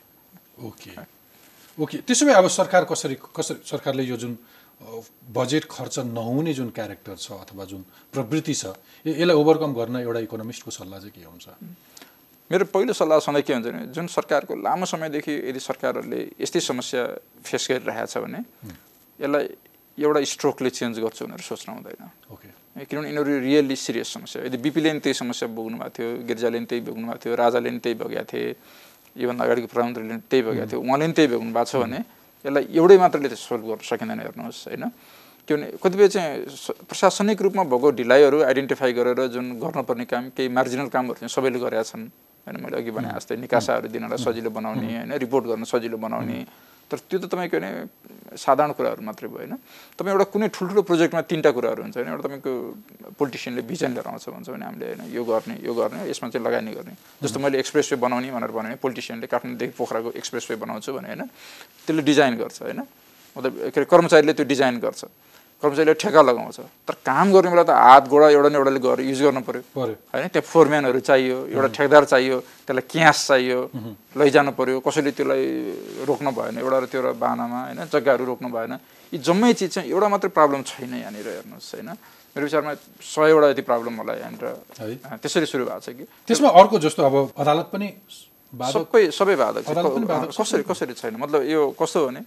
okay. 0.65 0.91
Okay. 1.78 1.97
त्यसो 2.06 2.25
भए 2.25 2.34
अब 2.34 2.47
सरकार 2.52 2.84
कसरी 2.86 3.15
कसरी 3.36 3.60
सरकारले 3.65 4.04
यो 4.04 4.17
जुन 4.17 4.38
बजेट 4.80 5.65
खर्च 5.70 6.00
नहुने 6.00 6.54
जुन 6.54 6.70
क्यारेक्टर 6.72 7.15
छ 7.15 7.32
अथवा 7.44 7.65
जुन 7.65 7.82
प्रवृत्ति 8.13 8.54
छ 8.54 8.65
यसलाई 9.06 9.36
ओभरकम 9.36 9.74
गर्न 9.76 9.96
एउटा 10.08 10.20
इकोनोमिस्टको 10.20 10.72
सल्लाह 10.72 11.00
चाहिँ 11.00 11.13
के 11.15 11.24
हुन्छ? 11.28 11.48
मेरो 12.52 12.65
पहिलो 12.74 12.94
सल्लाह 12.94 13.20
सधैँ 13.20 13.42
के 13.44 13.54
हुन्छ 13.54 13.68
भने 13.68 13.86
जुन 13.94 14.08
सरकारको 14.08 14.56
लामो 14.56 14.86
समयदेखि 14.88 15.34
यदि 15.50 15.60
सरकारहरूले 15.60 16.20
यस्तै 16.42 16.60
समस्या 16.60 17.04
फेस 17.44 17.68
गरिरहेको 17.72 18.08
छ 18.08 18.18
भने 18.24 18.39
यसलाई 19.20 19.46
एउटा 20.00 20.20
स्ट्रोकले 20.34 20.70
चेन्ज 20.70 21.00
गर्छु 21.04 21.26
भनेर 21.28 21.44
सोच्नु 21.44 21.76
हुँदैन। 21.76 22.04
ओके। 22.32 22.50
किनभने 22.88 23.08
यिनीहरू 23.10 23.32
रियल्ली 23.44 23.76
सिरियस 23.76 24.08
समस्या 24.15 24.44
यदि 24.48 24.58
बिपीले 24.63 24.89
पनि 24.89 25.00
त्यही 25.04 25.13
समस्या 25.13 25.48
भोग्नु 25.52 25.78
भएको 25.78 25.92
थियो 25.92 26.10
गिर्जाले 26.24 26.58
पनि 26.58 26.68
त्यही 26.72 26.82
भोग्नु 26.88 27.06
भएको 27.08 27.20
थियो 27.20 27.36
राजाले 27.36 27.70
पनि 27.70 27.80
त्यही 27.84 27.96
भोगेका 28.00 28.24
थिए 28.32 28.56
योभन्दा 29.20 29.44
अगाडिको 29.44 29.68
प्रधानमन्त्रीले 29.68 30.10
पनि 30.10 30.24
त्यही 30.32 30.44
भोगेको 30.48 30.68
थियो 30.72 30.80
उहाँले 30.80 31.06
पनि 31.06 31.13
त्यही 31.20 31.30
भोग्नु 31.36 31.52
भएको 31.52 31.68
छ 31.68 31.76
भने 31.84 32.00
यसलाई 32.45 32.65
एउटै 32.71 32.97
मात्रले 32.97 33.30
त 33.30 33.36
सोल्भ 33.36 33.63
गर्न 33.69 33.84
सकिँदैन 33.84 34.19
हेर्नुहोस् 34.19 34.60
होइन? 34.67 34.84
किनभने 35.47 35.67
कतिपय 35.82 36.08
चाहिँ 36.08 36.86
प्रशासनिक 36.88 37.41
रूपमा 37.41 37.63
भएको 37.67 37.88
ढिलाइहरू 37.99 38.38
आइडेन्टिफाई 38.45 38.91
गरेर 38.93 39.19
जुन 39.34 39.45
गर्नुपर्ने 39.60 40.06
काम 40.06 40.23
केही 40.38 40.49
मार्जिनल 40.49 40.88
कामहरू 40.93 41.19
चाहिँ 41.19 41.34
सबैले 41.36 41.60
गरेका 41.60 41.84
छन् 41.84 42.06
होइन? 42.47 42.56
मैले 42.63 42.75
अघि 42.80 42.91
भने 42.91 43.10
जस्तै 43.17 43.36
निकासाहरू 43.43 43.88
दिनलाई 43.89 44.19
सजिलो 44.21 44.49
बनाउने 44.49 44.88
होइन? 44.88 45.12
रिपोर्ट 45.19 45.45
गर्न 45.52 45.63
सजिलो 45.65 45.97
बनाउने 45.97 46.38
तर 46.89 46.97
त्यो 47.10 47.17
त 47.21 47.25
तपाईँको 47.30 47.58
भने 47.58 47.69
साधारण 48.34 48.71
कुराहरू 48.73 49.02
मात्रै 49.06 49.28
भयो 49.30 49.38
होइन 49.38 49.54
तपाईँ 49.97 50.13
एउटा 50.13 50.25
कुनै 50.34 50.47
ठुल्ठुलो 50.54 50.82
प्रोजेक्टमा 50.89 51.21
तिनवटा 51.30 51.52
कुराहरू 51.54 51.82
हुन्छ 51.86 51.95
होइन 51.97 52.10
एउटा 52.10 52.23
तपाईँको 52.25 52.52
पोलिटिसियनले 53.17 53.62
भिजन 53.69 53.91
लिएर 53.93 54.08
आउँछ 54.10 54.25
भन्छ 54.30 54.49
भने 54.49 54.65
हामीले 54.65 54.86
होइन 54.89 55.02
यो 55.13 55.23
गर्ने 55.23 55.56
यो 55.65 55.73
गर्ने 55.73 55.99
यसमा 56.10 56.30
चाहिँ 56.30 56.45
लगानी 56.45 56.71
गर्ने। 56.73 56.93
जस्तो 57.23 57.38
मैले 57.39 57.58
एक्सप्रेस 57.62 57.93
वे 57.93 57.97
बनाउने 58.02 58.30
भनेर 58.34 58.52
भने 58.52 58.75
पोलिटिसियनले 58.82 59.28
काठमाडौँदेखि 59.30 59.73
पोखराको 59.78 60.10
एक्सप्रेस 60.17 60.45
वे 60.49 60.56
बनाउँछु 60.65 60.93
भने 60.93 61.08
होइन 61.13 61.23
त्यसले 61.86 62.02
डिजाइन 62.10 62.34
गर्छ 62.41 62.58
होइन। 62.62 62.80
मतलब 63.38 63.52
के 63.69 63.78
अरे 63.78 63.86
कर्मचारीले 63.86 64.34
त्यो 64.34 64.45
डिजाइन 64.45 64.80
गर्छ। 64.82 65.02
कर्मचारीले 65.60 65.93
ठेका 66.00 66.22
लगाउँछ 66.24 66.60
तर 66.88 66.95
काम 67.04 67.28
गर्ने 67.36 67.50
बेला 67.52 67.63
त 67.67 67.76
हात 67.76 68.04
गोडा 68.08 68.28
एउटा 68.32 68.50
न 68.50 68.56
एउटाले 68.56 68.80
गरेर 68.80 69.06
युज 69.12 69.22
गर्नु 69.28 69.41
पऱ्यो 69.43 69.62
होइन 69.76 70.28
त्यहाँ 70.32 70.48
फोरम्यानहरू 70.48 71.00
चाहियो 71.10 71.38
एउटा 71.52 71.69
ठेकदार 71.78 72.04
चाहियो 72.13 72.38
त्यसलाई 72.65 72.86
क्यास 72.88 73.17
चाहियो 73.28 73.60
लैजानु 74.19 74.52
पऱ्यो 74.56 74.80
कसैले 74.88 75.12
त्यसलाई 75.19 75.43
रोक्नु 76.08 76.32
भएन 76.32 76.56
एउटा 76.63 76.78
र 76.80 76.86
त्यो 76.88 77.12
बाहनामा 77.12 77.60
होइन 77.65 77.80
जग्गाहरू 77.91 78.24
रोक्नु 78.32 78.50
भएन। 78.56 78.74
यी 79.12 79.17
जम्मै 79.19 79.52
चिज 79.60 79.69
चाहिँ 79.74 79.89
एउटा 79.89 80.08
मात्रै 80.08 80.32
प्रब्लम 80.32 80.62
छैन 80.63 80.93
यहाँनिर 80.95 81.28
हेर्नुहोस् 81.28 81.74
होइन। 81.76 81.89
मेरो 82.30 82.45
विचारमा 82.45 82.74
सयवटा 83.02 83.48
जति 83.52 83.63
प्रब्लम 83.65 83.93
होला 84.00 84.13
यहाँनिर। 84.15 84.45
त्यसरी 85.19 85.45
सुरु 85.50 85.65
भएको 85.65 85.80
छ 85.82 85.89
कि। 85.98 86.06
त्यसमा 86.30 86.50
अर्को 86.56 86.78
जस्तो 86.80 87.02
अब 87.04 87.15
अदालत 87.36 87.67
पनि 87.74 87.88
सबै 88.54 89.04
सबै 89.10 89.36
बाधक। 89.36 89.65
कसरी 90.30 90.63
कसरी 90.63 90.93
छैन? 90.93 91.15
मतलब 91.17 91.41
यो 91.50 91.62
कस्तो 91.74 92.00
भने 92.06 92.22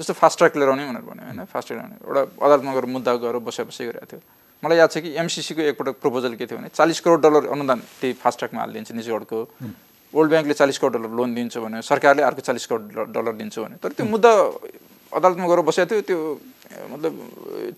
जस्तो 0.00 0.12
फास्ट 0.12 0.36
ट्र्याक 0.38 0.56
लिएर 0.56 0.68
आउने 0.68 0.84
भनेर 0.86 1.02
भन्यो 1.08 1.24
होइन? 1.26 1.44
फास्ट 1.52 1.66
ट्र्याक 1.68 1.78
ल्याउने 1.80 1.96
एउटा 2.04 2.22
अदालतमा 2.46 2.72
गएर 2.76 2.86
मुद्दा 2.96 3.12
गएर 3.16 3.36
बसे 3.48 3.62
बसी 3.64 3.84
गरेको 3.88 4.06
थियो। 4.06 4.20
मलाई 4.62 4.76
याद 4.78 4.90
छ 4.92 4.98
कि 5.04 5.10
एमसिसीको 5.16 5.60
एकपटक 5.72 5.94
प्रपोजल 6.04 6.32
के 6.36 6.44
थियो 6.46 6.58
भने 6.58 6.68
चालिस 6.72 7.00
करोड 7.00 7.20
डलर 7.24 7.42
अनुदान 7.56 7.78
त्यही 8.00 8.12
फास्ट 8.20 8.38
ट्र्याकमा 8.38 8.60
हालिदिन्छ 8.60 8.92
निजगढको। 8.92 9.38
वर्ल्ड 10.14 10.30
ब्याङ्कले 10.30 10.54
चालिस 10.54 10.78
करोड 10.78 10.92
डलर 10.96 11.12
लोन 11.16 11.34
दिन्छु 11.34 11.60
भने 11.60 11.82
सरकारले 11.82 12.22
अर्को 12.22 12.40
चालिस 12.40 12.66
करोड 12.66 12.82
डलर- 13.12 13.36
दिन्छु 13.40 13.58
भने 13.64 13.76
तर 13.82 13.90
त्यो 13.96 14.06
मुद्दा 14.06 14.32
अदालतमा 15.12 15.46
गएर 15.48 15.60
बसेको 15.64 15.86
थियो 15.86 16.00
त्यो 16.08 16.18
मतलब 16.92 17.12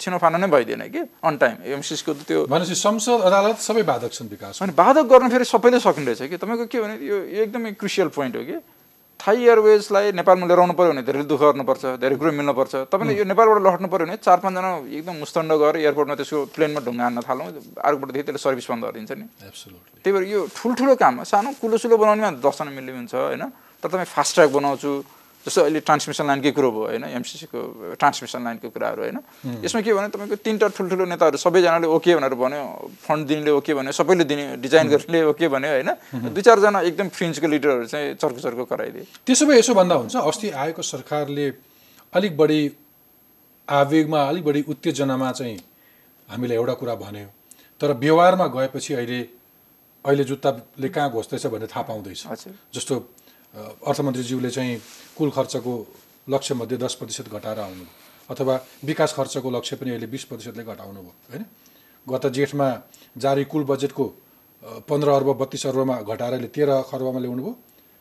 छिनोफानो 0.01 0.39
नै 0.39 0.47
भइदिएन 0.49 0.83
कि 0.91 1.01
अन 1.23 1.37
टाइम 1.39 1.55
एमसिसीको 1.79 2.13
त्यो 2.27 2.39
भनेपछि 2.47 2.75
संसद 2.75 3.21
अदालत 3.29 3.59
सबै 3.63 3.83
बाधक 3.83 4.11
छन् 4.13 4.29
विकास 4.29 4.63
अनि 4.63 4.73
बाधक 4.75 5.05
गर्न 5.07 5.29
फेरि 5.29 5.45
सबैले 5.45 5.79
सकिने 5.81 6.07
रहेछ 6.07 6.31
कि? 6.31 6.37
तपाईँको 6.37 6.67
के 6.67 6.79
भने 6.83 6.95
यो 7.05 7.17
एकदमै 7.43 7.73
क्रुसियल 7.79 8.09
पोइन्ट 8.11 8.37
हो 8.37 8.43
कि? 8.43 8.57
थाई 9.19 9.39
एयरवेजलाई 9.45 10.13
नेपालमा 10.15 10.47
लिएर 10.47 10.61
आउनु 10.63 10.75
पऱ्यो 10.79 10.91
भने 10.95 11.03
धेरै 11.03 11.23
दुःख 11.27 11.43
गर्नुपर्छ 11.43 11.85
धेरै 11.99 12.17
कुरो 12.23 12.31
मिल्नुपर्छ। 12.39 12.75
तपाईँले 12.87 13.13
यो 13.19 13.25
नेपालबाट 13.27 13.59
लट्नु 13.67 13.89
पऱ्यो 13.91 14.07
भने 14.07 14.17
चार 14.23 14.39
पाँचजना 14.39 14.71
एकदम 14.95 15.15
मुस्तण्ड 15.23 15.53
गएर 15.59 15.75
एयरपोर्टमा 15.83 16.15
त्यसको 16.23 16.39
प्लेनमा 16.55 16.81
ढुङ्गा 16.87 17.05
हान्न 17.05 17.19
थालौँ 17.27 17.47
अर्कोपट्टि 17.83 18.23
त्यसले 18.23 18.39
सर्भिस 18.39 18.67
बन्द 18.71 18.83
गरिदिन्छ 18.87 19.13
नि। 19.19 19.27
त्यही 20.03 20.13
भएर 20.15 20.25
यो 20.31 20.41
ठुल्ठुलो 20.55 20.95
काममा 21.03 21.23
सानो 21.27 21.51
कुलोसुलो 21.59 21.97
बनाउनेमा 21.99 22.31
दसजना 22.39 22.71
मिल्ने 22.71 22.93
हुन्छ 22.95 23.15
होइन? 23.15 23.45
तर 23.83 23.89
तपाईँ 23.91 24.07
फास्ट 24.07 24.33
ट्र्याक 24.35 24.51
बनाउँछु 24.55 24.91
जस्तो 25.47 25.61
अहिले 25.63 25.81
ट्रान्समिसन 25.81 26.27
लाइनकै 26.27 26.51
कुरो 26.53 26.71
भयो 26.71 26.85
होइन? 26.89 27.05
एमसिसीको 27.19 27.59
ट्रान्समिसन 27.97 28.41
लाइनको 28.45 28.69
कुराहरू 28.69 29.01
होइन? 29.03 29.19
यसमा 29.65 29.81
के 29.81 29.93
भने 29.95 30.09
तपाईँको 30.13 30.37
तिनवटा 30.45 30.69
ठुल्ठुलो 30.77 31.05
नेताहरू 31.09 31.37
सबैजनाले 31.39 31.87
ओके 31.89 32.15
भनेर 32.19 32.35
भन्यो 32.35 32.63
फन्ड 33.07 33.23
दिनेले 33.29 33.51
ओके 33.57 33.73
भन्यो 33.75 33.93
सबैले 33.93 34.25
दिने 34.25 34.45
डिजाइन 34.61 34.89
गर्नेले 34.89 35.23
ओके 35.33 35.49
भन्यो 35.49 35.71
होइन? 35.73 35.91
दुई 36.35 36.43
चारजना 36.43 36.81
एकदम 36.91 37.09
फ्रिन्चको 37.17 37.47
लिडरहरू 37.49 37.87
चाहिँ 37.87 38.15
चर्को 38.21 38.41
चर्को 38.41 38.65
कराइदिए। 38.67 39.07
त्यसो 39.25 39.47
भए 39.47 39.59
यसो 39.59 39.75
भन्दा 39.75 39.95
हुन्छ 39.95 40.17
अस्ति 40.17 40.51
आएको 40.53 40.83
सरकारले 40.83 41.47
अलिक 42.13 42.37
बढी 42.37 42.61
आवेगमा 43.69 44.21
अलिक 44.29 44.45
बढी 44.45 44.61
उत्तेजनामा 44.69 45.33
चाहिँ 45.33 45.59
हामीले 46.29 46.55
एउटा 46.55 46.75
कुरा 46.77 46.95
भन्यो। 46.99 47.29
तर 47.81 47.93
व्यवहारमा 47.95 48.47
गएपछि 48.53 48.95
अहिले 48.95 49.21
अहिले 50.05 50.25
जुत्ताले 50.25 50.89
कहाँ 50.89 51.11
घोस्दैछ 51.11 51.47
भन्ने 51.47 51.67
थाहा 51.67 51.83
पाउँदैछ। 51.89 52.21
जस्तो 52.75 52.95
अर्थमन्त्रीज्यूले 53.55 54.51
चाहिँ 54.51 54.77
कुल 55.19 55.31
खर्चको 55.31 55.75
लक्ष्यमध्ये 56.29 56.77
दस 56.77 56.95
प्रतिशत 57.01 57.29
घटाएर 57.33 57.59
आउनु 57.59 57.85
अथवा 58.31 58.55
विकास 58.85 59.15
खर्चको 59.17 59.51
लक्ष्य 59.51 59.77
पनि 59.77 59.91
अहिले 59.91 60.07
बिस 60.07 60.25
प्रतिशतले 60.31 60.65
घटाउनु 60.65 61.01
भयो 61.01 61.15
होइन? 61.31 61.45
गत 62.07 62.27
जेठमा 62.37 62.69
जारी 63.17 63.45
कुल 63.45 63.65
बजेटको 63.65 64.05
पन्ध्र 64.89 65.09
अर्ब 65.09 65.29
बत्तिस 65.41 65.67
अर्बमा 65.67 65.97
घटाएर 66.03 66.33
अहिले 66.33 66.49
तेह्र 66.57 66.83
खर्बमा 66.91 67.21
ल्याउनु 67.21 67.43
भयो 67.43 67.57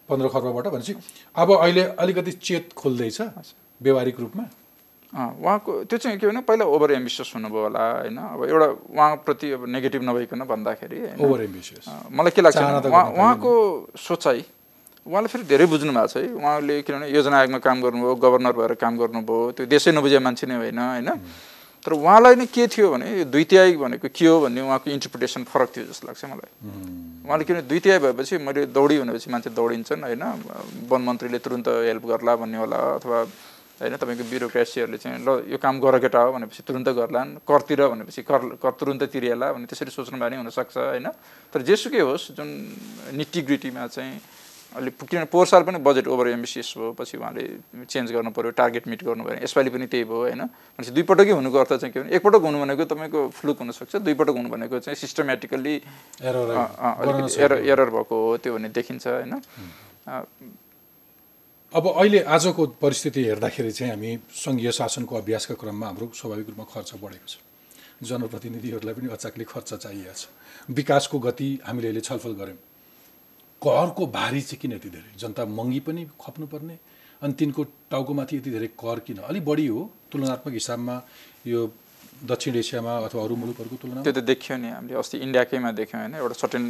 पन्ध्र 0.10 0.28
खर्बबाट 0.34 0.68
भनेपछि 0.74 0.94
अब 1.36 1.50
अहिले 1.56 1.84
अलिकति 1.96 2.32
चेत 2.32 2.74
खोल्दैछ 2.76 3.22
व्यवहारिक 3.82 4.20
रूपमा। 4.20 4.44
उहाँको 5.14 5.72
त्यो 5.88 5.98
चाहिँ 5.98 6.18
के 6.20 6.28
भने 6.28 6.42
पहिला 6.44 6.66
ओभर 6.66 6.92
एम्बिसियस 6.92 7.32
हुनुभयो 7.36 7.62
होला 7.64 7.84
होइन? 7.92 8.18
अब 8.18 8.44
एउटा 8.44 8.68
उहाँप्रति 8.68 9.52
अब 9.52 9.66
नेगेटिभ 9.68 10.02
नभइकन 10.04 10.44
भन्दाखेरि 10.52 10.98
ओभर 11.24 11.42
एम्बिसियस 11.44 11.86
मलाई 12.12 12.32
के 12.36 12.42
लाग्छ 12.42 12.58
उहाँको 12.58 13.52
सोचाइ 13.96 14.44
उहाँले 15.08 15.28
फेरि 15.32 15.44
धेरै 15.48 15.66
बुझ्नु 15.72 15.92
भएको 15.92 16.08
छ 16.08 16.16
है। 16.20 16.36
उहाँले 16.36 16.76
किनभने 16.84 17.08
योजना 17.16 17.38
आयोगमा 17.40 17.60
काम 17.64 17.78
गर्नुभयो 17.82 18.16
गभर्नर 18.20 18.54
भएर 18.60 18.74
काम 18.76 18.94
गर्नुभयो 19.00 19.52
त्यो 19.56 19.66
देशै 19.66 19.92
नबुझे 19.96 20.20
मान्छे 20.20 20.46
नै 20.52 20.56
होइन 20.60 20.80
होइन? 20.80 21.10
तर 21.80 21.92
उहाँलाई 21.96 22.36
नै 22.36 22.46
के 22.52 22.68
थियो 22.68 22.92
भने 22.92 23.24
यो 23.24 23.26
तिहाई 23.32 23.80
भनेको 23.80 24.12
के 24.12 24.28
हो 24.28 24.36
भन्ने 24.44 24.62
उहाँको 24.68 24.92
इन्टरप्रिटेसन 24.92 25.44
फरक 25.48 25.70
थियो 25.72 25.86
जस्तो 25.88 26.08
लाग्छ 26.12 26.24
मलाई। 26.28 26.52
उहाँले 27.24 27.44
किन 27.48 27.58
दुई 27.64 27.80
तिहाई 27.80 28.00
भएपछि 28.04 28.44
मैले 28.44 28.68
दौडी 28.76 28.96
भनेपछि 29.00 29.32
मान्छे 29.32 29.50
दौडिन्छन् 29.56 30.04
होइन? 30.04 30.24
वन 30.92 31.02
मन्त्रीले 31.08 31.40
तुरुन्त 31.40 31.68
हेल्प 31.88 32.04
गर्ला 32.04 32.36
भन्ने 32.44 32.58
होला 32.60 32.78
अथवा 33.00 33.20
होइन 33.78 33.96
तपाईँको 33.96 34.24
ब्युरोक्रेसीहरूले 34.28 34.98
चाहिँ 34.98 35.22
ल 35.22 35.54
यो 35.54 35.58
काम 35.62 35.80
गर 35.80 35.96
केटा 36.04 36.20
हो 36.20 36.32
भनेपछि 36.34 36.66
तुरुन्त 36.68 36.90
गर्लान् 36.98 37.30
करतिर 37.48 37.82
भनेपछि 37.88 38.22
कर 38.26 38.58
कर 38.58 38.72
तुरुन्त 38.74 39.04
तिरिएला 39.14 39.48
भने 39.54 39.66
त्यसरी 39.70 39.92
सोच्नु 39.94 40.18
भए 40.20 40.30
नि 40.34 40.36
हुनसक्छ 40.42 40.76
होइन? 40.76 41.08
तर 41.54 41.62
जेसुकै 41.62 42.02
होस् 42.02 42.34
जुन 42.36 42.50
निटिग्रिटीमा 43.16 43.88
चाहिँ 43.88 44.18
अलि 44.76 44.92
किनभने 44.92 45.26
पोहोर 45.32 45.48
साल 45.48 45.64
पनि 45.64 45.78
बजेट 45.80 46.08
ओभर 46.08 46.28
एम्बिसियस 46.28 46.74
भयो 46.78 46.92
पछि 47.00 47.18
उहाँले 47.18 47.44
चेन्ज 47.88 48.12
गर्नु 48.12 48.32
पऱ्यो 48.36 48.52
टार्गेट 48.52 48.88
मिट 48.88 49.04
गर्नु 49.04 49.24
पऱ्यो 49.24 49.44
यसपालि 49.44 49.70
पनि 49.70 49.88
त्यही 49.88 50.04
भयो 50.04 50.20
होइन? 50.28 50.42
भनेपछि 50.44 50.92
दुईपटकै 50.92 51.32
हुनुको 51.32 51.58
अर्थ 51.58 51.74
चाहिँ 51.74 51.94
के 51.94 52.00
भने 52.00 52.16
एकपटक 52.16 52.42
हुनु 52.44 52.58
भनेको 52.60 52.84
तपाईँको 52.92 53.20
फ्लुक 53.32 53.58
हुनसक्छ 53.64 53.96
दुईपटक 54.04 54.36
हुनु 54.38 54.50
भनेको 54.50 54.80
चाहिँ 54.84 54.96
सिस्टमेटिकल्ली 54.96 55.76
अलिकति 56.20 57.42
एरर 57.44 57.58
एरर 57.64 57.90
भएको 57.96 58.16
हो 58.28 58.38
त्यो 58.44 58.54
भन्ने 58.54 58.70
देखिन्छ 58.76 59.08
होइन? 59.08 59.34
अब 61.74 61.84
अहिले 61.88 62.20
आजको 62.36 62.66
परिस्थिति 62.84 63.24
हेर्दाखेरि 63.24 63.72
चाहिँ 63.72 63.92
हामी 63.92 64.12
सङ्घीय 64.36 64.72
शासनको 64.72 65.16
अभ्यासका 65.16 65.56
क्रममा 65.62 65.86
हाम्रो 65.88 66.12
स्वाभाविक 66.16 66.48
रूपमा 66.50 66.66
खर्च 66.74 66.92
बढेको 67.02 67.28
छ। 67.28 67.36
जनप्रतिनिधिहरूलाई 68.04 68.94
पनि 68.94 69.08
अचाकले 69.16 69.44
खर्च 69.44 69.74
चाहिएको 69.74 70.14
छ। 70.14 70.28
विकासको 70.70 71.20
गति 71.20 71.50
हामीले 71.68 71.88
अहिले 71.88 72.02
छलफल 72.08 72.34
गऱ्यौँ। 72.40 72.60
करको 73.62 74.08
भारी 74.08 74.42
चाहिँ 74.42 74.60
किन 74.62 74.72
यति 74.74 74.90
धेरै? 74.90 75.12
जनता 75.18 75.46
महँगी 75.46 75.80
पनि 75.88 76.06
खप्नुपर्ने 76.22 76.78
अनि 77.22 77.34
तिनको 77.34 77.64
टाउकोमाथि 77.92 78.38
यति 78.38 78.50
धेरै 78.52 78.68
कर 78.78 79.00
किन? 79.06 79.18
अलिक 79.30 79.44
बढी 79.46 79.68
हो 79.68 79.82
तुलनात्मक 80.12 80.54
हिसाबमा 80.54 80.96
यो 81.48 81.60
दक्षिण 82.18 82.56
एसियामा 82.56 82.94
अथवा 83.08 83.24
अरू 83.24 83.36
मुलुकहरूको 83.36 83.78
तुलनामा। 83.82 84.04
त्यो 84.04 84.14
त 84.14 84.26
देखियो 84.26 84.58
नि 84.58 84.70
हामीले 84.70 84.98
अस्ति 84.98 85.18
इन्डियाकैमा 85.26 85.72
देख्यौँ 85.74 86.02
होइन 86.02 86.16
एउटा 86.18 86.36
सर्टेन 86.42 86.66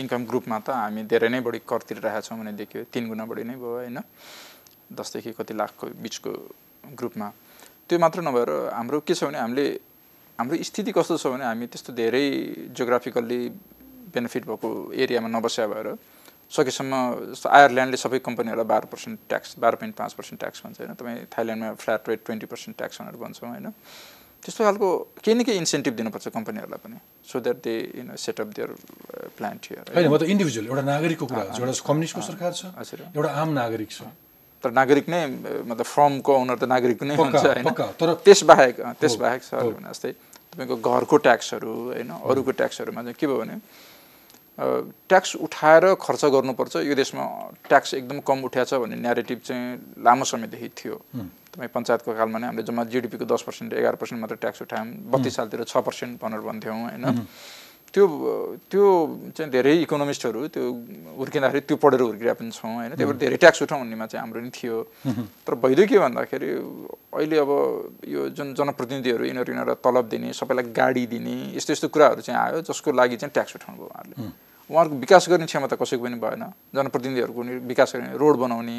इन्कम 0.00 0.24
ग्रुपमा 0.28 0.58
त 0.60 0.68
हामी 0.76 1.02
धेरै 1.12 1.28
नै 1.28 1.40
बढी 1.40 1.58
कर 1.64 1.80
तिरिरहेका 1.88 2.20
छौँ 2.20 2.38
भने 2.40 2.52
देखियो 2.52 2.84
तिन 2.92 3.08
गुणा 3.08 3.24
बढी 3.24 3.44
नै 3.44 3.56
भयो 3.56 3.72
होइन 3.84 3.98
दसदेखि 4.92 5.32
कति 5.40 5.54
लाखको 5.56 5.84
बिचको 6.04 6.32
ग्रुपमा 7.00 7.28
त्यो 7.88 7.96
मात्र 8.00 8.20
नभएर 8.28 8.50
हाम्रो 8.72 9.00
के 9.08 9.14
छ 9.14 9.24
भने 9.24 9.38
हामीले 9.40 9.64
हाम्रो 10.38 10.56
स्थिति 10.68 10.92
कस्तो 10.92 11.16
छ 11.16 11.32
भने 11.32 11.44
हामी 11.44 11.66
त्यस्तो 11.72 11.92
धेरै 11.92 12.24
जियोग्राफिकल्ली 12.76 13.40
बेनिफिट 14.12 14.44
भएको 14.48 14.68
एरियामा 14.92 15.28
नबस्या 15.28 15.66
भएर 15.72 15.88
सकेसम्म 16.52 16.92
जस्तो 17.32 17.48
आयरल्यान्डले 17.50 17.96
सबै 17.98 18.18
कम्पनीहरूलाई 18.20 18.66
बाह्र 18.66 18.84
पर्सेन्ट 18.86 19.18
ट्याक्स 19.28 19.54
बाह्र 19.58 19.74
पोइन्ट 19.76 19.94
पाँच 19.96 20.12
पर्सेन्ट 20.12 20.40
ट्याक्स 20.40 20.58
भन्छ 20.64 20.76
होइन? 20.80 20.94
तपाईँ 20.94 21.24
थाइल्यान्डमा 21.28 21.72
flat 21.76 22.08
rate 22.08 22.20
twenty 22.24 22.46
percent 22.46 22.76
tax 22.78 23.00
भनेर 23.00 23.16
भन्छौँ 23.18 23.48
होइन? 23.50 23.70
त्यस्तो 24.42 24.64
खालको 24.64 24.88
केही 25.24 25.34
न 25.34 25.42
केही 25.42 25.58
इन्सेन्टिभ 25.58 25.94
दिनुपर्छ 25.96 26.28
कम्पनीहरूलाई 26.30 26.80
पनि 26.84 26.98
so 27.26 27.40
that 27.40 27.58
they 27.64 27.74
you 27.96 28.02
know 28.04 28.16
set up 28.16 28.48
their 28.54 28.70
plant 29.38 29.60
here 29.70 29.84
होइन 29.94 30.08
म 30.08 30.16
त 30.16 30.22
इन्डिभिजुअल 30.28 30.66
एउटा 30.68 30.82
नागरिकको 30.84 31.26
कुरा 31.26 31.42
एउटा 31.54 31.72
कम्युनिस्टको 31.82 32.20
सरकार 32.22 32.52
छ 32.52 32.62
हजुर। 32.76 33.00
एउटा 33.10 33.30
आम 33.34 33.48
नागरिक 33.54 33.90
छ। 33.90 34.02
तर 34.64 34.70
नागरिक 34.72 35.08
नै 35.08 35.20
मतलब 35.64 35.84
फर्मको 35.86 36.32
ओनर 36.36 36.56
त 36.56 36.64
नागरिक 36.68 37.02
नै 37.02 37.16
हुन्छ 37.16 37.34
होइन? 37.36 37.64
तर- 37.98 38.16
त्यसबाहेक 38.20 38.80
अ, 38.80 38.92
त्यसबाहेक 39.00 39.42
सर 39.42 39.64
भने 39.72 39.88
जस्तै 39.90 40.12
तपाईँको 40.52 40.76
घरको 40.92 41.16
ट्याक्सहरू 41.26 41.72
होइन? 41.90 42.10
अरूको 42.22 42.50
ट्याक्सहरूमा 42.60 43.00
चाहिँ 43.02 43.16
के 43.18 43.26
भयो 43.26 43.38
भने 43.40 43.56
ट्याक्स 44.58 45.34
उठाएर 45.36 45.84
खर्च 45.98 46.24
गर्नुपर्छ। 46.24 46.76
यो 46.86 46.94
देशमा 46.94 47.24
ट्याक्स 47.68 47.94
एकदम 47.94 48.20
कम 48.22 48.38
उठाएको 48.46 48.70
छ 48.70 48.78
भन्ने 48.78 48.96
न्यारेटिभ 49.02 49.38
चाहिँ 49.42 49.66
लामो 49.98 50.24
समयदेखि 50.24 50.68
थियो। 50.78 50.94
तपाईँ 51.54 51.70
पञ्चायतको 51.74 52.10
कालमा 52.14 52.38
नै 52.38 52.46
हामीले 52.46 52.62
जम्मा 52.62 52.84
जिडिपीको 52.86 53.24
दस 53.26 53.42
पर्सेन्ट 53.42 53.72
एघार 53.74 53.94
पर्सेन्ट 53.98 54.20
मात्र 54.22 54.36
ट्याक्स 54.38 54.62
उठायौँ। 54.62 54.86
बत्तिस 55.10 55.34
सालतिर 55.36 55.64
छ 55.66 55.74
पर्सेन्ट 55.82 56.22
भनेर 56.22 56.40
भन्थ्यौँ 56.40 56.78
होइन। 56.86 57.04
त्यो 57.94 58.06
त्यो 58.70 58.84
चाहिँ 59.38 59.50
धेरै 59.54 59.72
इकोनोमिस्टहरू 59.86 60.40
त्यो 60.50 60.64
हुर्किँदाखेरि 61.14 61.60
त्यो 61.62 61.76
पढेर 61.78 62.00
हुर्किरहेको 62.02 62.38
पनि 62.42 62.50
छौँ 62.50 62.74
होइन? 62.74 62.90
त्यही 62.98 63.06
भएर 63.06 63.18
धेरै 63.22 63.36
ट्याक्स 63.38 63.62
उठाउँ 63.62 63.80
भन्नेमा 63.86 64.06
चाहिँ 64.10 64.22
हाम्रो 64.26 64.40
नि 64.42 64.50
थियो। 64.50 64.76
तर 65.46 65.54
भइदियो 65.62 65.86
के 65.86 65.98
भन्दाखेरि 66.02 66.48
अहिले 67.14 67.36
अब 67.38 67.50
यो 68.02 68.20
जुन 68.34 68.54
जनप्रतिनिधिहरू 68.58 69.24
यिनीहरू 69.30 69.50
यिनीहरूलाई 69.54 69.78
तलब 69.78 70.04
दिने 70.10 70.32
सबैलाई 70.34 70.74
गाडी 70.74 71.06
दिने 71.06 71.54
यस्तो 71.54 71.70
यस्तो 71.72 71.88
कुराहरू 71.94 72.20
चाहिँ 72.26 72.40
आयो 72.42 72.66
जसको 72.66 72.90
लागि 72.90 73.16
चाहिँ 73.22 73.30
ट्याक्स 73.30 73.62
उठाउनु 73.62 73.78
भयो 73.78 73.86
उहाँहरूले। 73.86 74.16
उहाँहरूको 74.74 74.96
विकास 74.98 75.28
गर्ने 75.30 75.46
क्षमता 75.46 75.76
कसैको 75.78 76.02
पनि 76.02 76.18
भएन। 76.18 76.44
जनप्रतिनिधिहरूको 76.74 77.40
विकास 77.70 77.94
गर्ने 77.94 78.18
रोड 78.18 78.34
बनाउने 78.42 78.78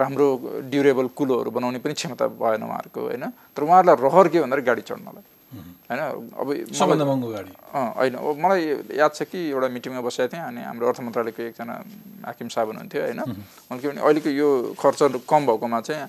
राम्रो 0.00 0.26
ड्युरेबल 0.72 1.06
कुलोहरू 1.12 1.50
बनाउने 1.52 1.78
पनि 1.84 1.92
क्षमता 1.92 2.24
भएन 2.40 2.62
उहाँहरूको 2.64 3.00
होइन? 3.04 3.24
तर 3.52 3.62
उहाँहरूलाई 3.68 3.96
रहर 4.00 4.26
के 4.32 4.40
भन्दाखेरि 4.40 4.64
गाडी 4.64 4.82
चढ्नलाई। 4.88 5.35
होइन 5.55 5.99
अब 6.01 6.47
मलाई- 6.47 6.73
सबभन्दा 6.73 7.05
महँगो 7.05 7.29
गाडी 7.29 7.51
अँ 7.69 7.85
होइन 7.93 8.13
अब 8.15 8.37
मलाई 8.39 8.61
याद 8.95 9.11
छ 9.13 9.23
कि 9.25 9.39
एउटा 9.49 9.67
मिटिङमा 9.69 10.01
बसेको 10.01 10.27
थिएँ 10.29 10.43
अनि 10.45 10.61
हाम्रो 10.63 10.87
अर्थ 10.87 10.99
मन्त्रालयको 11.01 11.41
एकजना 11.45 11.75
हाकिम 12.25 12.47
साहब 12.47 12.67
हुनुहुन्थ्यो 12.67 13.01
होइन 13.03 13.19
उनले 13.19 13.81
के 13.81 13.87
भने 13.89 14.01
अहिलेको 14.01 14.29
यो 14.31 14.47
खर्च 14.77 14.99
कम 15.25 15.41
भएकोमा 15.45 15.79
चाहिँ 15.81 16.07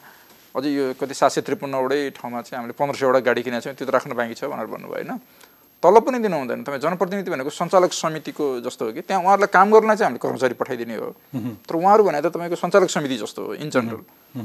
अझै 0.54 0.70
यो 0.70 0.84
कति 0.94 1.14
सात 1.16 1.30
सय 1.32 1.40
त्रिपन्नवटै 1.42 2.00
ठाउँमा 2.12 2.40
चाहिँ 2.42 2.58
हामीले 2.58 2.74
पन्ध्र 2.76 2.94
सयवटा 2.94 3.20
गाडी 3.26 3.42
किनेको 3.42 3.62
छौँ 3.64 3.74
त्यो 3.74 3.86
त 3.86 3.90
राख्न 3.92 4.12
बाँकी 4.14 4.34
छ 4.36 4.44
भनेर 4.46 4.66
भन्नुभयो 4.68 4.94
होइन 4.94 5.18
तलब 5.82 6.02
पनि 6.06 6.18
दिनु 6.22 6.36
हुँदैन 6.38 6.62
तपाईँ 6.62 6.80
जनप्रतिनिधि 6.80 7.30
भनेको 7.32 7.50
सञ्चालक 7.52 7.92
समितिको 7.92 8.44
जस्तो 8.62 8.82
हो 8.84 8.92
कि 8.92 9.00
त्यहाँ 9.02 9.22
उहाँहरूलाई 9.24 9.50
काम 9.50 9.66
गर्नलाई 9.72 9.96
चाहिँ 9.96 10.06
हामीले 10.06 10.22
कर्मचारी 10.22 10.54
पठाइदिने 10.54 10.96
हो 10.96 11.08
तर 11.66 11.74
उहाँहरू 11.74 12.02
भने 12.04 12.20
त 12.20 12.30
तपाईँको 12.30 12.56
सञ्चालक 12.56 12.90
समिति 12.92 13.16
जस्तो 13.18 13.40
हो 13.42 13.54
इन 13.56 13.70
जनरल 13.72 14.02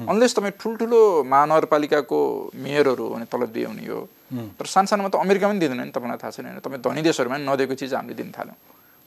अनलेस 0.10 0.34
तपाईँ 0.36 0.54
ठुल्ठुलो 0.58 1.02
महानगरपालिकाको 1.26 2.20
मेयरहरू 2.58 3.04
हो 3.04 3.14
भने 3.14 3.26
तलब 3.30 3.50
दिए 3.54 3.66
हुने 3.68 3.86
हो 3.86 4.02
तर 4.33 4.67
सानो 4.67 4.87
सानोमा 4.87 5.09
त 5.09 5.17
अमेरिका 5.21 5.47
पनि 5.49 5.59
दिँदैन 5.61 5.81
नि 5.81 5.93
तपाईँलाई 5.93 6.19
थाहा 6.19 6.31
छैन 6.33 6.47
होइन। 6.47 6.59
तपाईँ 6.65 6.81
धनी 6.81 7.01
देशहरूमा 7.03 7.37
पनि 7.37 7.45
नदिएको 7.47 7.75
चिज 7.77 7.95
हामीले 7.95 8.15
दिन 8.17 8.31
थाल्यौँ। 8.33 8.57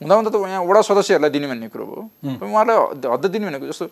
हुँदा 0.01 0.15
हुँदा 0.15 0.29
त 0.29 0.35
यहाँ 0.35 0.63
वडा 0.63 0.81
सदस्यहरूलाई 0.81 1.31
दिने 1.33 1.47
भन्ने 1.47 1.67
कुरो 1.73 1.85
हो 1.85 2.01
उहाँलाई 2.45 2.77
हद- 3.09 3.31
दिने 3.31 3.45
भनेको 3.47 3.65
जस्तो 3.71 3.85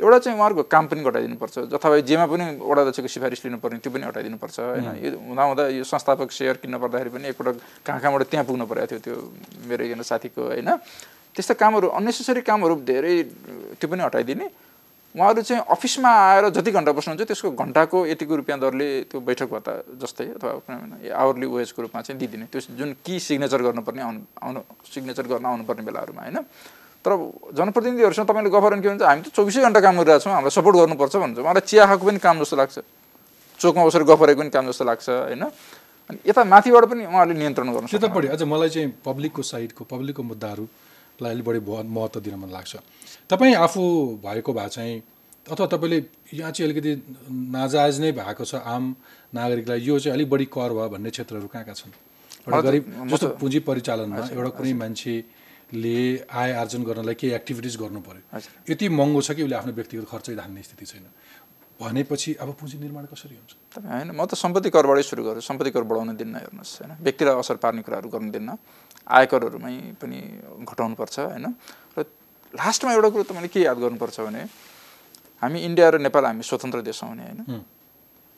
एउटा 0.00 0.18
चाहिँ 0.24 0.36
उहाँहरूको 0.38 0.62
काम 0.72 0.84
पनि 0.88 1.00
घटाइदिनुपर्छ। 1.04 1.54
जथाभावी 1.76 2.02
जेमा 2.08 2.26
पनि 2.32 2.44
वडा 2.64 2.80
अध्यक्षको 2.88 3.08
सिफारिस 3.14 3.40
लिनुपर्ने 3.44 3.78
त्यो 3.84 3.92
पनि 3.92 4.04
हटाइदिनुपर्छ 4.08 4.56
होइन। 4.60 4.88
यो 5.04 5.10
हुँदा 5.28 5.42
हुँदा 5.44 5.62
यो 5.76 5.84
संस्थापक 5.84 6.28
सेयर 6.32 6.56
किन्न 6.64 6.74
पर्दाखेरि 6.80 7.10
पनि 7.12 7.28
एकपल्ट 7.28 7.56
कहाँ 7.84 8.00
कहाँबाट 8.00 8.22
त्यहाँ 8.32 8.44
पुग्नु 8.48 8.64
परेको 8.64 8.88
थियो 8.88 9.00
त्यो 9.04 9.14
मेरो 9.68 9.84
एकजना 9.84 10.04
साथीको 10.08 10.40
होइन। 10.40 10.68
त्यस्ता 11.36 11.54
कामहरू 11.60 11.86
अननेसेसरी 11.92 12.40
कामहरू 12.40 12.74
धेरै 12.80 13.14
त्यो 13.76 13.86
पनि 13.92 14.02
हटाइदिने। 14.02 14.46
उहाँहरू 15.10 15.42
चाहिँ 15.42 15.62
अफिसमा 15.66 16.10
आएर 16.30 16.48
जति 16.54 16.70
घन्टा 16.70 16.92
बस्नुहुन्छ 16.94 17.26
त्यसको 17.26 17.50
घन्टाको 17.50 17.98
यतिको 18.06 18.34
रुपियाँ 18.36 18.58
दरले 18.60 18.88
त्यो 19.10 19.20
बैठक 19.20 19.48
भत्ता 19.50 19.72
जस्तै 19.98 20.26
अथवा 20.38 20.50
आवरली 21.10 21.46
वेजको 21.50 21.82
रूपमा 21.82 22.00
चाहिँ 22.00 22.18
दिइदिने। 22.18 22.46
त्यो 22.46 22.60
जुन 22.78 22.94
कि 23.02 23.18
सिग्नेचर 23.18 23.62
गर्नुपर्ने 23.62 24.02
आउनु 24.02 24.20
आउनु 24.38 24.60
सिग्नेचर 24.86 25.26
गर्न 25.26 25.46
आउनुपर्ने 25.50 25.82
बेलाहरूमा 25.82 26.22
होइन? 26.22 26.38
तर 27.02 27.10
जनप्रतिनिधिहरूसँग 27.58 28.26
तपाईँले 28.28 28.50
गफरन 28.54 28.80
के 28.80 28.88
भन्छ 28.88 29.02
हामी 29.02 29.22
त 29.26 29.28
चौबिसै 29.34 29.60
घन्टा 29.66 29.80
काम 29.82 29.94
गरिरहेको 29.98 30.22
छौँ 30.22 30.34
हामीलाई 30.36 30.54
सपोर्ट 30.54 30.76
गर्नुपर्छ 30.78 31.14
भन्छ। 31.16 31.38
उहाँलाई 31.42 31.64
चिया 31.66 31.84
खाएको 31.90 32.04
पनि 32.06 32.18
काम 32.22 32.36
जस्तो 32.46 32.56
लाग्छ। 32.60 32.78
चोकमा 33.60 33.82
बसेर 33.84 34.02
गफरेको 34.06 34.40
पनि 34.40 34.50
काम 34.54 34.64
जस्तो 34.70 34.84
लाग्छ 34.84 35.08
होइन? 35.10 35.42
अनि 36.10 36.18
यता 36.22 36.44
माथिबाट 36.44 36.84
पनि 36.86 37.02
उहाँहरूले 37.10 37.38
नियन्त्रण 37.40 37.66
गर्नु 37.72 37.88
त्यो 37.90 37.98
त 37.98 38.06
बढी 38.14 38.28
अझ 38.30 38.42
मलाई 38.46 38.68
चाहिँ 38.68 38.88
पब्लिकको 39.02 39.42
साइडको 39.42 39.82
पब्लिकको 39.90 40.22
मुद्दाहरूलाई 41.20 41.34
अलिक 41.34 41.44
बढी 41.44 41.60
महत्त्व 41.88 42.20
दिन 42.20 42.34
मन 42.34 42.50
लाग्छ। 42.50 42.76
तपाईँ 43.28 43.54
आफू 43.56 43.82
भएको 44.24 44.52
भए 44.52 44.68
चाहिँ 44.68 45.02
अथवा 45.50 45.66
तपाईँले 45.66 45.98
यहाँ 46.34 46.50
चाहिँ 46.52 46.72
अलिकति 46.72 46.92
नाजायज 47.28 48.00
नै 48.00 48.12
भएको 48.12 48.44
छ 48.44 48.54
आम 48.64 48.94
नागरिकलाई 49.34 49.80
यो 49.80 49.98
चाहिँ 49.98 50.14
अलिक 50.16 50.28
बढी 50.30 50.44
कर 50.48 50.72
भयो 50.72 50.88
भन्ने 50.88 51.10
क्षेत्रहरू 51.10 51.48
कहाँ 51.48 51.64
कहाँ 51.64 51.74
छन्? 51.74 51.92
एउटा 52.48 52.60
गरिब 52.60 52.84
जस्तो 53.10 53.28
पुँजी 53.40 53.58
परिचालनमा 53.68 54.16
एउटा 54.32 54.50
कुनै 54.56 54.72
मान्छेले 54.72 55.96
आय 56.24 56.52
आर्जन 56.52 56.82
गर्नलाई 56.84 57.14
केही 57.14 57.32
एक्टिभिटिज 57.34 57.76
गर्नु 57.76 58.00
पर्यो। 58.00 58.40
यति 58.70 58.88
महँगो 58.88 59.20
छ 59.20 59.30
कि 59.36 59.42
उसले 59.44 59.56
आफ्नो 59.56 59.72
व्यक्तिगत 59.72 60.06
खर्चै 60.08 60.34
धान्ने 60.36 60.62
स्थिति 60.62 60.86
छैन? 60.86 61.06
भनेपछि 61.80 62.34
अब 62.36 62.48
पुँजी 62.60 62.78
निर्माण 62.78 63.04
कसरी 63.08 63.34
हुन्छ? 63.40 63.52
तपाईँ 63.72 63.92
होइन 63.92 64.10
म 64.12 64.24
त 64.28 64.36
सम्पत्ति 64.36 64.70
करबाटै 64.70 65.02
सुरु 65.02 65.24
गर्छु 65.24 65.40
सम्पत्ति 65.40 65.70
कर 65.72 65.82
बढाउन 65.88 66.16
दिन्न 66.16 66.34
हेर्नुहोस् 66.36 66.72
होइन? 66.80 66.92
व्यक्तिलाई 67.00 67.34
असर 67.40 67.56
पार्ने 67.56 67.82
कुराहरू 67.82 68.08
गर्नु 68.12 68.30
दिन्न। 68.30 68.50
आयकरहरूमै 69.10 69.74
पनि 70.00 70.18
घटाउनुपर्छ 70.62 71.16
होइन? 71.18 71.46
र 71.98 72.04
लास्टमा 72.54 72.92
एउटा 72.94 73.08
कुरो 73.10 73.24
तपाईँले 73.26 73.48
के 73.50 73.60
याद 73.66 73.78
गर्नुपर्छ 73.78 74.20
भने 74.20 74.42
हामी 75.42 75.58
इन्डिया 75.66 75.86
र 75.90 75.98
नेपाल 75.98 76.24
हामी 76.24 76.42
स्वतन्त्र 76.42 76.80
देश 76.86 77.02
हौँ 77.02 77.14
नि 77.14 77.22
होइन? 77.22 77.62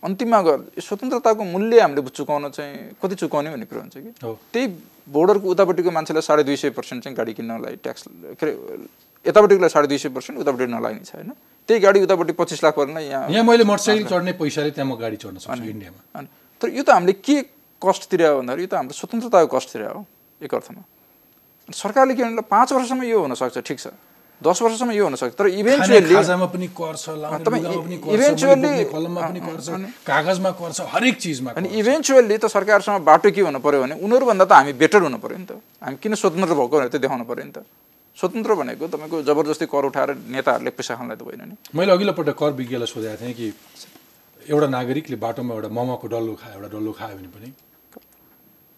अन्तिममा 0.02 0.40
गएर 0.42 0.60
यो 0.74 0.82
स्वतन्त्रताको 0.82 1.42
मूल्य 1.44 1.80
हामीले 1.80 2.02
चुकाउन 2.02 2.50
चाहिँ 2.50 2.98
कति 2.98 3.14
चुकाउने 3.22 3.50
भन्ने 3.54 3.66
कुरो 3.70 3.80
हुन्छ 3.80 3.96
कि? 3.96 4.10
त्यही 4.52 4.66
बोर्डरको 5.14 5.46
उतापट्टिको 5.50 5.90
मान्छेलाई 5.90 6.22
साढे 6.22 6.42
दुई 6.42 6.56
सय 6.56 6.70
पर्सेन्ट 6.74 7.04
चाहिँ 7.04 7.16
गाडी 7.16 7.32
किन्नलाई 7.38 7.76
ट्याक्स 7.82 8.02
के 8.08 8.46
अरे 8.46 8.52
यतापट्टिकोलाई 9.26 9.70
साढे 9.70 9.86
दुई 9.86 9.98
सय 9.98 10.08
पर्सेन्ट 10.10 10.40
उतापट्टि 10.42 10.66
नलाग्ने 10.66 11.04
छ 11.06 11.14
होइन? 11.14 11.30
त्यही 11.68 11.80
गाडी 11.80 11.98
उतापट्टि 12.02 12.32
पच्चिस 12.34 12.64
लाख 12.64 12.74
पर्ने 12.74 13.02
यहाँ 13.06 13.30
यहाँ 13.30 13.44
मैले 13.46 13.64
मोटरसाइकल 13.64 14.06
चढ्ने 14.10 14.32
पैसाले 14.42 14.70
त्यहाँ 14.74 14.90
म 14.90 14.98
गाडी 14.98 15.16
चढ्न 15.22 15.38
सक्छु 15.38 15.70
इन्डियामा। 15.70 16.00
अनि। 16.18 16.28
तर 16.58 16.68
यो 16.74 16.82
त 16.82 16.90
हामीले 16.90 17.12
के 17.22 17.36
कस्ट 17.82 18.02
तिर्यायो 18.10 18.34
भन्दाखेरि 18.42 18.62
यो 18.62 18.70
त 18.70 18.74
हाम्रो 18.74 18.94
स्वतन्त्रताको 18.98 19.48
कस्ट 19.54 19.68
तिर्यायो 19.72 19.94
हो। 19.94 20.02
एक 20.42 20.54
अर्थमा 20.54 20.82
सरकारले 21.68 22.14
के 22.14 22.22
भन्नु 22.22 22.42
पाँच 22.50 22.72
वर्षसम्म 22.72 23.02
यो 23.04 23.18
हुनसक्छ 23.20 23.58
ठिक 23.58 23.78
छ। 23.78 23.86
दस 24.40 24.62
वर्षसम्म 24.62 24.90
यो 24.90 25.04
हुनसक्छ 25.06 25.34
तर 25.38 25.46
इभेन्चुअली 25.46 26.14
पनि 26.50 26.66
छ 26.66 26.82
कागजमा 30.02 30.50
हरेक 30.94 31.16
चिजमा 31.18 31.50
अनि 31.54 31.68
कर 31.68 31.74
छ। 31.74 31.78
इभेन्चुअली 31.78 32.36
त 32.38 32.46
सरकारसँग 32.50 33.04
बाटो 33.06 33.30
के 33.30 33.40
हुनु 33.40 33.58
पऱ्यो 33.62 33.80
भने 33.82 33.94
उनीहरूभन्दा 34.02 34.44
त 34.44 34.52
हामी 34.52 34.72
बेटर 34.82 35.00
हुनु 35.06 35.18
पऱ्यो 35.22 35.38
नि 35.38 35.46
त। 35.46 35.62
हामी 35.78 35.96
किन 36.02 36.14
स्वतन्त्र 36.18 36.54
भएको 36.58 36.74
भनेर 36.74 36.90
त 36.90 36.96
देखाउनु 36.98 37.24
पऱ्यो 37.24 37.44
नि 37.46 37.52
त। 37.54 37.62
स्वतन्त्र 38.18 38.52
भनेको 38.58 38.84
तपाईँको 38.90 39.22
जबरजस्ती 39.22 39.66
कर 39.70 39.84
उठाएर 39.88 40.10
नेताहरूले 40.26 40.70
पैसा 40.74 40.94
खानलाई 40.98 41.16
त 41.16 41.22
होइन 41.22 41.42
नि। 41.46 41.54
मैले 41.70 41.92
अघिल्लो 41.94 42.12
पल्ट 42.18 42.34
कर 42.34 42.50
विज्ञलाई 42.58 42.90
सोधेको 42.90 43.16
थिएँ 43.22 43.34
कि 43.38 43.46
एउटा 44.50 44.66
नागरिकले 44.74 45.16
बाटोमा 45.22 45.54
एउटा 45.54 45.70
मोमोको 45.70 46.06
डल्लो 46.10 46.34
खायो 46.34 46.54
एउटा 46.58 46.68
डल्लो 46.74 46.92
खायो 46.98 47.14
भने 47.14 47.30
पनि 47.30 47.48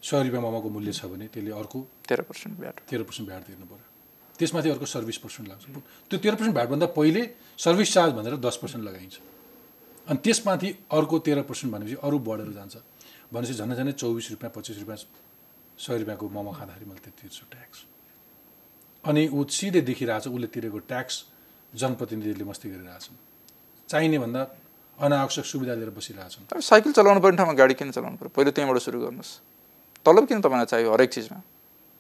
सय 0.05 0.23
रुपियाँ 0.23 0.43
मोमोको 0.43 0.69
मूल्य 0.69 0.93
छ 0.93 1.09
भने 1.09 1.27
त्यसले 1.33 1.51
अर्को 1.57 1.79
तेह्र 2.09 2.23
पर्सेन्ट 2.29 2.55
ब्याट 2.61 2.77
तेह्र 2.91 3.03
पर्सेन्ट 3.09 3.27
भ्याट 3.29 3.43
तिर्नु 3.49 3.67
पऱ्यो 3.67 3.87
त्यसमाथि 4.39 4.69
अर्को 4.71 4.87
सर्भिस 4.87 5.19
पर्सेन्ट 5.25 5.49
लाग्छ। 5.49 5.65
त्यो 6.11 6.19
तेह्र 6.21 6.35
पर्सेन्ट 6.37 6.55
भ्याटभन्दा 6.55 6.87
पहिले 6.93 7.23
सर्भिस 7.57 7.89
चार्ज 7.95 8.13
भनेर 8.13 8.37
दस 8.37 8.57
पर्सेन्ट 8.63 8.85
लगाइन्छ। 8.85 9.15
अनि 10.11 10.19
त्यसमाथि 10.21 10.69
अर्को 10.93 11.19
तेह्र 11.25 11.43
पर्सेन्ट 11.49 11.71
भनेपछि 11.75 11.97
अरू 12.05 12.19
बढेर 12.19 12.51
जान्छ। 12.53 12.75
भनेपछि 13.33 13.55
झन् 13.55 13.75
झन् 13.75 13.93
चौबिस 13.95 14.31
रुपियाँ 14.31 14.53
पच्चिस 14.53 14.77
रुपियाँ 14.83 14.99
सय 15.79 15.99
रुपियाँको 15.99 16.25
मोमो 16.29 16.53
खाँदाखेरि 16.53 16.87
मैले 16.91 17.01
त्यो 17.01 17.13
तिर्छु 17.23 17.45
ट्याक्स। 17.49 17.79
अनि 19.05 19.23
ऊ 19.33 19.45
सिधै 19.49 19.81
देखिरहेछ 19.89 20.27
उसले 20.29 20.49
तिरेको 20.53 20.79
ट्याक्स 20.91 21.15
जनप्रतिनिधिले 21.73 22.45
मस्ती 22.45 22.69
गरिरहेछन्। 22.75 23.17
चाहिने 23.89 24.19
भन्दा 24.19 24.43
अनावश्यक 24.99 25.45
सुविधा 25.47 25.75
लिएर 25.75 25.91
बसिरहेछन्। 25.97 26.61
साइकल 26.61 26.93
चलाउनु 26.93 27.21
पर्ने 27.25 27.37
ठाउँमा 27.39 27.55
गाडी 27.55 27.75
किन 27.75 27.91
चलाउनु 27.97 28.17
पऱ्यो 28.19 28.31
पहिला 28.37 28.51
त्यहीँबाट 28.53 28.79
सुरु 28.83 28.99
गर्नुहोस्। 29.01 29.54
तलब 30.05 30.25
किन 30.29 30.41
तपाईँलाई 30.41 30.69
चाहियो 30.69 30.93
हरेक 30.93 31.11
चिजमा? 31.11 31.39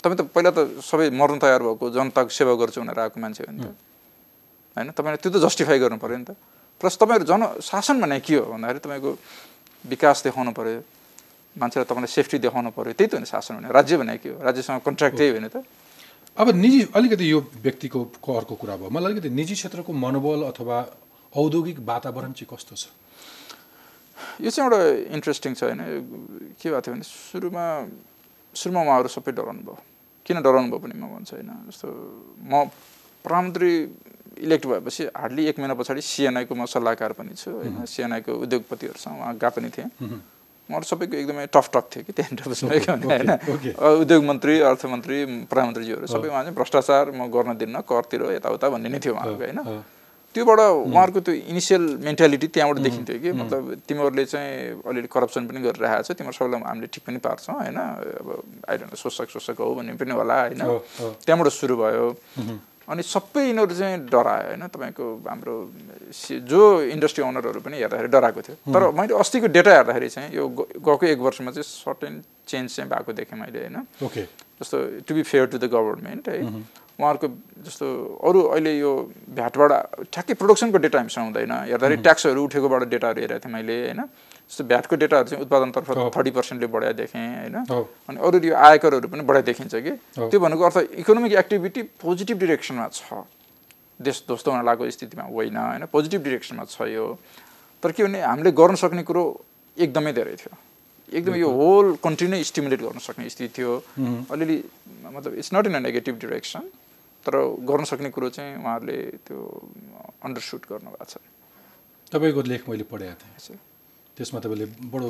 तपाईँ 0.04 0.18
त 0.20 0.22
पहिला 0.28 0.50
त 0.52 0.60
सबै 0.84 1.10
मर्नु 1.10 1.38
तयार 1.40 1.60
भएको 1.64 1.84
जनताको 1.90 2.28
सेवा 2.28 2.52
गर्छु 2.60 2.80
भनेर 2.84 2.98
आएको 3.00 3.18
मान्छे 3.20 3.44
हो 3.48 3.52
नि 3.52 3.64
त। 3.64 3.72
होइन? 4.76 4.90
तपाईँले 4.92 5.18
त्यो 5.18 5.30
त 5.32 5.36
जस्टिफाई 5.40 5.78
गर्नु 5.80 5.96
पऱ्यो 5.96 6.18
नि 6.20 6.26
त। 6.28 6.36
प्लस 6.80 6.94
तपाईँहरू 7.00 7.24
जनशासन 7.24 7.96
भने 8.04 8.20
के 8.20 8.34
हो 8.36 8.44
भन्दाखेरि 8.52 8.80
तपाईँको 8.84 9.10
विकास 9.84 10.16
देखाउनु 10.28 10.52
पऱ्यो 10.52 10.80
मान्छेलाई 11.56 11.86
तपाईँलाई 11.88 12.12
सेफ्टी 12.12 12.36
देखाउनु 12.44 12.70
पऱ्यो 12.76 12.92
त्यही 12.92 13.08
त 13.08 13.14
हो 13.14 13.20
नि 13.22 13.28
शासन 13.30 13.52
भने 13.62 13.68
राज्य 13.72 13.96
भने 13.96 14.16
के 14.20 14.28
हो। 14.28 14.42
राज्यसँग 14.42 14.80
कन्ट्र्याक्ट 14.84 15.16
त्यही 15.16 15.30
होइन 15.30 15.48
त। 15.48 15.64
अब 16.36 16.46
निजी 16.50 16.80
अलिकति 16.92 17.24
यो 17.30 17.38
व्यक्तिको 17.62 18.00
करको 18.20 18.54
कुरा 18.58 18.76
भयो। 18.76 18.90
मलाई 18.90 19.12
अलिकति 19.14 19.30
निजी 19.30 19.54
क्षेत्रको 19.54 19.92
मनोबल 19.94 20.50
अथवा 20.50 20.76
औद्योगिक 21.32 21.78
वातावरण 21.86 22.32
चाहिँ 22.34 22.48
कस्तो 22.50 22.74
छ? 22.74 22.84
यो 24.40 24.50
चाहिँ 24.50 24.66
एउटा 24.70 24.80
इन्ट्रेस्टिङ 25.16 25.52
छ 25.54 25.62
होइन। 25.64 25.80
के 26.60 26.66
भएको 26.70 26.80
थियो 26.80 26.94
भने 26.94 27.04
सुरुमा 27.04 27.64
सुरुमा 28.54 28.80
उहाँहरू 28.82 29.08
सबै 29.08 29.32
डराउनु 29.32 29.62
भयो 29.66 29.76
किन 30.26 30.36
डराउनु 30.42 30.68
भयो 30.70 30.80
भने 30.84 30.94
म 30.94 31.04
भन्छु 31.14 31.36
होइन। 31.36 31.50
जस्तो 31.70 31.86
म 32.50 32.68
प्रधानमन्त्री 33.24 33.70
इलेक्ट 34.44 34.66
भएपछि 34.66 35.02
हार्डली 35.14 35.42
एक 35.46 35.58
महिना 35.58 35.74
पछाडि 35.74 36.00
सिएनआईको 36.02 36.54
म 36.54 36.64
सल्लाहकार 36.66 37.12
पनि 37.18 37.34
छु 37.34 37.50
होइन। 37.50 37.84
सिएनआईको 37.86 38.32
उद्योगपतिहरूसँग 38.34 39.14
उहाँ 39.18 39.34
गएको 39.38 39.50
पनि 39.54 39.70
थिएँ। 39.70 39.90
उहाँहरू 40.64 40.86
सबैको 40.88 41.16
एकदमै 41.16 41.46
टफ 41.54 41.66
टक 41.72 41.84
थियो 41.92 42.02
कि 42.04 42.12
त्यहाँ 42.12 42.30
इन्टरभ्युसमा 42.32 42.70
होइन। 43.04 43.30
उद्योग 44.02 44.22
मन्त्री 44.24 44.54
अर्थमन्त्री 44.64 45.18
प्रधानमन्त्रीज्यूहरू 45.46 46.06
सबै 46.08 46.28
उहाँ 46.28 46.42
चाहिँ 46.44 46.56
भ्रष्टाचार 46.56 47.10
म 47.12 47.28
गर्न 47.30 47.56
दिन्न 47.60 47.80
करतिर 47.84 48.22
यताउता 48.32 48.68
भन्ने 48.72 48.88
नै 48.88 48.98
थियो 48.98 49.14
उहाँहरूको 49.14 49.44
होइन। 49.44 49.60
त्योबाट 50.34 50.60
उहाँहरूको 50.60 51.20
त्यो 51.26 51.34
इनिसियल 51.54 51.82
मेन्टालिटी 52.04 52.46
त्यहाँबाट 52.50 52.78
देखिन्थ्यो 52.82 53.18
कि 53.22 53.30
मतलब 53.32 53.62
तिमीहरूले 53.88 54.24
चाहिँ 54.26 54.82
अलिअलि 54.82 55.08
करप्सन 55.14 55.42
पनि 55.46 55.60
गरिरहेको 55.62 56.02
छ 56.02 56.18
तिमीहरू 56.18 56.36
सबैलाई 56.38 56.60
हामीले 56.66 56.88
ठिक 56.90 57.02
पनि 57.06 57.18
पार्छौँ 57.22 57.54
होइन? 57.54 57.78
अब 57.78 58.28
आइडन्ट 58.68 58.94
शोषक 58.98 59.28
शोषक 59.30 59.56
हो 59.62 59.74
भन्ने 59.78 59.94
पनि 59.94 60.12
होला 60.12 60.36
होइन। 60.42 60.62
त्यहाँबाट 61.24 61.48
सुरु 61.54 61.76
भयो। 61.78 62.06
अनि 62.84 63.00
सबै 63.00 63.42
यिनीहरू 63.48 63.74
चाहिँ 63.74 63.96
डरायो 64.12 64.46
होइन? 64.50 64.62
तपाईँको 64.68 65.04
हाम्रो 65.24 65.54
जो 66.50 66.60
इन्डस्ट्री 66.92 67.22
ओनरहरू 67.24 67.60
पनि 67.64 67.76
हेर्दाखेरि 67.80 68.08
डराएको 68.12 68.40
थियो। 68.44 68.56
तर 68.68 68.82
मैले 68.92 69.14
अस्तिको 69.16 69.46
डेटा 69.56 69.72
हेर्दाखेरि 69.72 70.08
चाहिँ 70.08 70.28
यो 70.36 70.44
गएको 70.52 71.04
एक 71.06 71.18
वर्षमा 71.24 71.50
चाहिँ 71.56 71.64
सर्टेन 71.64 72.20
चेन्ज 72.44 72.76
चाहिँ 72.76 72.90
भएको 72.92 73.12
देखेँ 73.16 73.38
मैले 73.40 73.58
होइन? 73.64 73.76
जस्तो 74.60 74.76
to 75.08 75.14
be 75.14 75.22
fair 75.24 75.46
to 75.48 75.58
the 75.58 75.70
government 75.72 76.28
है। 76.28 76.38
उहाँहरूको 76.94 77.26
जस्तो 77.66 77.86
अरू 78.22 78.40
अहिले 78.54 78.72
यो 78.78 78.90
भ्याटबाट 79.34 79.72
ठ्याक्कै 80.14 80.34
प्रोडक्सनको 80.38 80.78
डेटा 80.78 80.98
हामीसँग 80.98 81.24
हुँदैन 81.24 81.52
हेर्दाखेरि 81.74 81.96
ट्याक्सहरू 82.06 82.40
उठेकोबाट 82.44 82.82
डेटाहरू 82.86 83.20
हेरेको 83.20 83.42
थिएँ 83.42 83.54
मैले 83.54 83.76
होइन? 83.84 84.00
जस्तो 84.46 84.64
भ्याटको 84.70 84.94
डेटाहरू 85.02 85.28
चाहिँ 85.28 85.42
उत्पादनतर्फ 85.42 85.88
थर्टी 86.14 86.30
पर्सेन्टले 86.30 86.66
बढाइ 86.70 86.92
देखेँ 86.94 87.26
होइन। 87.50 87.56
अनि 88.08 88.18
अरू 88.22 88.38
यो 88.46 88.54
आयकरहरू 88.54 89.08
पनि 89.10 89.22
बढाइ 89.26 89.42
देखिन्छ 89.42 89.74
कि। 89.74 89.92
त्यो 90.30 90.38
भनेको 90.38 90.62
अर्थ 90.62 91.02
इकोनोमिक 91.02 91.32
एक्टिभिटी 91.42 91.82
पोजिटिभ 91.98 92.38
डिरेक्सनमा 92.38 92.86
छ। 92.94 93.26
देश 93.98 94.22
ध्वस्त 94.30 94.46
हुन 94.48 94.62
लागेको 94.62 94.90
स्थितिमा 94.90 95.24
होइन 95.34 95.56
होइन? 95.56 95.82
पोजिटिभ 95.90 96.20
डिरेक्सनमा 96.22 96.64
छ 96.70 96.86
यो। 96.94 97.18
तर 97.82 97.90
के 97.90 98.04
भने 98.04 98.20
हामीले 98.22 98.50
गर्न 98.54 98.74
सक्ने 98.78 99.02
कुरो 99.02 99.22
एकदमै 99.76 100.12
धेरै 100.14 100.36
थियो। 100.38 100.54
एकदमै 101.10 101.38
यो 101.38 101.50
होल 101.50 101.86
कन्ट्री 102.04 102.28
नै 102.28 102.42
स्टिमुलेट 102.44 102.80
गर्न 102.80 102.98
सक्ने 103.02 103.28
स्थिति 103.28 103.50
थियो। 103.58 103.72
अलिअलि 104.30 104.56
मतलब 105.10 105.34
it's 105.34 105.50
not 105.54 105.66
in 105.66 105.74
a 105.74 105.80
negative 105.80 106.14
direction 106.20 106.62
तर 107.26 107.56
गर्न 107.60 107.84
सक्ने 107.84 108.10
कुरो 108.10 108.28
चाहिँ 108.30 108.56
उहाँहरूले 108.56 108.96
त्यो 109.26 109.68
अन्डरसुट 110.24 110.62
गर्नुभएको 110.70 111.04
छ। 111.04 111.16
तपाईँको 112.12 112.42
लेख 112.42 112.68
मैले 112.68 112.84
पढेको 112.84 113.14
थिएँ। 113.14 113.58
त्यसमा 114.16 114.40
तपाईँले 114.40 114.66
बडो 114.66 115.08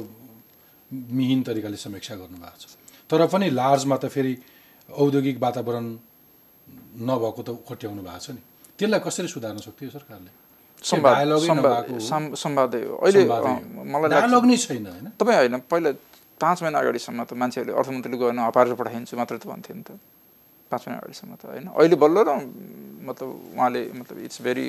मिहिन 0.93 1.43
तरिकाले 1.43 1.77
समीक्षा 1.77 2.15
गर्नुभएको 2.15 2.59
छ। 2.59 2.65
तर 3.11 3.27
पनि 3.27 3.51
लार्जमा 3.51 3.97
त 3.97 4.07
फेरि 4.07 4.39
औद्योगिक 4.93 5.39
वातावरण 5.39 5.85
नभएको 7.09 7.43
त 7.43 7.51
खोट्याउनु 7.69 8.03
भएको 8.03 8.19
छ 8.19 8.31
नि। 8.31 8.43
त्यसलाई 8.79 9.01
कसरी 9.01 9.29
सुधार्न 9.29 9.59
सक्थ्यो 9.59 9.91
सरकारले? 9.91 10.31
संवाद 10.83 11.15
डायलगै 11.15 11.47
संवाद 11.47 11.85
नभएको 11.85 12.01
सं- 12.01 12.35
संवादै 12.35 12.85
हो। 12.85 12.97
अहिले 12.97 13.25
मलाई 13.93 14.11
डायलग 14.11 14.45
नै 14.45 14.57
छैन 14.57 14.87
होइन? 14.87 15.07
तपाईँ 15.21 15.37
होइन 15.37 15.59
पहिला 15.59 15.91
पाँच 16.41 16.63
महिना 16.63 16.79
अगाडिसम्म 16.79 17.25
त 17.25 17.33
मान्छेहरूले 17.33 17.79
अर्थमन्त्रीले 17.79 18.19
गएन 18.19 18.39
हपारेर 18.39 18.75
पठाइदिन्छु 18.75 19.17
मात्र 19.17 19.39
त 19.39 19.47
भन्थ्यो 19.47 19.77
नि 19.77 19.83
त। 19.83 19.99
पाँच 20.71 20.83
महिना 20.89 20.99
अगाडिसम्म 21.01 21.35
त 21.35 21.45
होइन। 21.45 21.67
अहिले 21.75 21.97
बल्ल 21.97 22.17
र 22.25 22.31
मतलब 23.05 23.29
उहाँले 23.57 23.83
मतलब 24.01 24.19
it's 24.25 24.43
very 24.43 24.67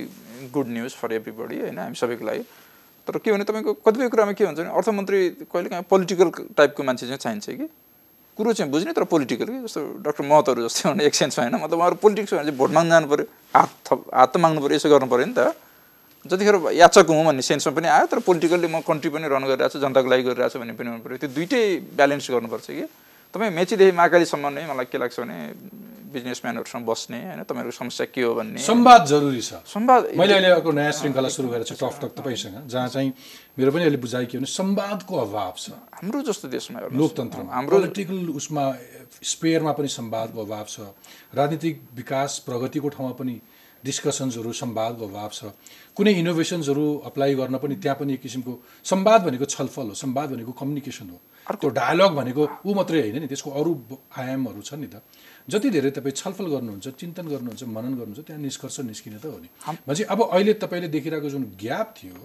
good 0.52 0.68
news 0.68 0.92
for 0.96 1.14
everybody 1.14 1.60
होइन 1.62 1.80
हामी 1.80 1.96
सबैको 1.96 2.26
लागि। 2.26 2.44
तर 3.08 3.18
के 3.22 3.32
भने 3.32 3.44
तपाईँको 3.44 3.74
कतिपय 3.86 4.10
कुरामा 4.10 4.34
के 4.34 4.44
हुन्छ 4.44 4.60
भने 4.60 4.70
अर्थमन्त्री 4.76 5.20
कहिले 5.48 5.70
काहीँ 5.70 5.86
पोलिटिकल 5.90 6.30
टाइपको 6.58 6.84
मान्छे 6.84 7.06
चाहिँ 7.06 7.18
चाहिन्छ 7.18 7.46
कि? 7.50 7.68
कुरो 8.38 8.54
चाहिँ 8.54 8.72
बुझ्ने 8.72 8.94
तर 8.94 9.04
पोलिटिकल 9.08 9.48
कि? 9.48 9.60
जस्तो 9.64 9.82
डक्टर 10.04 10.24
महतहरू 10.26 10.68
जस्तो 10.68 10.92
भने 10.92 11.06
एक 11.06 11.16
सेन्समा 11.16 11.46
होइन 11.46 11.56
मतलब 11.64 11.78
उहाँहरू 11.80 11.96
पोलिटिक्स 12.04 12.34
भने 12.34 12.44
चाहिँ 12.44 12.58
भोट 12.58 12.72
माग्नु 12.76 12.92
जानु 12.92 13.08
पऱ्यो 13.08 13.26
हात 13.56 13.70
थप 13.88 14.00
हात 14.12 14.30
त 14.34 14.38
माग्नु 14.44 14.60
पऱ्यो 14.62 14.76
यसो 14.76 14.90
गर्नु 14.90 15.08
पऱ्यो 15.08 15.26
नि 15.26 15.34
त। 15.38 15.56
जतिखेर 16.26 16.56
याचक 16.74 17.08
हुँ 17.08 17.24
भन्ने 17.26 17.42
सेन्समा 17.46 17.72
पनि 17.78 17.88
आयो 17.88 18.06
तर 18.12 18.20
पोलिटिकल्ली 18.26 18.68
म 18.68 18.82
कन्ट्री 18.82 19.10
पनि 19.14 19.28
रन 19.30 19.46
गरिरहेको 19.46 19.70
छु 19.70 19.80
जनताको 19.80 20.10
लागि 20.10 20.24
गरिरहेको 20.26 20.52
छु 20.52 20.60
भन्ने 20.60 20.74
पनि 20.74 20.90
हुनु 20.90 21.04
पऱ्यो 21.06 21.18
त्यो 21.22 21.30
दुइटै 21.38 21.64
ब्यालेन्स 21.96 22.32
गर्नुपर्छ 22.34 22.68
कि? 22.68 22.86
तपाईँ 23.36 23.52
मेचीदेखि 23.52 23.92
महाकालीसम्म 23.92 24.48
नै 24.48 24.64
मलाई 24.64 24.88
के 24.88 24.98
लाग्छ 24.98 25.20
भने 25.20 25.38
बिजनेसम्यानहरूसँग 26.08 26.86
बस्ने 26.88 27.20
होइन 27.20 27.44
तपाईँहरूको 27.44 27.76
समस्या 27.76 28.06
के 28.08 28.22
हो 28.24 28.32
भन्ने। 28.32 28.64
संवाद 28.64 29.02
जरुरी 29.12 29.42
छ। 29.44 29.60
संवाद 29.68 30.16
मैले 30.16 30.34
अहिले 30.40 30.50
अर्को 30.56 30.72
नयाँ 30.72 30.92
श्रृङ्खला 30.96 31.30
सुरु 31.36 31.48
गरेको 31.52 31.68
छु 31.68 31.76
टक 31.76 31.96
टक 32.00 32.12
तपाईँसँग 32.16 32.56
जहाँ 32.72 32.88
चाहिँ 32.96 33.12
मेरो 33.60 33.72
पनि 33.76 33.84
अहिले 33.84 34.00
बुझाइ 34.00 34.26
के 34.32 34.40
भने 34.40 34.48
संवादको 34.48 35.14
अभाव 35.20 35.54
छ। 35.60 35.76
हाम्रो 36.00 36.22
जस्तो 36.24 36.48
देशमा 36.48 36.80
लोकतन्त्रमा। 36.96 37.52
हाम्रो 37.52 37.76
पोलिटिकल 37.76 38.40
उसमा 38.40 38.64
स्पेयरमा 39.20 39.72
पनि 39.76 39.88
संवादको 39.92 40.40
अभाव 40.40 40.66
छ। 40.72 40.96
राजनीतिक 41.36 41.76
विकास 41.92 42.48
प्रगतिको 42.48 42.88
ठाउँमा 42.96 43.14
पनि 43.20 43.36
डिस्कसन्सहरू 43.84 44.52
संवादको 44.56 45.04
अभाव 45.04 45.30
छ। 45.36 45.52
कुनै 45.92 46.12
इनोभेसन्सहरू 46.24 46.86
अप्लाई 47.12 47.36
गर्न 47.36 47.60
पनि 47.60 47.76
त्यहाँ 47.84 48.00
पनि 48.00 48.14
एक 48.16 48.22
किसिमको 48.24 48.54
संवाद 48.88 49.20
भनेको 49.28 49.46
छलफल 49.52 49.92
हो। 49.92 49.96
संवाद 50.00 50.28
भनेको 50.32 50.52
कम्युनिकेसन 50.56 51.10
हो। 51.12 51.20
त्यो 51.46 51.70
डायलग 51.70 52.12
भनेको 52.18 52.44
ऊ 52.66 52.74
मात्रै 52.74 53.00
होइन 53.02 53.18
नि 53.22 53.28
त्यसको 53.28 53.50
अरू 53.60 53.72
आयामहरू 54.18 54.62
छ 54.62 54.74
नि 54.82 54.88
त। 54.88 55.02
जति 55.50 55.70
धेरै 55.70 55.92
तपाईँ 55.98 56.16
छलफल 56.18 56.48
गर्नुहुन्छ 56.54 56.88
चिन्तन 56.98 57.26
गर्नुहुन्छ 57.34 57.64
मनन 57.70 57.94
गर्नुहुन्छ 58.02 58.26
त्यहाँ 58.26 58.42
निष्कर्ष 58.42 58.80
निस्किने 58.90 59.20
त 59.22 59.26
हो 59.30 59.38
नि। 59.38 59.50
भनेपछि 59.86 60.04
अब 60.10 60.20
अहिले 60.26 60.54
तपाईँले 60.58 60.88
देखिरहेको 60.90 61.30
जुन 61.30 61.44
ग्याप 61.54 61.88
थियो 61.98 62.18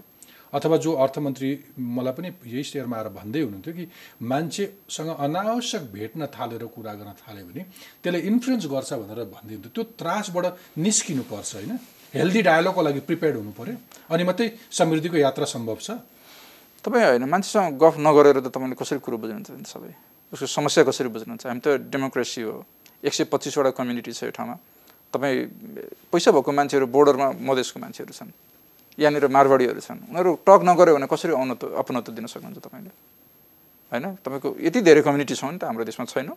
अथवा 0.53 0.77
जो 0.83 0.91
अर्थमन्त्री 1.05 1.51
मलाई 1.79 2.13
पनि 2.17 2.29
यही 2.43 2.63
स्टेयरमा 2.65 2.97
आएर 2.97 3.09
भन्दै 3.15 3.41
हुनुहुन्थ्यो 3.41 3.75
कि 3.77 3.85
मान्छेसँग 4.25 5.11
अनावश्यक 5.15 5.83
भेट्न 5.93 6.27
थालेर 6.27 6.65
कुरा 6.75 6.93
गर्न 6.99 7.11
थाल्यो 7.23 7.45
भने 7.47 7.63
त्यसले 8.03 8.21
इन्फ्लुएन्स 8.31 8.67
गर्छ 8.67 8.91
भनेर 9.05 9.21
भन्दै 9.31 9.55
हुन्थ्यो। 9.55 9.73
त्यो 9.77 9.85
त्रासबाट 10.01 10.47
निस्किनु 10.81 11.23
पर्छ 11.31 11.51
होइन? 11.55 11.73
हेल्दी 12.15 12.41
डायलगको 12.43 12.81
लागि 12.83 13.01
प्रिपेयर्ड 13.07 13.37
हुनु 13.37 13.53
पऱ्यो 13.55 13.77
अनि 14.11 14.23
मात्रै 14.27 14.47
समृद्धिको 14.75 15.17
यात्रा 15.17 15.47
सम्भव 15.55 15.79
छ। 15.79 15.91
तपाईँ 16.85 17.05
होइन 17.05 17.25
मान्छेसँग 17.25 17.77
गफ 17.77 17.95
नगरेर 17.99 18.41
त 18.41 18.49
तपाईँले 18.49 18.75
कसरी 18.75 18.99
कुरो 19.05 19.17
बुझ्नुहुन्छ 19.21 19.51
नि 19.53 19.69
सबै। 19.69 19.93
उसको 20.33 20.47
समस्या 20.47 20.85
कसरी 20.85 21.09
बुझ्नुहुन्छ? 21.13 21.47
हामी 21.47 21.61
त 21.61 21.69
डेमोक्रेसी 21.93 22.41
हो। 22.43 22.65
एक 23.05 23.13
सय 23.13 23.25
पच्चिसवटा 23.29 23.71
कम्युनिटी 23.77 24.13
छ 24.13 24.25
यो 24.25 24.33
ठाउँमा। 24.33 24.57
तपाईँ 25.13 25.37
पैसा 26.09 26.31
भएको 26.33 26.51
मान्छेहरू 26.53 26.87
बोर्डरमा 26.87 27.29
मधेसको 27.37 27.79
मान्छेहरू 27.81 28.13
छन्। 28.13 28.31
यहाँनिर 28.99 29.27
मारवाडीहरू 29.29 29.81
छन्। 29.81 29.99
उनीहरू 30.09 30.31
टक 30.47 30.61
नगर्यो 30.65 30.95
भने 30.97 31.07
कसरी 31.07 31.33
औनत्व 31.33 31.67
अपनत्व 31.77 32.13
दिन 32.13 32.27
सक्नुहुन्छ 32.27 32.59
तपाईँले? 32.65 32.93
होइन? 33.93 34.07
तपाईँको 34.25 34.49
यति 34.61 34.81
धेरै 34.81 35.03
कम्युनिटी 35.03 35.35
छ 35.35 35.45
नि 35.51 35.59
त 35.59 35.65
हाम्रो 35.69 35.85
देशमा 35.85 36.05
छैन। 36.07 36.33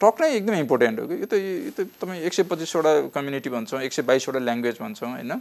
टक 0.00 0.14
नै 0.20 0.28
एकदमै 0.36 0.60
इम्पोर्टेन्ट 0.60 0.96
हो 1.00 1.06
कि। 1.08 1.14
यो 1.16 1.26
त 1.26 1.34
यो 1.34 1.72
त 1.72 1.80
तपाईँ 1.96 2.20
एक 2.22 2.32
सय 2.36 2.42
पच्चिसवटा 2.46 2.92
कम्युनिटी 3.10 3.48
भन्छौँ 3.48 3.80
एक 3.80 3.92
सय 3.92 4.02
बाइसवटा 4.04 4.40
ल्याङ्ग्वेज 4.44 4.76
भन्छौँ 4.78 5.10
होइन? 5.10 5.32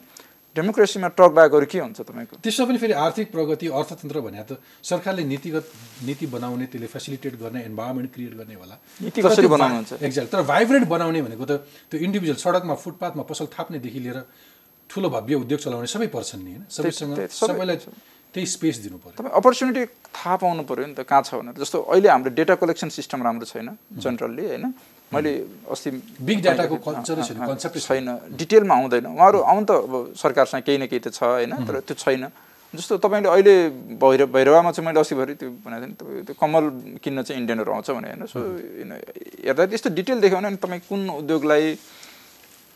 डेमोक्रेसीमा 0.56 1.08
टक 1.20 1.32
बाहेक 1.36 1.68
के 1.68 1.80
हुन्छ 1.80 2.00
तपाईँको? 2.02 2.36
त्यसमा 2.40 2.66
पनि 2.66 2.78
फेरि 2.80 2.94
आर्थिक 2.96 3.28
प्रगति 3.32 3.68
अर्थतन्त्र 3.68 4.20
भने 4.24 4.44
त 4.48 4.58
सरकारले 4.84 5.24
नीतिगत 5.28 5.66
नीति 6.08 6.26
बनाउने 6.32 6.66
त्यसले 6.72 6.88
फेसिलिटेट 6.88 7.34
गर्ने 7.44 7.62
इन्भाइरोमेन्ट 7.70 8.10
क्रिएट 8.14 8.34
गर्ने 8.40 8.56
होला। 8.56 8.76
नीति 9.04 9.20
कसरी 9.22 9.48
बनाउनुहुन्छ? 9.52 9.92
एक्ज्याक्ट 10.00 10.32
तर 10.32 10.42
भाइब्रेन्ट 10.48 10.88
बनाउने 10.88 11.22
भनेको 11.28 11.46
त 11.46 11.68
त्यो 11.92 12.00
इन्डिभिजुअल 12.00 12.40
सडकमा 12.40 12.76
फुटपाथमा 12.80 13.24
पसल 13.28 13.46
थाप्नेदेखि 13.52 14.00
लिएर 14.00 14.20
ठुलो 14.90 15.10
भव्य 15.10 15.36
उद्योग 15.44 15.60
चलाउने 15.60 15.88
सबै 15.92 16.08
पर्छन् 16.16 16.44
नि 16.46 16.52
होइन? 16.56 16.64
सबैसँग 16.72 17.28
सबैलाई 17.36 17.78
त्यही 18.36 18.48
स्पेस 18.48 18.76
दिनु 18.84 18.98
पर्यो। 19.00 19.16
तपाईँ 19.18 19.34
अपर्च्युनिटी 19.36 19.84
थाहा 20.12 20.36
पाउनु 20.40 20.64
पऱ्यो 20.64 20.86
नि 20.88 20.96
त 20.96 21.04
कहाँ 21.04 21.24
छ 21.24 21.40
भनेर। 21.40 21.56
जस्तो 21.56 21.78
अहिले 21.88 22.10
हाम्रो 22.10 22.32
डेटा 22.36 22.56
कलेक्सन 22.60 22.90
सिस्टम 22.92 23.24
राम्रो 23.24 23.46
छैन 23.48 23.76
जेनरली 23.96 24.46
होइन? 24.46 24.66
मैले 25.16 25.32
अस्ति 25.72 25.90
बिग 26.22 26.40
डाटाको 26.44 26.76
कन्सेप्टै 26.84 27.80
छैन 27.80 28.08
डिटेलमा 28.36 28.76
आउँदैन। 28.76 29.06
उहाँहरू 29.16 29.40
आउनु 29.40 29.66
त 29.66 29.72
अब 29.72 29.94
सरकारसँग 30.14 30.64
केही 30.68 30.78
न 30.78 30.86
केही 30.92 31.00
त 31.00 31.16
छ 31.16 31.24
होइन? 31.24 31.52
तर 31.64 31.80
त्यो 31.88 31.96
छैन। 31.96 32.28
जस्तो 32.74 32.98
तपाईँले 33.00 33.30
अहिले 33.30 33.56
भैर 33.96 34.26
भैरवामा 34.28 34.72
चाहिँ 34.76 34.86
मैले 34.86 35.00
अस्तिभरि 35.00 35.34
त्यो 35.40 35.50
भनेको 35.64 35.96
थिएँ 35.96 36.20
नि 36.20 36.24
त्यो 36.28 36.36
कमल 36.36 36.64
किन्न 37.00 37.24
चाहिँ 37.24 37.40
इन्डियनहरू 37.40 37.72
आउँछ 37.72 37.90
भने 37.96 38.08
होइन 38.12 38.26
सो 38.28 38.40
हेर्दा 39.48 39.66
त्यस्तो 39.72 39.90
डिटेल 39.96 40.20
देख्यो 40.20 40.38
भने 40.44 40.60
तपाईँ 40.60 40.82
कुन 40.90 41.02
उद्योगलाई 41.24 41.64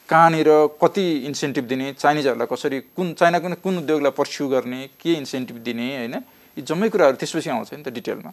कहाँनिर 0.10 0.49
कति 0.80 1.06
इन्सेन्टिभ 1.28 1.65
दिने 1.67 1.93
चाइनिजहरूलाई 1.99 2.47
कसरी 2.47 2.80
कुन 2.95 3.13
चाइनाको 3.19 3.47
नि 3.47 3.56
कुन 3.60 3.78
उद्योगलाई 3.84 4.13
पर्स्यु 4.15 4.47
गर्ने 4.47 4.80
के 5.02 5.12
इन्सेन्टिभ 5.19 5.58
दिने 5.67 5.88
होइन? 5.97 6.15
यी 6.58 6.62
जम्मै 6.63 6.89
कुराहरू 6.89 7.17
त्यसपछि 7.19 7.49
आउँछ 7.49 7.73
नि 7.73 7.84
त 7.84 7.89
डिटेलमा 7.91 8.32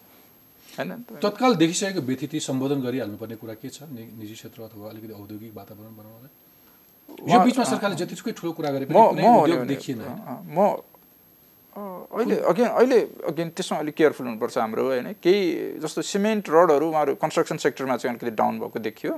होइन? 0.78 0.90
तत्काल 1.22 1.54
देखिसकेको 1.62 2.00
व्यतिथि 2.00 2.40
सम्बोधन 2.40 2.80
गरिहाल्नुपर्ने 2.86 3.36
कुरा 3.42 3.54
के 3.60 3.68
छ? 3.68 3.88
निजी 3.92 4.34
क्षेत्र 4.34 4.62
अथवा 4.62 4.90
अलिकति 4.90 5.12
औद्योगिक 5.12 5.52
वातावरण 5.56 5.92
बनाउनलाई? 6.00 6.32
यो 7.32 7.38
बिचमा 7.44 7.64
सरकारले 7.64 7.96
जतिसुकै 7.96 8.32
ठुलो 8.36 8.52
कुरा 8.52 8.70
गरे 8.70 8.84
पनि 8.90 9.64
देखिएन 9.72 10.00
म 10.56 10.58
अहिले 11.76 12.36
अगेन 12.50 12.68
अहिले 12.72 12.98
अगेन 13.28 13.48
त्यसमा 13.52 13.78
अलिक 13.78 13.94
केयरफुल 13.94 14.26
हुनुपर्छ 14.26 14.56
हाम्रो 14.58 14.84
होइन? 14.86 15.08
केही 15.20 15.40
जस्तो 15.84 16.02
सिमेन्ट 16.08 16.48
रडहरू 16.48 16.88
उहाँहरू 16.88 17.14
कन्स्ट्रक्सन 17.20 17.56
सेक्टरमा 17.60 17.96
चाहिँ 18.00 18.16
अलिकति 18.16 18.32
डाउन 18.32 18.54
भएको 18.60 18.78
देखियो। 18.80 19.12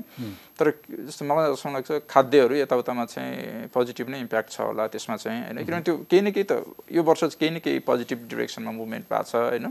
तर 0.59 0.67
जस्तो 1.07 1.23
मलाई 1.23 1.55
जस्तो 1.55 1.71
लाग्छ 1.71 1.91
खाद्यहरू 2.11 2.55
यताउतामा 2.59 3.05
चाहिँ 3.15 3.71
पोजिटिभ 3.71 4.09
नै 4.11 4.19
इम्प्याक्ट 4.27 4.51
छ 4.51 4.61
होला 4.67 4.87
त्यसमा 4.91 5.17
चाहिँ 5.23 5.39
होइन? 5.55 5.59
किनभने 5.63 5.83
त्यो 5.87 5.97
केही 6.11 6.23
न 6.23 6.31
केही 6.35 6.47
त 6.51 6.67
यो 6.99 7.03
वर्ष 7.07 7.21
चाहिँ 7.31 7.39
केही 7.39 7.51
न 7.55 7.59
केही 7.63 7.79
पोजिटिभ 7.87 8.27
डिरेक्सनमा 8.27 8.73
मुभमेन्ट 8.75 9.07
भएको 9.07 9.23
छ 9.31 9.35
होइन? 9.39 9.67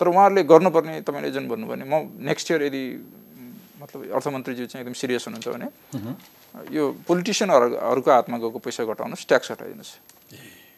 तर 0.00 0.08
उहाँहरूले 0.08 0.42
गर्नुपर्ने 0.48 1.00
तपाईँले 1.04 1.30
जुन 1.36 1.44
भन्नुभयो 1.48 1.68
भने 1.68 1.84
म 1.84 1.94
नेक्स्ट 2.24 2.50
इयर 2.50 2.62
यदि 2.72 2.84
मतलब 3.80 4.00
अर्थमन्त्रीज्यू 4.16 4.66
चाहिँ 4.66 4.82
एकदम 4.84 4.96
सिरियस 4.96 5.28
हुनुहुन्छ 5.28 5.48
भने 5.52 5.68
यो 6.72 6.84
पोलिटिसियनहरूको 7.06 8.10
हातमा 8.10 8.36
गएको 8.40 8.58
पैसा 8.64 8.84
घटाउनुहोस् 8.84 9.28
ट्याक्स 9.28 9.52
घटाइदिनुहोस्। 9.52 9.92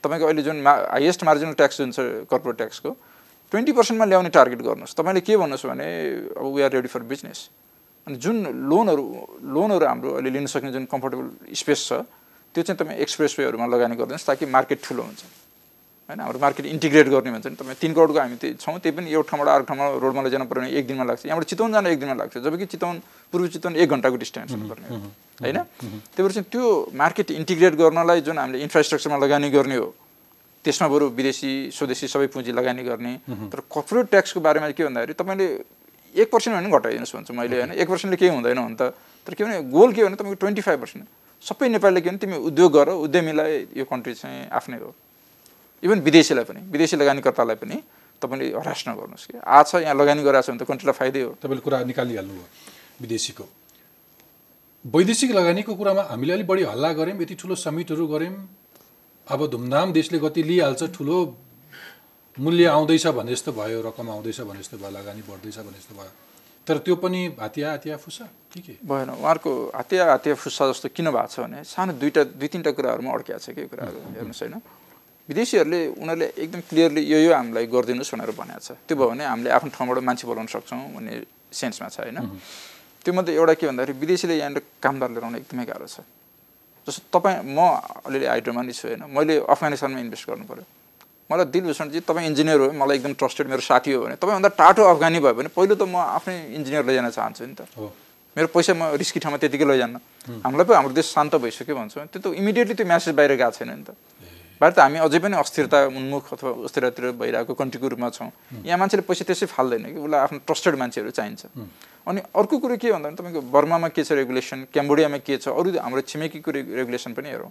तपाईँको 0.05 0.27
अहिले 0.27 0.43
जुन 0.43 0.59
मा 0.67 0.73
हाइएस्ट 0.91 1.25
मार्जिनल 1.25 1.55
ट्याक्स 1.55 1.77
जुन 1.79 1.91
छ 1.95 2.27
कर्पोरेट 2.27 2.57
ट्याक्सको 2.59 2.91
ट्वेन्टी 3.53 3.73
पर्सेन्टमा 3.73 4.07
ल्याउने 4.11 4.31
टार्गेट 4.35 4.61
गर्नुहोस्। 4.63 4.95
तपाईँले 4.99 5.21
के 5.23 5.37
भन्नुहोस् 5.39 5.67
भने 5.71 5.87
अब 6.35 6.47
we 6.55 6.63
are 6.63 6.71
ready 6.73 6.89
for 6.91 7.03
business 7.07 7.39
अनि 8.07 8.17
जुन 8.19 8.37
लोनहरू 8.71 9.05
लोनहरू 9.55 9.87
हाम्रो 9.87 10.11
अहिले 10.19 10.31
लिन 10.31 10.47
सक्ने 10.51 10.73
जुन 10.73 10.85
कम्फोर्टेबल 10.91 11.55
स्पेस 11.55 11.81
छ 11.89 11.93
त्यो 12.55 12.63
चाहिँ 12.63 12.79
तपाईँ 12.79 12.99
एक्सप्रेस 12.99 13.39
वेहरूमा 13.39 13.67
लगानी 13.67 13.95
गरिदिनुहोस् 13.97 14.27
ताकि 14.27 14.47
मार्केट 14.47 14.79
ठुलो 14.83 15.03
हुन्छ। 15.03 15.23
होइन? 16.13 16.21
हाम्रो 16.21 16.39
मार्केट 16.39 16.67
इन्टिग्रेट 16.67 17.07
गर्ने 17.09 17.31
भन्छ 17.33 17.47
नि 17.47 17.57
तपाईँ 17.57 17.81
तिन 17.81 17.93
करोडको 17.97 18.19
हामी 18.21 18.37
त्यही 18.37 18.55
छौँ 18.61 18.79
त्यही 18.79 18.97
पनि 18.97 19.09
एउटा 19.09 19.29
ठाउँबाट 19.33 19.49
अर्को 19.49 19.67
ठाउँमा 19.73 19.85
रोडमा 19.97 20.23
लैजानु 20.23 20.45
भने 20.45 20.69
एक 20.69 20.85
दिनमा 20.87 21.05
लाग्छ। 21.09 21.25
यहाँबाट 21.27 21.47
चितवन 21.49 21.73
जान 21.73 21.87
एक 21.89 21.99
दिनमा 22.01 22.15
लाग्छ। 22.21 22.37
जबकि 22.39 22.67
चितवन 22.69 22.95
पूर्वी 23.33 23.49
चितवन 23.49 23.73
एक 23.81 23.89
घन्टाको 23.89 24.17
डिस्टेन्स 24.21 24.51
हुनुपर्ने 24.53 24.87
हो। 24.93 24.97
होइन? 25.41 25.59
त्यही 26.13 26.23
भएर 26.23 26.33
चाहिँ 26.33 26.49
त्यो 26.53 26.65
मार्केट 26.93 27.31
इन्टिग्रेट 27.33 27.75
गर्नलाई 27.81 28.21
जुन 28.21 28.39
हामीले 28.39 28.59
इन्फ्रास्ट्रक्चरमा 28.61 29.17
लगानी 29.25 29.51
गर्ने 29.51 29.77
हो 29.77 29.89
त्यसमा 30.65 30.87
बरु 30.89 31.09
विदेशी 31.19 31.53
स्वदेशी 31.73 32.07
सबै 32.07 32.27
पुँजी 32.31 32.53
लगानी 32.53 32.83
गर्ने। 32.85 33.13
तर 33.51 33.61
कर्पोरेट 33.67 34.07
ट्याक्सको 34.13 34.41
बारेमा 34.41 34.71
के 34.77 34.85
भन्दाखेरि 34.85 35.15
तपाईँले 35.17 35.47
एक 36.15 36.29
पर्सेन्ट 36.29 36.55
भने 36.55 36.69
घटाइदिनुहोस् 36.71 37.15
भन्छु 37.17 37.33
मैले 37.35 37.57
होइन? 37.57 37.73
एक 37.73 37.89
पर्सेन्टले 37.89 38.17
केही 38.21 38.31
हुँदैन 38.31 38.61
भने 38.61 38.77
त। 38.77 38.95
तर 39.27 39.35
के 39.35 39.45
भने 39.45 39.63
गोल 39.73 39.93
के 39.93 40.01
हो 40.03 40.07
भने 40.07 40.17
तपाईँको 40.17 40.39
ट्वेन्टी 40.39 40.63
फाइभ 40.63 40.81
पर्सेन्ट 40.81 41.05
सबै 41.43 41.69
नेपालीले 41.69 42.01
के 42.01 42.09
भने 42.11 42.19
तिमी 42.19 42.37
उद्योग 42.47 42.71
गर 42.73 42.89
उद्यमीलाई 42.95 43.53
यो 43.75 43.85
कन्ट्री 43.91 44.15
चाहिँ 44.15 44.47
आफ्नै 44.53 44.79
हो। 44.79 44.95
इभन 45.83 45.99
विदेशीलाई 46.01 46.45
पनि 46.45 46.61
विदेशी 46.71 46.97
लगानीकर्तालाई 46.97 47.57
पनि 47.59 47.77
तपाईँले 48.23 48.47
हरास 48.55 48.81
नगर्नुहोस् 48.89 49.27
कि। 49.27 49.39
आज 49.43 49.67
छ 49.67 49.75
यहाँ 49.83 49.95
लगानी 49.95 50.23
गरिरहेको 50.23 50.47
छ 50.47 50.51
भने 50.51 50.63
त 50.63 50.69
कन्ट्रीलाई 50.71 50.95
फाइदै 50.95 51.23
हो। 51.23 51.31
तपाईँले 51.43 51.63
कुरा 51.63 51.79
निकालिहाल्नु 51.91 52.33
भयो 52.33 52.47
विदेशीको। 53.03 53.45
वैदेशिक 54.85 55.31
लगानीको 55.31 55.75
कुरामा 55.75 56.03
हामीले 56.11 56.33
अलिक 56.33 56.47
बढी 56.47 56.63
हल्ला 56.71 56.91
गऱ्यौँ 56.93 57.19
यति 57.23 57.35
ठुलो 57.35 57.55
समिटहरू 57.59 58.07
गऱ्यौँ। 58.07 58.37
अब 59.27 59.41
धुमधाम 59.51 59.93
देशले 59.93 60.19
गति 60.19 60.43
लिइहाल्छ 60.43 60.83
ठुलो 60.95 61.17
मूल्य 62.37 62.67
आउँदैछ 62.67 63.07
भने 63.19 63.33
जस्तो 63.33 63.53
भयो 63.53 63.81
रकम 63.83 64.11
आउँदैछ 64.11 64.41
भने 64.43 64.59
जस्तो 64.59 64.77
भयो 64.79 64.91
लगानी 64.91 65.23
बढ्दैछ 65.23 65.59
भने 65.59 65.79
जस्तो 65.79 65.95
भयो। 65.95 66.13
तर 66.67 66.79
त्यो 66.79 66.95
पनि 66.97 67.21
हातिया 67.39 67.71
हातिया 67.71 67.97
फुसा 67.99 68.25
के 68.55 68.61
के 68.63 68.75
भएन 68.87 69.11
उहाँहरूको 69.19 69.53
हातिया 69.75 70.03
हातिया 70.11 70.35
फुस्सा 70.35 70.71
जस्तो 70.71 70.89
किन 70.95 71.11
भएको 71.11 71.27
छ 71.27 71.41
भने 71.43 71.63
सानो 71.67 71.93
दुईवटा 71.99 72.23
दुई 72.39 72.49
तिनवटा 72.49 72.71
कुराहरूमा 72.71 73.11
अड्किएको 73.13 73.39
छ 73.39 73.51
कि 73.51 73.67
कुराहरू 73.67 73.99
हेर्नुहोस् 74.15 74.43
होइन। 74.43 74.55
विदेशीहरूले 75.33 75.81
उनीहरूले 75.97 76.29
एकदम 76.37 76.61
क्लियरली 76.69 77.03
यो 77.09 77.19
यो 77.25 77.33
हामीलाई 77.33 77.67
गरिदिनुहोस् 77.73 78.13
भनेर 78.13 78.31
भनेको 78.37 78.61
छ। 78.61 78.77
त्यो 78.85 78.95
भयो 79.01 79.09
भने 79.17 79.25
हामीले 79.25 79.51
आफ्नो 79.57 79.71
ठाउँबाट 79.73 79.99
मान्छे 80.05 80.25
बोलाउन 80.29 80.47
सक्छौँ 80.53 80.81
भन्ने 80.93 81.13
सेन्समा 81.49 81.89
छ 81.89 82.05
होइन? 82.05 82.21
त्यो 83.01 83.13
मध्ये 83.17 83.33
एउटा 83.35 83.55
के 83.57 83.65
भन्दाखेरि 83.67 83.99
विदेशीले 83.99 84.35
यहाँनिर 84.37 84.63
कामदार 84.79 85.11
लिएर 85.11 85.25
आउन 85.25 85.35
एकदमै 85.41 85.65
गाह्रो 85.65 85.89
छ। 85.89 86.05
जस्तो 86.87 87.09
तपाईँ 87.15 87.43
म 87.49 87.59
अलिअलि 88.07 88.27
आइटममा 88.29 88.63
नि 88.63 88.73
छु 88.77 88.87
होइन? 88.93 89.03
मैले 89.09 89.35
अफगानिस्तानमा 89.49 90.01
इन्भेस्ट 90.05 90.25
गर्नु 90.29 90.45
पऱ्यो 90.47 90.65
मलाई 91.31 91.47
दिलभूषणजी 91.49 92.01
तपाईँ 92.05 92.27
इन्जिनियर 92.29 92.59
हो 92.61 92.67
मलाई 92.77 92.97
एकदम 93.01 93.13
ट्रस्टेड 93.17 93.47
मेरो 93.49 93.63
साथी 93.65 93.91
हो 93.97 94.05
भने 94.05 94.15
तपाईँभन्दा 94.21 94.51
टाटो 94.53 94.83
अफगानी 94.85 95.19
भयो 95.25 95.35
भने 95.35 95.49
पहिलो 95.49 95.75
त 95.81 95.83
म 95.89 95.97
आफ्नै 95.97 96.37
इन्जिनियर 96.59 96.83
लैजान 96.85 97.09
चाहन्छु 97.09 97.43
नि 97.49 97.55
त। 97.57 97.63
मेरो 98.37 98.49
पैसा 98.53 98.73
म 98.75 98.97
रिस्की 99.01 99.21
ठाउँमा 99.21 99.39
त्यतिकै 99.41 99.65
लैजान्न। 99.65 99.97
हामीलाई 100.45 100.67
पो 100.67 100.73
हाम्रो 100.73 100.93
देश 100.93 101.07
शान्त 101.13 101.37
भइसक्यो 101.41 101.75
भन्छौँ। 101.77 102.07
त्यो 102.13 102.21
त 102.21 102.27
इमिडिएटली 102.37 102.75
त्यो 102.75 102.87
म्यासेज 102.87 103.15
बाहिर 103.15 103.33
गएको 103.37 103.51
छैन 103.57 103.71
नि 103.73 103.85
त। 103.87 103.97
बाहिर 104.63 104.75
त 104.75 104.79
हामी 104.79 104.99
अझै 105.03 105.19
पनि 105.19 105.35
अस्थिरता 105.43 105.79
उन्मुख 105.91 106.39
अथवा 106.39 106.51
अस्थिरतातिर 106.71 107.05
भइरहेको 107.19 107.53
कन्ट्रीको 107.59 107.87
रूपमा 107.99 108.09
छौँ। 108.15 108.31
यहाँ 108.63 108.79
मान्छेले 108.79 109.03
पैसा 109.03 109.27
त्यसै 109.27 109.47
फाल्दैन 109.51 109.91
कि 109.91 109.99
उसलाई 109.99 110.21
आफ्नो 110.23 110.39
ट्रस्टेड 110.47 110.75
मान्छेहरू 110.79 111.11
चाहिन्छ। 111.11 111.43
अनि 112.07 112.21
अर्को 112.31 112.55
कुरो 112.63 112.77
के 112.79 112.95
भन्दा 112.95 113.11
तपाईँको 113.19 113.41
बर्मामा 113.51 113.89
के 113.91 114.07
छ 114.07 114.15
रेगुलेसन 114.23 114.71
क्याम्बोडियामा 114.71 115.19
के 115.27 115.35
छ 115.43 115.51
अरू 115.51 115.83
हाम्रो 115.83 116.07
छिमेकीको 116.07 116.51
रे 116.55 116.61
रेगुलेसन 116.79 117.11
पनि 117.11 117.29
हेरौँ। 117.35 117.51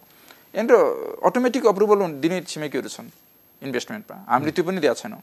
यहाँनिर 0.56 0.76
अटोमेटिक 1.28 1.64
अप्रुभल 1.68 2.00
दिने 2.24 2.48
छिमेकीहरू 2.48 2.88
छन् 2.88 3.12
इन्भेस्टमेन्टमा 3.62 4.16
हामीले 4.32 4.52
त्यो 4.56 4.64
पनि 4.64 4.80
दिएको 4.80 4.96
छैनौँ। 4.96 5.22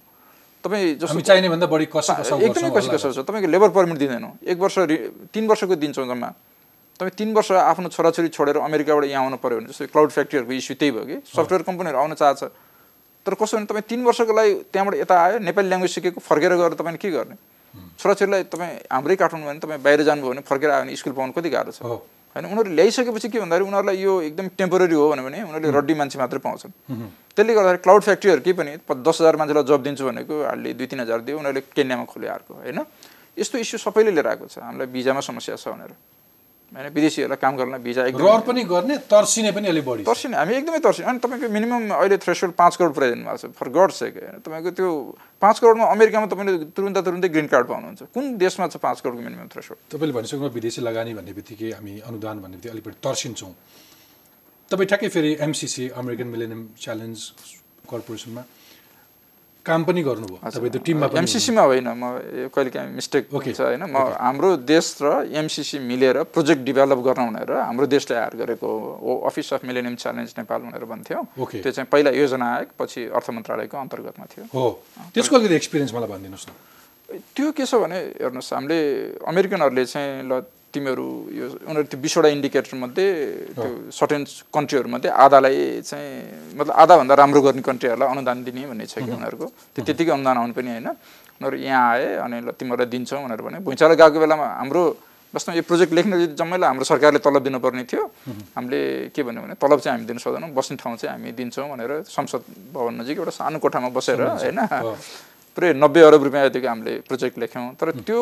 तपाईँ 0.64 1.00
जस्तो 1.00 1.20
चाहिने 1.24 1.48
भन्दा 1.48 1.66
बढी 1.72 1.86
एकदमै 1.88 2.70
कसी 2.76 2.88
कसो 2.92 3.12
छ 3.16 3.24
तपाईँको 3.24 3.48
लेबर 3.48 3.68
पर्मिट 3.72 3.96
दिँदैनौँ। 3.96 4.32
एक 4.44 4.58
वर्ष 4.60 4.76
तिन 5.32 5.44
वर्षको 5.48 5.74
दिन्छौँ 5.76 6.04
जम्मा। 6.04 6.28
तपाईँ 6.98 7.14
तिन 7.14 7.32
वर्ष 7.34 7.50
आफ्नो 7.52 7.88
छोराछोरी 7.88 8.28
छोडेर 8.28 8.56
अमेरिकाबाट 8.58 9.04
यहाँ 9.06 9.24
आउनु 9.24 9.36
पऱ्यो 9.38 9.58
भने 9.58 9.70
जस्तो 9.70 9.86
क्लाउड 9.86 10.10
फ्याक्ट्रीहरूको 10.10 10.52
इस्यु 10.52 10.74
त्यही 10.76 10.90
भयो 10.90 11.04
कि? 11.06 11.16
सफ्टवेयर 11.30 11.62
कम्पनीहरू 11.62 11.98
आउन 11.98 12.14
चाहन्छ। 12.18 12.42
तर 13.22 13.34
कसो 13.38 13.56
भने 13.56 13.66
तपाईँ 13.70 13.86
तिन 13.86 14.02
वर्षको 14.02 14.32
लागि 14.34 14.54
त्यहाँबाट 14.72 14.94
यता 15.06 15.14
आयो 15.14 15.38
नेपाली 15.38 15.68
ल्याङ्ग्वेज 15.68 15.92
सिकेको 15.94 16.18
फर्केर 16.18 16.52
गएर 16.58 16.74
तपाईँले 16.74 16.98
के 16.98 17.10
गर्ने? 17.10 17.36
छोराछोरीलाई 18.02 18.42
तपाईँ 18.50 18.74
हाम्रै 18.90 19.16
काठमाडौँ 19.16 19.46
भने 19.46 19.60
तपाईँ 19.62 19.78
बाहिर 19.78 20.02
जानुभयो 20.02 20.30
भने 20.30 20.42
फर्केर 20.42 20.70
आयो 20.70 20.82
भने 20.82 20.96
स्कुल 20.96 21.12
पाउनु 21.14 21.32
कति 21.38 21.50
गाह्रो 21.54 21.70
छ? 21.70 21.82
होइन 22.34 22.44
उनीहरू 22.44 22.70
ल्याइसकेपछि 22.74 23.28
के 23.30 23.38
भन्दाखेरि 23.40 23.64
उनीहरूलाई 23.68 23.96
यो 24.02 24.12
एकदम 24.34 24.46
टेम्पोररी 24.58 24.94
हो 24.94 25.06
भन्यो 25.08 25.24
भने 25.24 25.38
उनीहरूले 25.42 25.70
रड्डी 25.78 25.94
मान्छे 25.94 26.18
मात्रै 26.18 26.40
पाउँछन्। 26.42 26.72
त्यसले 27.36 27.54
गर्दाखेरि 27.54 27.82
क्लाउड 27.86 28.02
फ्याक्ट्रीहरू 28.02 28.40
केही 28.42 28.56
पनि 28.58 28.72
दस 28.90 29.16
हजार 29.22 29.36
मान्छेलाई 29.38 29.64
जब 29.70 29.82
दिन्छु 29.86 30.04
भनेको 30.04 30.34
हार्डली 30.44 30.72
दुई 30.74 30.86
तिन 30.90 31.00
हजार 31.06 31.20
दियो 31.22 31.38
उनीहरूले 31.38 31.62
केन्यामा 31.72 32.04
खोल्यो 32.10 32.30
अर्को 32.32 32.54
होइन? 32.66 32.78
यस्तो 33.38 33.58
इस्यु 33.58 33.78
सबैले 33.78 34.10
लिएर 34.18 34.26
आएको 34.34 34.46
छ। 34.50 34.58
हामीलाई 34.58 34.86
भिजामा 34.90 35.20
समस्या 35.22 35.56
छ 35.56 35.68
भनेर। 35.72 35.94
होइन 36.68 36.92
विदेशीहरूलाई 36.92 37.40
काम 37.40 37.56
गर्नलाई 37.56 37.80
भिजा 37.80 38.02
एकदम 38.06 38.40
पनि 38.44 38.62
गर्ने 38.68 38.96
तर्सिने 39.08 39.50
पनि 39.56 39.68
अलिक 39.68 39.84
बढी। 39.84 40.02
तर्सिने 40.04 40.36
हामी 40.36 40.54
एकदमै 40.54 40.78
तर्सिने 40.84 41.08
अनि 41.08 41.18
तपाईँको 41.24 41.48
मिनिमम 41.48 41.82
अहिले 41.96 42.16
थ्रेसोल्ड 42.20 42.54
पाँच 42.60 42.76
करोड 42.76 42.92
पुऱ्याइदिनु 42.94 43.24
भएको 43.24 43.36
छ 43.40 43.56
फर 43.56 43.68
गड 43.72 43.90
सेक 43.98 44.12
होइन 44.20 44.36
तपाईँको 44.44 44.70
त्यो 44.76 44.88
पाँच 45.42 45.56
करोडमा 45.58 45.84
अमेरिकामा 45.96 46.26
तपाईँले 46.28 46.70
तुरुन्त 46.76 46.98
तुरुन्तै 47.08 47.28
ग्रिन 47.32 47.48
कार्ड 47.48 47.66
पाउनुहुन्छ 47.72 48.12
कुन 48.12 48.24
देशमा 48.36 48.68
छ 48.68 48.76
पाँच 48.84 49.00
करोडको 49.00 49.22
मिनिमम 49.22 49.48
थ्रेसोल्ड 49.54 49.80
तपाईँले 49.96 50.14
भनिसक्नु 50.18 50.48
विदेशी 50.58 50.80
लगानी 50.84 51.14
भन्ने 51.16 51.32
बित्तिकै 51.40 51.70
हामी 51.78 51.94
अनुदान 52.04 52.36
भन्ने 52.44 52.56
बित्तिकै 52.60 52.72
अलिक 52.76 52.84
बढी 52.84 53.00
तर्सिन्छौँ। 53.00 53.52
तपाईँ 54.70 54.88
ठ्याक्कै 54.92 55.08
फेरि 55.08 55.30
एमसिसी 55.40 55.88
अमेरिकन 55.96 56.28
मिलेनियम 56.36 56.62
च्यालेन्ज 56.76 57.18
कर्पोरेसनमा 57.88 58.42
काम 59.68 59.84
पनि 59.84 60.00
गर्नुभयो। 60.02 60.40
तपाईँ 60.40 60.72
त्यो 60.72 60.82
टिममा 60.88 61.06
एमसिसीमा 61.20 61.62
होइन 61.68 61.88
म 61.92 62.02
कहिले 62.48 62.70
काहीँ 62.72 62.96
मिस्टेक. 62.96 63.28
छ 63.28 63.60
होइन। 63.60 63.84
म 63.84 63.96
हाम्रो 64.16 64.64
देश 64.64 64.86
र 65.04 65.28
एमसिसी 65.28 65.78
मिलेर 65.84 66.16
प्रोजेक्ट 66.32 66.62
डेभलप 66.64 67.00
गर्न 67.04 67.20
भनेर 67.28 67.52
हाम्रो 67.68 67.86
देशले 67.86 68.16
हायर 68.16 68.34
गरेको 68.40 68.68
हो। 69.04 69.12
Office 69.28 69.52
of 69.54 69.62
Millennium 69.68 69.94
Challenge 70.00 70.30
Nepal 70.40 70.60
भनेर 70.72 70.84
भन्थ्यो. 70.88 71.20
त्यो 71.36 71.70
चाहिँ 71.76 71.88
पहिला 71.92 72.10
योजना 72.16 72.46
आयो 72.56 72.72
पछि 72.80 73.00
अर्थ 73.12 73.28
मन्त्रालयको 73.36 73.76
अन्तर्गतमा 73.76 74.24
थियो। 74.32 74.44
हो। 74.48 74.66
त्यसको 75.12 75.36
अलिकति 75.36 75.54
एक्सपिरियन्स 75.54 75.92
मलाई 75.94 76.08
भनिदिनुहोस् 76.08 76.48
न। 76.48 76.52
त्यो 77.36 77.52
के 77.52 77.64
छ 77.64 77.74
भने 77.76 77.98
हेर्नुहोस् 78.20 78.52
हामीले 78.52 78.78
अमेरिकनहरूले 79.28 79.84
चाहिँ 79.84 80.28
ल 80.28 80.32
तिमीहरू 80.74 81.06
यो 81.32 81.46
उनीहरू 81.64 81.86
त्यो 81.88 82.00
बिसवटा 82.04 82.28
इन्डिकेटरमध्ये 82.28 83.06
त्यो 83.56 83.68
सर्टेन 83.88 84.22
कन्ट्रीहरूमध्ये 84.52 85.10
आधालाई 85.24 85.80
चाहिँ 85.80 86.56
मतलब 86.58 86.74
आधाभन्दा 86.82 87.14
राम्रो 87.22 87.40
गर्ने 87.40 87.62
कन्ट्रीहरूलाई 87.64 88.08
अनुदान 88.08 88.44
दिने 88.44 88.66
भन्ने 88.68 88.86
छ 88.86 89.00
कि 89.00 89.10
उनीहरूको। 89.16 89.46
त्यो 89.74 89.82
त्यतिकै 89.88 90.12
अनुदान 90.12 90.36
आउनु 90.36 90.52
पनि 90.52 90.70
होइन। 90.76 90.88
उनीहरू 91.40 91.56
यहाँ 91.56 91.84
आए 91.92 92.06
अनि 92.20 92.36
ल 92.44 92.48
तिमीहरूलाई 92.52 92.88
दिन्छौँ 92.92 93.20
भनेर 93.24 93.40
भने 93.40 93.58
भुइँचालो 93.64 93.94
गएको 93.96 94.18
बेलामा 94.20 94.46
हाम्रो 94.60 94.82
वास्तवमा 95.34 95.56
यो 95.56 95.64
प्रोजेक्ट 95.68 95.92
लेख्न 95.92 96.12
जम्मैलाई 96.40 96.68
हाम्रो 96.68 96.84
सरकारले 96.88 97.20
तलब 97.20 97.42
दिनुपर्ने 97.48 97.84
थियो। 97.84 98.04
हामीले 98.56 98.80
के 99.12 99.20
भन्यो 99.24 99.40
भने 99.44 99.54
तलब 99.60 99.78
चाहिँ 99.80 99.96
हामी 99.96 100.06
दिन 100.08 100.18
सक्दैनौँ। 100.24 100.52
बस्ने 100.56 100.76
ठाउँ 100.80 100.96
चाहिँ 100.96 101.12
हामी 101.16 101.32
दिन्छौँ 101.32 101.68
भनेर 101.68 101.92
संसद 102.08 102.42
भवन 102.72 102.94
नजिक 103.00 103.16
एउटा 103.18 103.32
सानो 103.36 103.58
कोठामा 103.60 103.88
बसेर 103.92 104.20
होइन। 104.24 104.60
पुरै 105.58 105.74
नब्बे 105.74 106.00
अरब 106.06 106.22
रुपियाँ 106.22 106.46
यतिको 106.46 106.68
हामीले 106.70 106.92
प्रोजेक्ट 107.10 107.34
लेख्यौँ। 107.42 107.74
तर 107.74 107.90
त्यो 108.06 108.18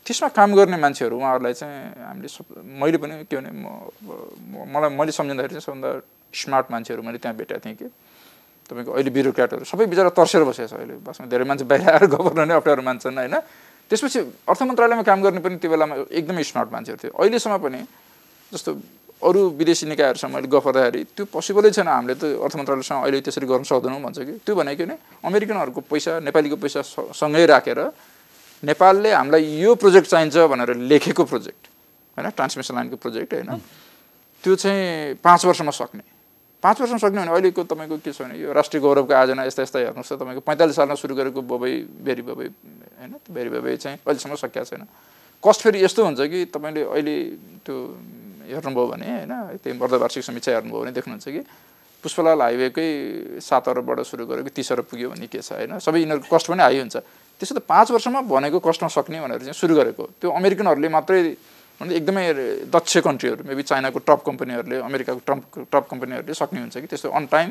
त्यसमा 0.00 0.28
काम 0.32 0.50
गर्ने 0.56 0.76
मान्छेहरू 0.80 1.12
उहाँहरूलाई 1.12 1.54
चाहिँ 1.60 1.76
हामीले 2.08 2.28
सब 2.32 2.56
मैले 2.64 2.96
पनि 2.96 3.14
के 3.28 3.36
भने 3.36 3.52
म- 3.52 4.64
मलाई 4.72 4.90
मैले 4.96 5.12
सम्झिँदाखेरि 5.12 5.60
चाहिँ 5.60 5.66
सबभन्दा 5.68 5.90
स्मार्ट 6.32 6.66
मान्छेहरू 6.72 7.02
मैले 7.04 7.18
त्यहाँ 7.20 7.36
भेटेको 7.36 7.60
थिएँ 7.60 7.76
कि। 7.76 7.86
तपाईँको 8.70 8.90
अहिले 8.96 9.10
ब्युरोक्राटहरू 9.12 9.64
सबै 9.68 9.84
बिचरा 9.92 10.10
तर्सेर 10.16 10.42
बसेको 10.48 10.68
छ 10.72 10.74
अहिले। 10.80 10.94
बसमा 11.04 11.26
धेरै 11.28 11.44
मान्छे 11.44 11.64
बाहिर 11.68 11.88
आएर 11.90 12.04
गभर्नर 12.16 12.46
नै 12.48 12.54
अप्ठ्यारो 12.56 12.82
मान्छन् 12.82 13.18
होइन। 13.18 13.36
त्यसपछि 13.90 14.18
अर्थ 14.48 14.60
मन्त्रालयमा 14.62 15.02
काम 15.04 15.20
गर्ने 15.20 15.40
पनि 15.44 15.56
त्यो 15.60 15.70
बेलामा 15.70 15.94
एकदमै 16.08 16.42
स्मार्ट 16.48 16.68
मान्छेहरू 16.72 16.98
थियो 17.02 17.12
अहिलेसम्म 17.20 17.56
पनि 17.60 17.80
जस्तो 18.54 18.70
अरू 19.20 19.40
विदेशी 19.60 19.86
निकायहरूसँग 19.86 20.32
मैले 20.34 20.48
गफ 20.48 20.64
गर्दाखेरि 20.66 21.04
त्यो 21.16 21.24
पोसिबलै 21.28 21.70
छैन 21.70 21.88
हामीले 21.88 22.14
त 22.16 22.24
अर्थ 22.40 22.56
मन्त्रालयसँग 22.56 23.00
अहिले 23.04 23.20
त्यसरी 23.20 23.46
गर्न 23.46 23.64
सक्दैनौँ 23.68 24.00
भन्छ 24.00 24.18
कि। 24.18 24.32
त्यो 24.44 24.54
भनेको 24.56 24.84
नि 24.88 24.96
अमेरिकनहरूको 25.24 25.80
पैसा 25.92 26.12
नेपालीको 26.24 26.56
पैसा 26.56 26.80
सँगै 27.12 27.44
राखेर 27.46 27.80
नेपालले 28.62 29.10
हामीलाई 29.12 29.44
यो 29.60 29.74
प्रोजेक्ट 29.76 30.08
चाहिन्छ 30.08 30.36
भनेर 30.52 30.76
लेखेको 30.88 31.24
प्रोजेक्ट 31.24 31.62
होइन? 32.16 32.30
ट्रान्समिसन 32.32 32.74
लाइनको 32.74 32.96
प्रोजेक्ट 32.96 33.30
होइन? 33.34 33.60
त्यो 34.44 34.54
चाहिँ 34.56 35.14
पाँच 35.20 35.44
वर्षमा 35.44 35.72
सक्ने। 35.72 36.04
पाँच 36.64 36.80
वर्षमा 36.80 36.98
सक्ने 36.98 37.20
भने 37.20 37.32
अहिलेको 37.32 37.64
तपाईँको 37.64 37.96
के 38.04 38.12
छ 38.12 38.24
भने 38.24 38.36
यो 38.40 38.52
राष्ट्रिय 38.52 38.80
गौरवको 38.80 39.12
आयोजना 39.12 39.44
यस्ता 39.44 39.62
यस्ता 39.64 39.78
हेर्नुहोस् 39.80 40.12
त 40.12 40.20
तपाईँको 40.20 40.40
पैँतालिस 40.44 40.76
सालमा 40.76 40.96
सुरु 40.96 41.14
गरेको 41.16 41.40
बबई 41.40 41.72
बेरी 42.04 42.22
बबई 42.24 42.48
होइन? 43.00 43.12
बेरी 43.32 43.50
बबई 43.52 43.76
चाहिँ 43.76 43.96
अहिलेसम्म 44.00 44.36
सकिएको 44.36 44.64
छैन। 44.64 44.84
कस्ट 45.44 45.60
फेरि 45.60 45.84
यस्तो 45.84 46.04
हुन्छ 46.04 46.20
कि 46.20 46.44
तपाईँले 46.52 46.82
अहिले 46.84 47.16
त्यो 47.64 47.76
हेर्नुभयो 48.52 48.86
भने 48.92 49.06
होइन 49.06 49.34
त्यो 49.62 49.72
अर्धवार्षिक 49.74 50.24
समीक्षा 50.24 50.50
हेर्नुभयो 50.52 50.80
भने 50.80 50.92
देख्नुहुन्छ 50.98 51.28
कि 51.28 51.42
पुष्पलाल 52.04 52.40
हाइवेकै 52.40 52.88
सात 53.44 53.68
अरबबाट 53.68 53.98
सुरु 54.08 54.24
गरेको 54.26 54.50
तिस 54.56 54.72
अरब 54.72 54.86
पुग्यो 54.90 55.08
भन्ने 55.12 55.26
के 55.28 55.40
छ 55.40 55.52
होइन 55.52 55.78
सबै 55.78 55.98
यिनीहरूको 56.00 56.28
कस्ट 56.32 56.46
पनि 56.48 56.62
हाई 56.64 56.78
हुन्छ। 56.80 56.96
त्यसो 57.40 57.52
त 57.54 57.60
पाँच 57.68 57.90
वर्षमा 57.92 58.20
भनेको 58.24 58.58
कस्टमा 58.58 58.88
सक्ने 58.88 59.20
भनेर 59.20 59.40
चाहिँ 59.44 59.56
सुरु 59.56 59.74
गरेको। 59.76 60.04
त्यो 60.20 60.28
अमेरिकनहरूले 60.32 60.88
मात्रै 60.88 61.20
भने 61.80 61.92
एकदमै 61.96 62.24
दक्ष 62.72 62.92
कन्ट्रीहरू 63.04 63.44
मेबी 63.48 63.62
चाइनाको 63.64 63.98
टप 64.04 64.20
कम्पनीहरूले 64.26 64.76
अमेरिकाको 64.80 65.20
टप 65.28 65.40
टप 65.72 65.84
कम्पनीहरूले 65.90 66.34
सक्ने 66.36 66.60
हुन्छ 66.60 66.76
कि 66.76 66.88
त्यस्तो 66.88 67.08
अन 67.08 67.24
टाइम 67.28 67.48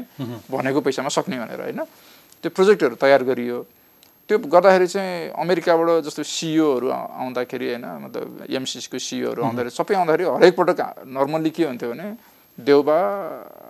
भनेको 0.50 0.80
पैसामा 0.82 1.10
सक्ने 1.10 1.38
भनेर 1.42 1.62
होइन। 1.62 1.82
त्यो 2.42 2.50
प्रोजेक्टहरू 2.50 2.96
तयार 3.02 3.22
गरियो। 3.26 3.58
त्यो 4.30 4.38
गर्दाखेरि 4.46 4.88
चाहिँ 4.88 5.34
अमेरिकाबाट 5.42 6.06
जस्तो 6.06 6.22
सिइओहरू 6.22 6.88
आउँदाखेरि 6.94 7.66
होइन 7.66 7.86
मतलब 8.06 8.46
एमसिसीको 8.46 8.98
सिइओहरू 9.02 9.42
आउँदाखेरि 9.42 9.74
सबै 9.74 9.96
आउँदाखेरि 9.98 10.30
हरेक 10.30 10.54
पटक 10.54 10.80
नर्मल्ली 11.18 11.50
के 11.50 11.64
हुन्थ्यो 11.66 11.90
भने 11.90 12.08
देउबा 12.58 12.98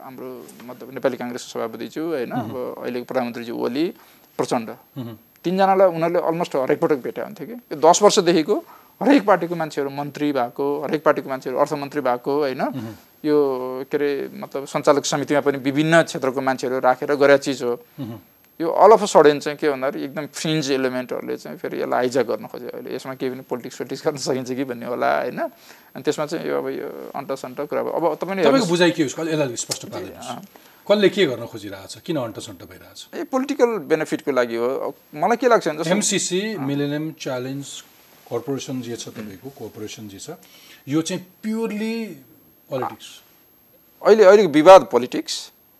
हाम्रो 0.03 0.27
मतलब 0.67 0.87
नेपाली 0.99 1.17
काङ्ग्रेसको 1.17 1.49
सभापतिज्यू 1.53 2.03
होइन 2.11 2.31
अब 2.33 2.51
अहिलेको 2.83 3.05
प्रधानमन्त्रीज्यू 3.07 3.55
ओली 3.55 3.85
प्रचण्ड। 4.37 4.69
तिनजनालाई 5.45 5.87
उनीहरूले 5.95 6.19
अलमोस्ट 6.27 6.55
हरेक 6.55 6.79
पटक 6.83 6.99
भेटा 7.07 7.23
हुन्थ्यो 7.23 7.47
कि। 7.47 7.55
यो 7.71 7.77
दस 7.79 8.01
वर्षदेखिको 8.03 8.55
हरेक 9.01 9.23
पार्टीको 9.25 9.55
मान्छेहरू 9.55 9.89
मन्त्री 9.95 10.31
भएको 10.35 10.65
हरेक 10.83 11.01
पार्टीको 11.03 11.29
मान्छेहरू 11.29 11.59
अर्थमन्त्री 11.63 12.01
भएको 12.01 12.33
होइन। 12.43 12.61
यो 13.23 13.37
के 13.87 13.97
अरे 13.97 14.09
मतलब 14.43 14.65
सञ्चालक 14.67 15.05
समितिमा 15.05 15.41
पनि 15.47 15.57
विभिन्न 15.63 16.01
क्षेत्रको 16.03 16.41
मान्छेहरू 16.41 16.79
राखेर 16.83 17.15
गरेका 17.15 17.37
चिज 17.47 17.63
हो। 17.63 17.73
यो 18.61 18.67
अल 18.67 18.91
अफ 18.91 19.03
अ 19.03 19.05
सडन 19.07 19.39
चाहिँ 19.39 19.57
के 19.57 19.69
भन्दाखेरि 19.69 20.03
एकदम 20.03 20.25
फ्रिन्ज 20.35 20.71
एलिमेन्टहरूले 20.71 21.35
चाहिँ 21.37 21.57
फेरि 21.57 21.79
यसलाई 21.81 21.99
हाइज्याक 21.99 22.25
गर्न 22.27 22.47
खोज्यो 22.51 22.69
अहिले 22.69 22.95
यसमा 22.95 23.13
केही 23.15 23.31
पनि 23.31 23.43
पोलिटिक्स 23.49 23.77
सोलिटिक्स 23.77 24.05
गर्न 24.07 24.17
सकिन्छ 24.19 24.51
कि 24.51 24.63
भन्ने 24.67 24.85
होला 24.85 25.09
होइन? 25.19 25.39
अनि 25.95 26.03
त्यसमा 26.03 26.25
चाहिँ 26.25 26.47
यो 26.47 26.57
अब 26.59 26.67
यो 26.69 26.87
अन्ट 27.15 27.31
सन्ट 27.39 27.61
कुरा 27.71 27.81
अब 27.81 28.05
अब 28.05 28.15
तपाईँले 28.19 28.67
बुझाइ 28.67 28.91
के 28.91 29.07
स्पष्ट 29.07 29.85
कसले 30.89 31.09
के 31.09 31.25
गर्न 31.25 31.45
खोजिरहेको 31.45 31.87
छ 31.87 32.01
किन 32.03 32.17
अन्टसन्ट 32.17 32.63
भइरहेछ? 32.65 32.99
ए 33.15 33.23
पोलिटिकल 33.31 33.77
बेनिफिटको 33.87 34.31
लागि 34.31 34.55
हो। 34.55 34.93
मलाई 35.15 35.37
के 35.37 35.47
लाग्छ 35.47 35.87
एमसिसी 35.87 36.41
मिलेनियम 36.57 37.11
च्यालेन्ज 37.15 37.65
कर्पोरेसन 38.27 38.81
जे 38.81 38.95
छ 38.95 39.13
तपाईँको 39.15 39.49
कर्पोरेसन 39.59 40.07
जे 40.09 40.19
छ 40.19 40.35
यो 40.89 41.01
चाहिँ 41.01 41.23
प्योरली 41.43 41.95
पोलिटिक्स 42.69 43.07
अहिले 44.01 44.23
अहिलेको 44.25 44.49
विवाद 44.51 44.87
पोलिटिक्स 44.91 45.35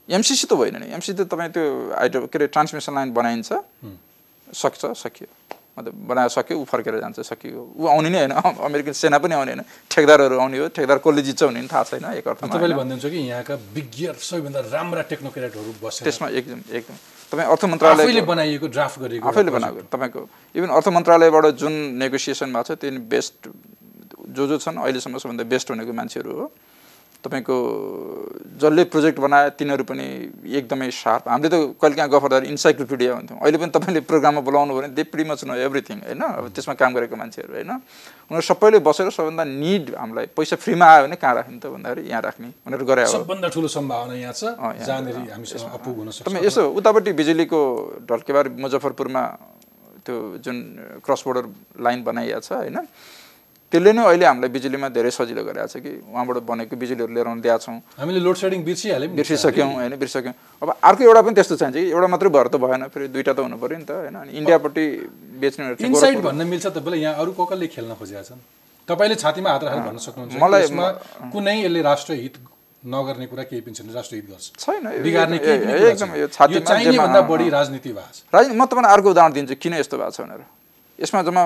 एमसिसी 0.10 0.48
त 0.48 0.54
होइन 0.54 0.76
नि. 0.82 0.88
एमसिसी 0.94 1.14
त 1.14 1.30
तपाईँ 1.30 1.52
त्यो 1.54 1.66
आइटम 1.94 2.26
के 2.28 2.38
अरे 2.38 2.48
ट्रान्समिसन 2.50 2.94
लाइन 2.96 3.14
बनाइन्छ। 3.14 3.50
सक्छ 4.48 4.82
सकियो। 4.98 5.28
अन्त 5.78 5.88
बनाइसक्यो 5.96 6.58
ऊ 6.60 6.64
फर्केर 6.66 7.00
जान्छ 7.00 7.20
सकियो। 7.24 7.60
ऊ 7.78 7.88
आउने 7.88 8.10
नै 8.10 8.20
होइन। 8.20 8.34
अमेरिकन 8.68 8.92
सेना 8.92 9.18
पनि 9.22 9.34
आउने 9.38 9.52
होइन। 9.54 9.64
ठेकदारहरू 9.88 10.36
आउने 10.36 10.58
हो। 10.60 10.68
ठेकदार 10.76 10.98
कसले 11.00 11.22
जित्छ 11.22 11.44
भने 11.44 11.60
पनि 11.62 11.70
थाहा 11.72 11.84
छैन 11.88 12.06
एक 12.20 12.28
अर्थमा 12.28 12.52
तपाईँले 12.52 12.76
भनिदिनुहुन्छ 12.76 13.06
कि 13.06 13.20
यहाँका 13.30 13.56
विज्ञ 13.78 14.06
सबैभन्दा 14.20 14.60
राम्रा 14.76 15.02
टेक्नोक्रेटहरू 15.08 15.72
बसेर। 15.80 16.04
त्यसमा 16.04 16.28
एकदम 16.36 16.60
एकदम। 16.68 16.96
तपाईँ 17.32 17.48
अर्थ 17.48 17.64
मन्त्रालय 17.72 18.04
आफैले 18.04 18.22
बनाइएको 18.28 18.68
ड्राफ्ट 18.68 19.00
गरेको 19.00 19.28
आफैले 19.30 19.52
बनाएको 19.56 19.80
तपाईँको। 19.94 20.22
इभन 20.58 20.70
अर्थ 20.74 20.88
मन्त्रालयबाट 20.98 21.46
जुन 21.62 21.74
नेगोसिएसन 22.02 22.50
भएको 22.50 22.64
छ 22.66 22.80
त्यो 22.82 22.90
बेस्ट 23.08 23.38
जो 24.36 24.44
जो 24.50 24.58
छन् 24.58 24.78
अहिलेसम्म 24.84 25.18
सबभन्दा 25.22 25.44
बेस्ट 25.48 25.72
भनेको 25.72 25.94
मान्छेहरू 25.94 26.32
हो। 26.34 26.46
तपाईँको 27.20 27.56
जसले 28.62 28.84
प्रोजेक्ट 28.88 29.20
बनाए 29.20 29.50
तिनीहरू 29.60 29.84
पनि 29.84 30.06
एकदमै 30.56 30.88
सार्प 30.88 31.28
हामीले 31.28 31.50
त 31.52 31.76
कहिले 31.76 31.96
काहीँ 32.00 32.12
गफरदार 32.16 32.44
इन्साइक्लोपिडिया 32.48 33.12
हुन्थ्यौँ। 33.14 33.40
अहिले 33.44 33.58
पनि 33.60 33.72
तपाईँले 33.76 34.02
प्रोग्राममा 34.08 34.42
बोलाउनु 34.48 34.72
भने 34.78 34.88
they 34.96 35.04
pretty 35.04 35.24
much 35.28 35.44
know 35.44 35.54
everything 35.68 35.98
होइन? 36.08 36.24
अब 36.40 36.48
त्यसमा 36.56 36.74
काम 36.80 36.92
गरेको 36.96 37.16
मान्छेहरू 37.20 37.54
होइन? 37.60 37.72
उनीहरू 38.32 38.46
सबैले 38.48 38.80
बसेर 38.80 39.12
सबभन्दा 39.12 39.44
निड 39.44 39.86
हामीलाई 40.00 40.26
पैसा 40.32 40.56
फ्रीमा 40.64 40.86
आयो 40.88 41.02
भने 41.06 41.16
कहाँ 41.20 41.36
राख्ने 41.36 41.60
त 41.60 41.68
भन्दाखेरि 41.68 42.08
यहाँ 42.08 42.22
राख्ने। 42.24 42.48
उनीहरू 42.64 42.86
गरे 42.88 43.04
हो 43.04 43.12
सबभन्दा 43.20 43.48
ठुलो 43.52 43.68
सम्भावना 43.68 44.16
यहाँ 44.16 44.34
छ 44.40 44.56
तपाईँ 46.24 46.44
यसो 46.48 46.62
उतापट्टि 46.72 47.12
बिजुलीको 47.20 47.60
ढल्केबार 48.08 48.46
मुजफ्फरपुरमा 48.64 49.24
त्यो 50.08 50.16
जुन 50.40 50.58
क्रस 51.04 51.22
बोर्डर 51.28 51.46
लाइन 51.84 52.00
बनाइएको 52.08 52.40
छ 52.48 52.52
होइन? 52.64 52.80
त्यसले 53.70 53.92
नै 53.94 54.02
अहिले 54.02 54.26
हामीलाई 54.26 54.50
बिजुलीमा 54.50 54.88
धेरै 54.90 55.12
सजिलो 55.14 55.42
गरेको 55.46 55.68
छ 55.70 55.78
कि 55.78 55.92
उहाँबाट 56.10 56.38
बनेको 56.42 56.74
बिजुलीहरू 56.74 57.14
लिएर 57.14 57.28
आउनु 57.30 57.42
दिएको 57.46 57.60
छौँ। 57.62 57.78
हामीले 58.02 58.20
लोड 58.26 58.38
सेडिङ 58.42 58.62
बिर्सिहाल्यौँ। 58.66 59.14
बिर्सिसक्यौँ 59.14 59.70
होइन 59.78 59.94
बिर्सिसक्यौँ। 60.02 60.36
अब 60.62 60.70
अर्को 60.90 61.02
एउटा 61.06 61.22
पनि 61.22 61.34
त्यस्तो 61.38 61.56
चाहिन्छ 61.62 61.78
कि 61.78 61.90
एउटा 61.94 62.08
मात्रै 62.10 62.30
भएर 62.34 62.48
त 62.50 62.56
भएन 62.58 62.82
फेरि 62.90 63.08
दुइटा 63.14 63.34
त 63.38 63.40
हुनु 63.46 63.58
पऱ्यो 63.62 63.78
नि 63.78 63.86
त 63.86 63.92
होइन। 63.94 64.16
अनि 64.26 64.32
इन्डियापट्टि 64.42 64.86
चाहिँ 65.40 65.86
इनसाइड 65.86 66.18
भन्न 66.26 66.42
मिल्छ 66.50 66.66
तपाईँलाई 66.66 67.02
यहाँ 67.06 67.16
अरू 67.22 67.32
कसले 67.38 67.68
खेल्न 67.70 67.94
खोजेका 67.94 68.24
छन्। 68.26 68.42
तपाईँले 68.90 69.16
छातीमा 69.22 69.50
हात 69.54 69.64
राखेर 69.70 69.82
भन्न 69.86 70.00
सक्नुहुन्छ 70.02 70.34
मलाई- 70.42 71.30
कुनै 71.30 71.56
यसले 71.62 71.82
राष्ट्र 71.86 72.14
हित 72.26 72.36
नगर्ने 72.80 73.26
कुरा 73.30 73.44
केही 73.54 73.62
पनि 73.62 73.74
छैन 73.78 73.94
राष्ट्र 73.94 74.16
हित 74.18 74.28
गर्छ। 74.34 74.46
छैन 74.66 74.84
बिगार्ने 75.06 75.38
एकदम। 75.38 76.10
यो 76.18 76.28
छातीमा 76.34 77.06
भन्दा 77.06 77.22
बढी 77.22 77.48
राजनीति 77.54 77.90
भएको 77.94 78.34
छ। 78.34 78.50
म 78.50 78.66
तपाईँलाई 78.66 78.92
अर्को 78.98 79.10
उदाहरण 79.14 79.34
दिन्छु 79.38 79.56
किन 79.62 79.74
यस्तो 79.78 79.98
भएको 80.00 80.16
छ 80.16 80.22
भनेर। 80.26 80.42
यसमा 81.00 81.22
जम्मा 81.24 81.44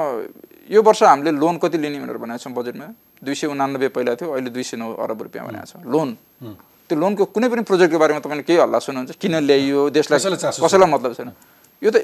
यो 0.70 0.82
वर्ष 0.82 1.04
हामीले 1.04 1.32
लोन 1.38 1.58
कति 1.62 1.78
लिने 1.78 2.00
भनेर 2.02 2.18
भनेको 2.18 2.38
छौँ 2.42 2.54
बजेटमा? 2.54 2.88
दुई 3.24 3.36
सय 3.36 3.48
उनानब्बे 3.48 3.88
पहिला 3.94 4.16
थियो 4.16 4.32
अहिले 4.34 4.50
दुई 4.50 4.64
सय 4.64 4.78
नौ 4.78 4.94
अरब 4.98 5.22
रुपियाँ 5.30 5.46
भनेको 5.48 5.66
छ। 5.66 5.74
लोन। 5.86 6.10
त्यो 6.90 6.96
लोनको 7.00 7.26
कुनै 7.32 7.48
पनि 7.50 7.62
प्रोजेक्टको 7.64 8.00
बारेमा 8.00 8.20
तपाईँले 8.20 8.44
केही 8.44 8.60
हल्ला 8.60 8.80
सुन्नुहुन्छ? 8.80 9.16
किन 9.16 9.36
ल्याइयो? 9.46 9.90
देशलाई 9.94 10.20
कसैलाई 10.20 10.90
मतलब 10.90 11.14
छैन? 11.14 11.32
यो 11.82 11.90
त 11.92 11.98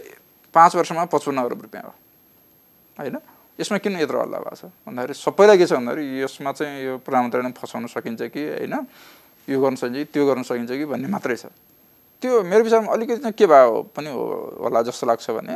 पाँच 0.53 0.75
वर्षमा 0.75 1.05
पचपन्न 1.09 1.39
अरब 1.43 1.61
रुपियाँ 1.67 1.83
हो। 1.83 1.93
होइन? 2.97 3.17
यसमा 3.59 3.77
किन 3.83 3.99
यत्रो 3.99 4.19
हल्ला 4.23 4.37
भएको 4.39 4.55
छ? 4.55 4.63
भन्दाखेरि 4.87 5.13
सबैलाई 5.13 5.57
के 5.57 5.65
छ 5.67 5.71
भन्दाखेरि 5.79 6.03
यसमा 6.23 6.51
चाहिँ 6.53 6.83
यो 6.85 6.93
प्रधानमन्त्रीलाई 7.03 7.51
फसाउन 7.59 7.87
सकिन्छ 7.91 8.21
कि 8.31 8.41
होइन? 8.63 8.75
यो 9.47 9.57
गर्न 9.59 9.75
सकिन्छ 9.75 9.97
कि 9.97 10.05
त्यो 10.13 10.23
गर्न 10.25 10.43
सकिन्छ 10.47 10.71
कि 10.71 10.85
भन्ने 10.85 11.07
मात्रै 11.11 11.35
छ। 11.35 11.51
त्यो 12.23 12.43
मेरो 12.43 12.63
विचारमा 12.63 12.91
अलिकति 12.93 13.31
के 13.35 13.45
भयो 13.47 13.91
पनि 13.95 14.09
हो 14.11 14.23
होला 14.63 14.79
जस्तो 14.87 15.07
लाग्छ 15.07 15.27
भने 15.31 15.55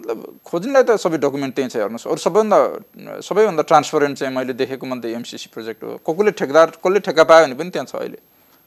खोज्नेलाई 0.00 0.82
त 0.82 0.96
सबै 0.96 1.18
डकुमेन्ट 1.20 1.52
त्यहीँ 1.54 1.70
छ 1.70 1.76
हेर्नुहोस्। 1.76 2.06
अरू 2.08 2.20
सबैभन्दा 2.24 2.58
सबैभन्दा 3.20 3.62
ट्रान्सपरेन्ट 3.68 4.14
चाहिँ 4.18 4.32
मैले 4.34 4.52
देखेको 4.56 4.86
मध्ये 4.86 5.12
एमसिसी 5.14 5.48
प्रोजेक्ट 5.52 5.80
हो। 5.84 5.90
को 6.00 6.10
कोले 6.12 6.30
ठेकदार 6.32 6.80
कसले 6.80 7.00
ठेक्का 7.04 7.24
पायो 7.24 7.46
भने 7.46 7.54
पनि 7.60 7.70
त्यहाँ 7.70 7.86
छ 7.86 7.94
अहिले। 8.00 8.18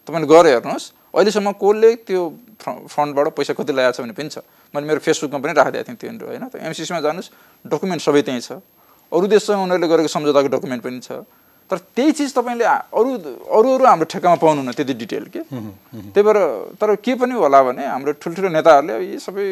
तपाईँले 0.07 0.27
गएर 0.29 0.45
हेर्नुहोस् 0.61 0.86
अहिलेसम्म 1.13 1.51
कसले 1.57 1.89
त्यो 2.05 2.21
फ्रन्टबाट 2.61 3.27
पैसा 3.34 3.53
कति 3.57 3.73
ल्याएको 3.73 3.93
छ 3.93 3.99
भने 4.03 4.13
पनि 4.13 4.29
छ। 4.29 4.38
मैले 4.73 4.86
मेरो 4.88 4.99
फेसबुकमा 4.99 5.39
पनि 5.41 5.53
राखिदिएको 5.53 5.89
थिएँ 5.89 5.97
त्योहरू 5.99 6.25
होइन। 6.27 6.43
त 6.49 6.55
एमसिसीमा 6.61 6.99
जानुहोस् 7.01 7.29
डकुमेन्ट 7.65 8.01
सबै 8.01 8.21
त्यहीँ 8.21 8.41
छ। 8.41 8.61
अरू 9.11 9.25
देशसँग 9.29 9.61
उनीहरूले 9.63 9.88
गरेको 9.89 10.09
सम्झौताको 10.09 10.49
डकुमेन्ट 10.53 10.81
पनि 10.84 10.99
छ। 11.01 11.25
तर 11.72 11.78
त्यही 11.95 12.11
चिज 12.11 12.34
तपाईँले 12.36 12.66
अरू 12.66 13.11
अरू 13.49 13.68
अरू 13.74 13.86
हाम्रो 13.86 14.05
ठेक्कामा 14.05 14.36
पाउनुहुन्न 14.43 14.72
त्यति 14.78 14.93
डिटेल 14.93 15.26
के? 15.34 15.41
त्यही 16.14 16.24
भएर 16.24 16.38
तर 16.82 16.95
के 17.01 17.14
पनि 17.16 17.34
होला 17.34 17.59
भने 17.64 17.86
हाम्रो 17.88 18.11
ठुल्ठुलो 18.22 18.49
नेताहरूले 18.51 18.93
यी 18.99 19.18
सबै 19.20 19.45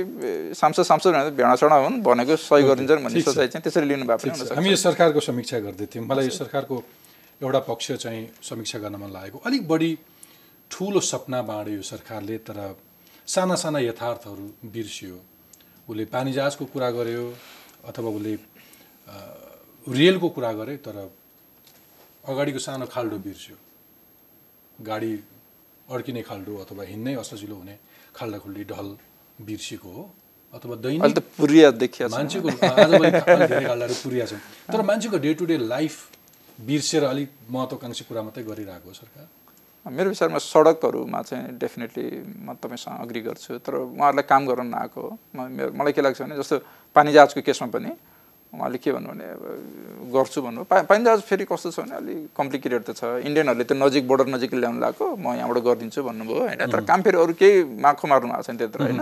सांसद 0.54 0.84
सांसद 0.84 1.10
भनेर 1.12 1.32
भेडाचडा 1.40 1.76
हुन् 1.76 2.02
भनेको 2.04 2.36
सही 2.36 2.64
गरिदिन्छन् 2.68 3.04
भन्ने। 3.06 3.22
सोचाइ 3.22 3.48
चाहिँ 3.48 3.64
त्यसरी 3.64 3.88
लिनु 3.90 4.06
भएको 4.06 4.54
हामी 4.54 4.70
यो 4.70 4.76
सरकारको 4.76 5.20
समीक्षा 5.20 5.60
गर्दै 5.66 5.86
थियौँ। 5.88 6.06
मलाई 6.06 6.26
यो 6.30 6.36
सरकारको 6.36 6.76
एउटा 7.42 7.60
पक्ष 7.72 7.92
चाहिँ 8.04 8.22
समीक्षा 8.44 8.78
गर्न 8.84 8.96
मन 9.02 9.10
लागेको। 9.12 9.38
अलिक 9.48 9.68
बढी 9.68 9.92
ठुलो 10.72 11.00
सपना 11.00 11.42
बाँड्यो 11.42 11.76
यो 11.76 11.84
सरकारले 11.84 12.38
तर 12.48 12.60
साना 13.28 13.56
साना 13.56 13.80
यथार्थहरू 13.80 14.46
बिर्सियो। 14.68 15.16
उसले 15.90 16.06
पानी 16.06 16.32
जहाजको 16.34 16.66
कुरा 16.76 16.90
गर्यो 16.92 17.24
अथवा 17.90 18.10
उसले 18.10 18.34
रेलको 19.88 20.28
कुरा 20.30 20.52
गरे 20.54 20.76
तर 20.86 20.98
अगाडिको 22.22 22.60
सानो 22.60 22.86
खाल्डो 22.86 23.18
बिर्स्यो। 23.18 23.56
गाडी 24.80 25.12
अड्किने 25.90 26.22
खाल्डो 26.22 26.54
अथवा 26.64 26.84
हिँड्नै 26.86 27.14
असजिलो 27.18 27.56
हुने 27.56 27.76
खाल्डा 28.14 28.38
खुल्डी 28.46 28.64
ढल 28.70 28.88
बिर्सिएको 29.42 29.90
हो 29.90 30.04
अथवा 30.54 30.76
दैनिक 30.86 31.02
मान्छेको 32.14 32.50
धेरै 32.50 33.62
खाल्डाहरू 33.66 33.96
पुरिया 34.06 34.26
छन्। 34.30 34.42
तर 34.70 34.82
मान्छेको 34.86 35.18
डे 35.18 35.34
टु 35.34 35.46
डे 35.50 35.58
लाइफ 35.66 35.96
बिर्सेर 36.62 37.04
अलिक 37.10 37.30
महत्त्वकाङ्क्षी 37.50 38.04
कुरा 38.06 38.22
मात्रै 38.22 38.44
गरिरहेको 38.46 38.88
हो 38.88 38.94
सरकार? 38.94 39.26
मेरो 39.86 40.10
विचारमा 40.14 40.38
सडकहरूमा 40.38 41.22
चाहिँ 41.26 41.58
डेफिनेटली 41.58 42.06
म 42.46 42.54
तपाईँसँग 42.54 43.02
अग्री 43.02 43.22
गर्छु 43.26 43.58
तर 43.66 43.74
उहाँहरूलाई 43.98 44.26
काम 44.30 44.42
गर्न 44.46 44.68
नआएको 44.70 45.02
हो। 45.02 45.10
मेरो 45.58 45.72
मलाई 45.74 45.94
के 45.98 46.02
लाग्छ 46.06 46.22
भने 46.22 46.38
जस्तो 46.38 46.56
पानी 46.96 47.10
जहाजको 47.18 47.42
केसमा 47.42 47.68
पनि 47.74 47.90
उहाँले 48.52 48.78
के 48.78 48.92
भन्नु 48.92 49.10
भने 49.10 49.26
अब 49.32 50.12
गर्छु 50.12 50.40
भन्नु। 50.42 50.64
पा 50.68 50.84
फेरि 51.24 51.46
कस्तो 51.48 51.72
छ 51.72 51.80
भने 51.88 51.96
अलिक 51.96 52.36
कम्प्लिकेटेड 52.36 52.82
त 52.84 52.92
छ। 52.92 53.24
इन्डियनहरूले 53.24 53.64
त 53.64 53.74
नजिक 53.74 54.04
बोर्डर 54.08 54.28
नजिक 54.28 54.52
ल्याउनु 54.54 54.80
लगाएको 54.80 55.06
म 55.16 55.26
यहाँबाट 55.40 55.58
गरिदिन्छु 55.64 56.04
भन्नुभयो 56.04 56.42
होइन। 56.52 56.68
तर 56.68 56.82
काम 56.84 57.00
फेरि 57.02 57.18
अरू 57.18 57.34
केही 57.40 57.64
माखो 57.80 58.06
मार्नु 58.12 58.28
भएको 58.28 58.44
छैन 58.44 58.58
त्यत्र 58.60 58.80
होइन। 58.92 59.02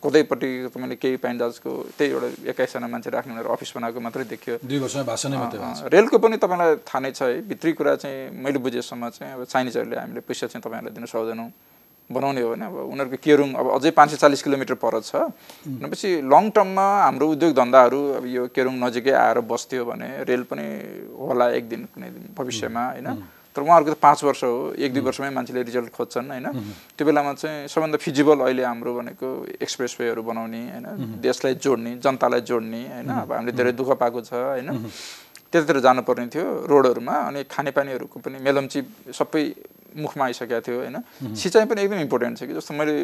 कतैपट्टि 0.00 0.50
तपाईँले 0.72 0.96
केही 0.96 1.16
पानी 1.20 1.38
जहाजको 1.38 1.70
त्यही 1.92 2.10
एउटा 2.10 2.28
एक्काइसजना 2.50 2.88
मान्छे 2.88 3.10
राख्ने 3.12 3.32
भनेर 3.36 3.46
अफिस 3.52 3.70
बनाएको 3.76 4.00
मात्रै 4.00 4.24
देखियो। 4.32 4.54
दुई 4.64 4.78
वर्षमा 4.80 5.02
भाषणै 5.06 5.36
अँ, 5.36 5.92
रेलको 5.92 6.16
पनि 6.18 6.36
तपाईँलाई 6.40 6.70
थाहा 6.88 6.98
नै 7.04 7.10
छ 7.12 7.22
है। 7.28 7.44
भित्री 7.44 7.72
कुरा 7.76 7.94
चाहिँ 8.00 8.32
मैले 8.32 8.58
बुझेसम्म 8.58 9.08
चाहिँ 9.12 9.32
अब 9.36 9.44
चाइनिजहरूले 9.44 9.96
हामीले 10.00 10.20
पैसा 10.24 10.48
चाहिँ 10.48 10.64
तपाईँहरूलाई 10.64 10.94
दिन 10.96 11.04
सक्दैनौँ। 11.04 11.48
बनाउने 12.10 12.40
हो 12.42 12.50
भने 12.50 12.64
अब 12.66 12.76
उनीहरूको 12.92 13.18
केरुङ 13.22 13.48
अब 13.54 13.66
अझै 13.76 13.90
पाँच 13.98 14.10
सय 14.10 14.16
चालिस 14.16 14.42
किलोमिटर 14.42 14.74
पर 14.74 15.00
छ। 15.00 15.30
भनेपछि 15.66 16.08
लङ 16.26 16.50
टर्ममा 16.50 16.86
हाम्रो 17.06 17.26
उद्योग 17.34 17.52
धन्दाहरू 17.54 18.00
अब 18.18 18.24
यो 18.26 18.42
केरुङ 18.54 18.74
नजिकै 18.84 19.14
आएर 19.24 19.40
बस्थ्यो 19.46 19.84
भने 19.84 20.08
रेल 20.26 20.42
पनि 20.50 20.66
होला 21.18 21.46
एक 21.58 21.68
दिन 21.68 21.84
कुनै 21.94 22.08
दिन 22.10 22.34
भविष्यमा 22.38 22.84
होइन? 22.86 23.08
तर 23.50 23.62
उहाँहरूको 23.62 23.94
त 23.94 23.98
पाँच 23.98 24.18
वर्ष 24.24 24.42
हो 24.44 24.74
एक 24.78 24.90
दुई 24.94 25.02
वर्षमै 25.02 25.30
मान्छेले 25.34 25.62
रिजल्ट 25.62 25.90
खोज्छन् 25.90 26.30
होइन? 26.30 26.46
त्यो 26.94 27.04
बेलामा 27.06 27.32
चाहिँ 27.34 27.66
सबभन्दा 27.66 27.98
फिजिबल 27.98 28.38
अहिले 28.46 28.62
हाम्रो 28.62 28.90
भनेको 28.94 29.28
एक्सप्रेस 29.58 29.96
वेहरू 30.00 30.22
बनाउने 30.22 30.60
होइन? 30.70 30.86
देशलाई 31.18 31.54
जोड्ने 31.58 31.90
जनतालाई 31.98 32.40
जोड्ने 32.46 32.82
होइन? 32.94 33.10
अब 33.10 33.32
हामीले 33.32 33.52
धेरै 33.58 33.72
दुःख 33.74 33.90
पाएको 34.02 34.20
छ 34.22 34.32
होइन? 34.54 34.70
त्यतातिर 35.50 35.78
जानुपर्ने 35.82 36.26
थियो 36.30 36.46
रोडहरूमा 36.70 37.14
अनि 37.26 37.40
खानेपानीहरूको 37.50 38.18
पनि 38.22 38.38
मेलम्ची 38.38 38.80
सबै 39.18 39.42
मुखमा 39.96 40.24
आइसकेको 40.24 40.60
थियो 40.60 40.78
होइन? 40.78 40.96
सिँचाइ 41.34 41.64
पनि 41.66 41.82
एकदम 41.82 42.00
इम्पोर्टेन्ट 42.06 42.38
छ 42.38 42.42
कि? 42.44 42.54
जस्तो 42.54 42.74
मैले 42.74 42.94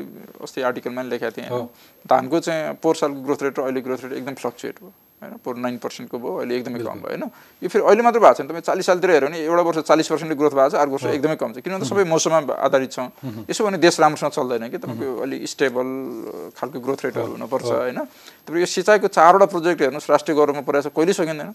अस्ति 0.43 0.61
आर्टिकलमा 0.63 1.03
पनि 1.03 1.11
लेखेको 1.11 1.31
थिएँ 1.37 1.49
होइन? 1.49 1.69
धानको 2.07 2.41
चाहिँ 2.41 2.75
पोहोर 2.79 2.97
सालको 2.97 3.21
ग्रोथ 3.27 3.43
रेट 3.43 3.59
र 3.59 3.63
अहिले 3.63 3.81
ग्रोथ 3.81 4.01
रेट 4.05 4.13
एकदम 4.13 4.35
फ्लक्चुएट 4.35 4.77
भयो 4.81 4.93
होइन? 5.23 5.33
पोहोर 5.45 5.57
नाइन 5.57 5.77
पर्सेन्टको 5.83 6.19
भयो 6.19 6.33
अहिले 6.37 6.55
एकदमै 6.57 6.79
कम 6.85 6.99
भयो 7.03 7.11
होइन? 7.11 7.25
यो 7.63 7.69
फेरि 7.69 7.85
अहिले 7.85 8.03
मात्र 8.07 8.21
भएको 8.21 8.35
छैन। 8.37 8.47
तपाईँ 8.47 8.65
चालिस 8.69 8.87
सालतिर 8.87 9.11
हेऱ्यो 9.11 9.29
भने 9.29 9.39
एउटा 9.43 9.63
वर्ष 9.63 9.79
चालिस 9.89 10.09
पर्सेन्टले 10.09 10.37
ग्रोथ 10.37 10.55
भएको 10.55 10.71
छ 10.71 10.75
अर्को 10.77 10.93
वर्ष 10.93 11.05
एकदमै 11.17 11.37
कम 11.37 11.53
छ। 11.53 11.59
किनभने 11.65 11.89
सबै 11.89 12.05
मौसममा 12.05 12.55
आधारित 12.55 12.91
छौँ। 12.93 13.09
यसो 13.51 13.65
भने 13.65 13.79
देश 13.81 14.01
राम्रोसँग 14.01 14.31
चल्दैन 14.31 14.69
कि? 14.69 14.79
तपाईँको 14.79 15.23
अलिक 15.25 15.49
स्टेबल 15.49 15.89
खालको 16.53 16.79
ग्रोथ 16.81 17.01
रेटहरू 17.05 17.33
हुनुपर्छ 17.33 17.67
होइन? 17.67 17.99
तपाईँ 18.45 18.61
यो 18.61 18.69
सिँचाइको 18.69 19.09
चारवटा 19.09 19.47
प्रोजेक्ट 19.49 19.81
हेर्नुहोस् 19.83 20.11
राष्ट्रिय 20.11 20.35
गौरवमा 20.37 20.63
पुऱ्याएको 20.63 20.89
छ 20.89 20.93
कहिले 20.93 21.13
सकिँदैन। 21.17 21.51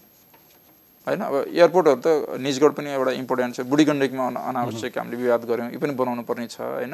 होइन? 1.07 1.21
अब 1.21 1.45
एयरपोर्टहरू 1.53 2.01
त 2.05 2.39
निजगढ 2.39 2.71
पनि 2.71 2.89
एउटा 2.91 3.11
इम्पोर्टेन्ट 3.11 3.55
छ। 3.55 3.61
बुढी 3.61 3.85
गण्डकीमा 3.85 4.27
अना- 4.27 4.47
अनावश्यक 4.47 4.97
हामीले 4.97 5.17
विवाद 5.17 5.45
गऱ्यौँ। 5.45 5.71
यो 5.71 5.79
पनि 5.79 5.91
बनाउनु 5.91 6.21
पर्ने 6.21 6.47
छ 6.47 6.61
होइन? 6.61 6.93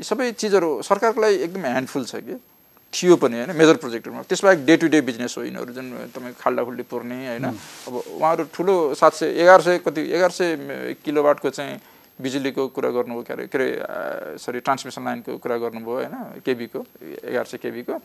यी 0.00 0.04
सबै 0.04 0.32
चिजहरू 0.32 0.82
सरकारको 0.82 1.20
लागि 1.20 1.36
एकदम 1.36 1.60
ह्यान्डफुल 1.60 2.04
छ 2.04 2.16
कि? 2.16 2.40
थियो 2.92 3.16
पनि 3.16 3.36
होइन? 3.36 3.56
मेजर 3.56 3.76
प्रोजेक्टहरूमा। 3.76 4.22
त्यसबाहेक 4.22 4.66
डे 4.66 4.76
टु 4.76 4.88
डे 4.88 5.00
बिजनेस 5.00 5.34
हो 5.38 5.44
यिनीहरू 5.44 5.72
जुन 5.72 5.90
तपाईँ 6.14 6.34
खाल्डा 6.40 6.64
खुल्डी 6.64 6.82
पुर्ने 6.82 7.28
होइन? 7.28 7.44
अब 7.88 7.94
उहाँहरू 7.94 8.44
ठुलो 8.54 8.94
सात 8.94 9.12
सय 9.12 9.26
एघार 9.26 9.60
सय 9.60 9.78
कति 9.78 10.00
एघार 10.00 10.30
सय 10.30 10.56
किलोवाटको 11.04 11.50
चाहिँ 11.50 11.80
बिजुलीको 12.20 12.68
कुरा 12.68 12.90
गर्नुभयो 12.90 13.22
के 13.22 13.32
अरे 13.32 13.46
के 13.46 13.58
अरे 13.58 14.38
सरी 14.38 14.60
ट्रान्समिसन 14.60 15.04
लाइनको 15.04 15.38
कुरा 15.38 15.56
गर्नुभयो 15.56 15.94
होइन? 15.94 16.40
केबीको 16.44 16.86
एघार 17.24 17.44
सय 17.44 17.56
केबीको। 17.56 18.00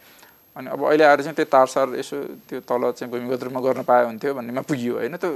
अनि 0.57 0.67
अब 0.73 0.81
अहिले 0.89 1.03
आएर 1.05 1.21
चाहिँ 1.21 1.35
त्यो 1.37 1.45
तारसार 1.53 1.87
यसो 2.01 2.17
त्यो 2.49 2.59
तल 2.65 2.83
चाहिँ 2.97 3.09
भूमिगत 3.13 3.43
रूपमा 3.45 3.61
गर्न 3.61 3.81
पाए 3.85 4.03
हुन्थ्यो 4.09 4.33
भन्नेमा 4.33 4.61
पुग्यो 4.65 4.93
होइन? 4.97 5.15
त्यो 5.21 5.29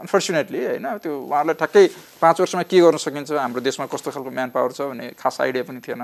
अनफर्चुनेटली 0.00 0.60
होइन? 0.64 0.86
त्यो 1.04 1.12
उहाँहरूलाई 1.12 1.56
ठ्याक्कै 1.60 1.84
पाँच 2.20 2.36
वर्षमा 2.40 2.62
के 2.64 2.80
गर्न 2.80 2.96
सकिन्छ 2.96 3.30
हाम्रो 3.36 3.60
देशमा 3.60 3.86
कस्तो 3.92 4.10
खालको 4.10 4.30
म्यान 4.32 4.50
पावर 4.56 4.72
छ 4.72 4.88
भन्ने 4.88 5.12
खास 5.20 5.40
आइडिया 5.44 5.62
पनि 5.68 5.80
थिएन। 5.84 6.02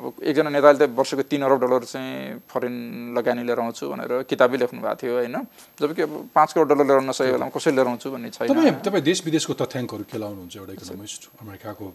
अब 0.00 0.22
एकजना 0.22 0.48
नेताले 0.48 0.78
त 0.80 0.96
वर्षको 0.96 1.22
तिन 1.28 1.42
अरब 1.44 1.60
डलर 1.60 1.84
चाहिँ 1.84 2.40
फरेन 2.48 3.12
लगानी 3.12 3.42
लिएर 3.44 3.60
आउँछु 3.60 3.84
भनेर 3.84 4.24
किताबै 4.24 4.56
लेख्नु 4.56 4.80
भएको 4.80 4.96
थियो 4.96 5.14
होइन? 5.20 5.36
जबकि 5.76 6.02
अब 6.06 6.12
पाँच 6.32 6.48
करोड 6.56 6.68
डलर 6.72 6.86
लिएर 6.88 6.98
आउन 7.02 7.12
सकेको 7.12 7.36
बेलामा 7.36 7.52
कसरी 7.52 7.74
लिएर 7.76 7.88
आउँछु 7.90 8.08
भन्ने 8.08 8.30
छैन। 8.32 8.48
तपाईँ 8.48 8.80
तपाईँ 8.80 9.04
देश 9.04 9.18
विदेशको 9.28 9.52
तथ्याङ्कहरू 9.60 10.04
के 10.08 10.16
लाउनुहुन्छ 10.16 10.56
एउटा 10.56 10.72
इकोनोमिस्ट 10.72 11.22
अमेरिकाको 11.42 11.86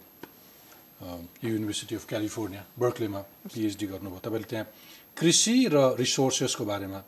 युनिभर्सिटी 1.49 1.95
अफ 1.95 2.05
क्यालिफोर्निया 2.05 2.63
बर्कलेमा 2.77 3.19
पिएचडी 3.49 3.85
गर्नुभयो। 3.89 4.21
तपाईँले 4.21 4.47
त्यहाँ 4.53 4.65
कृषि 5.17 5.55
र 5.73 5.75
रिसोर्सेसको 5.99 6.63
बारेमा। 6.65 6.99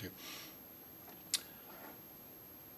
थियो। 0.00 0.10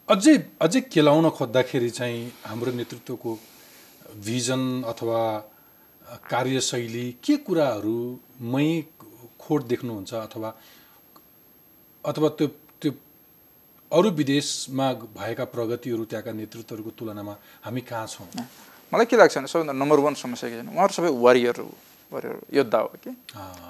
अझै 0.09 0.34
अझै 0.61 0.80
केलाउन 0.93 1.26
खोज्दाखेरि 1.30 1.91
चाहिँ 1.91 2.20
हाम्रो 2.47 2.70
नेतृत्वको 2.72 3.30
भिजन 4.26 4.62
अथवा 4.89 5.20
कार्यशैली 6.32 7.07
के 7.24 7.36
कुराहरूमै 7.47 8.68
खोट 9.39 9.61
देख्नुहुन्छ 9.70 10.12
अथवा 10.26 10.49
अथवा 12.05 12.28
त्यो 12.39 12.47
त्यो 12.80 12.93
अरू 13.93 14.09
विदेशमा 14.11 14.86
भएका 15.14 15.45
प्रगतिहरू 15.55 16.05
त्यहाँका 16.11 16.32
नेतृत्वहरूको 16.32 16.91
तुलनामा 16.99 17.34
हामी 17.64 17.80
कहाँ 17.84 18.07
छौँ? 18.07 18.26
मलाई 18.93 19.07
के 19.07 19.16
लाग्छ 19.16 19.34
भने 19.39 19.49
सबभन्दा 19.53 19.72
नम्बर 19.76 19.99
वान 20.01 20.14
समस्या 20.16 20.49
के 20.51 20.57
छ 20.57 20.64
उहाँहरू 20.64 20.93
सबै 20.97 21.11
वारियर 21.12 21.57
हो। 21.61 21.68
वारियर 22.09 22.34
योद्धा 22.56 22.78
हो 22.78 22.88
कि? 23.04 23.11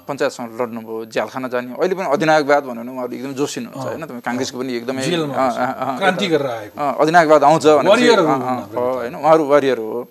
पञ्चायतसँग 0.07 0.49
लड्नुभयो 0.61 1.05
ज्यालखाना 1.11 1.47
जाने। 1.51 1.75
अहिले 1.75 1.95
पनि 1.95 2.07
अधिनायकवाद 2.15 2.63
भन्यो 2.63 2.81
भने 2.81 2.91
उहाँहरू 2.91 3.13
एकदम 3.19 3.33
जोसिन 3.35 3.65
हुन्छ 3.67 3.83
होइन? 3.83 4.03
तपाईँ 4.07 4.23
काङ्ग्रेसको 4.23 4.57
पनि 4.59 4.71
एकदमै 4.79 5.03
अधिनायकवाद 7.03 7.43
आउँछ 7.43 7.65
होइन? 7.67 9.13
उहाँहरू 9.15 9.43
वारियर 9.43 9.77
हो। 9.79 10.07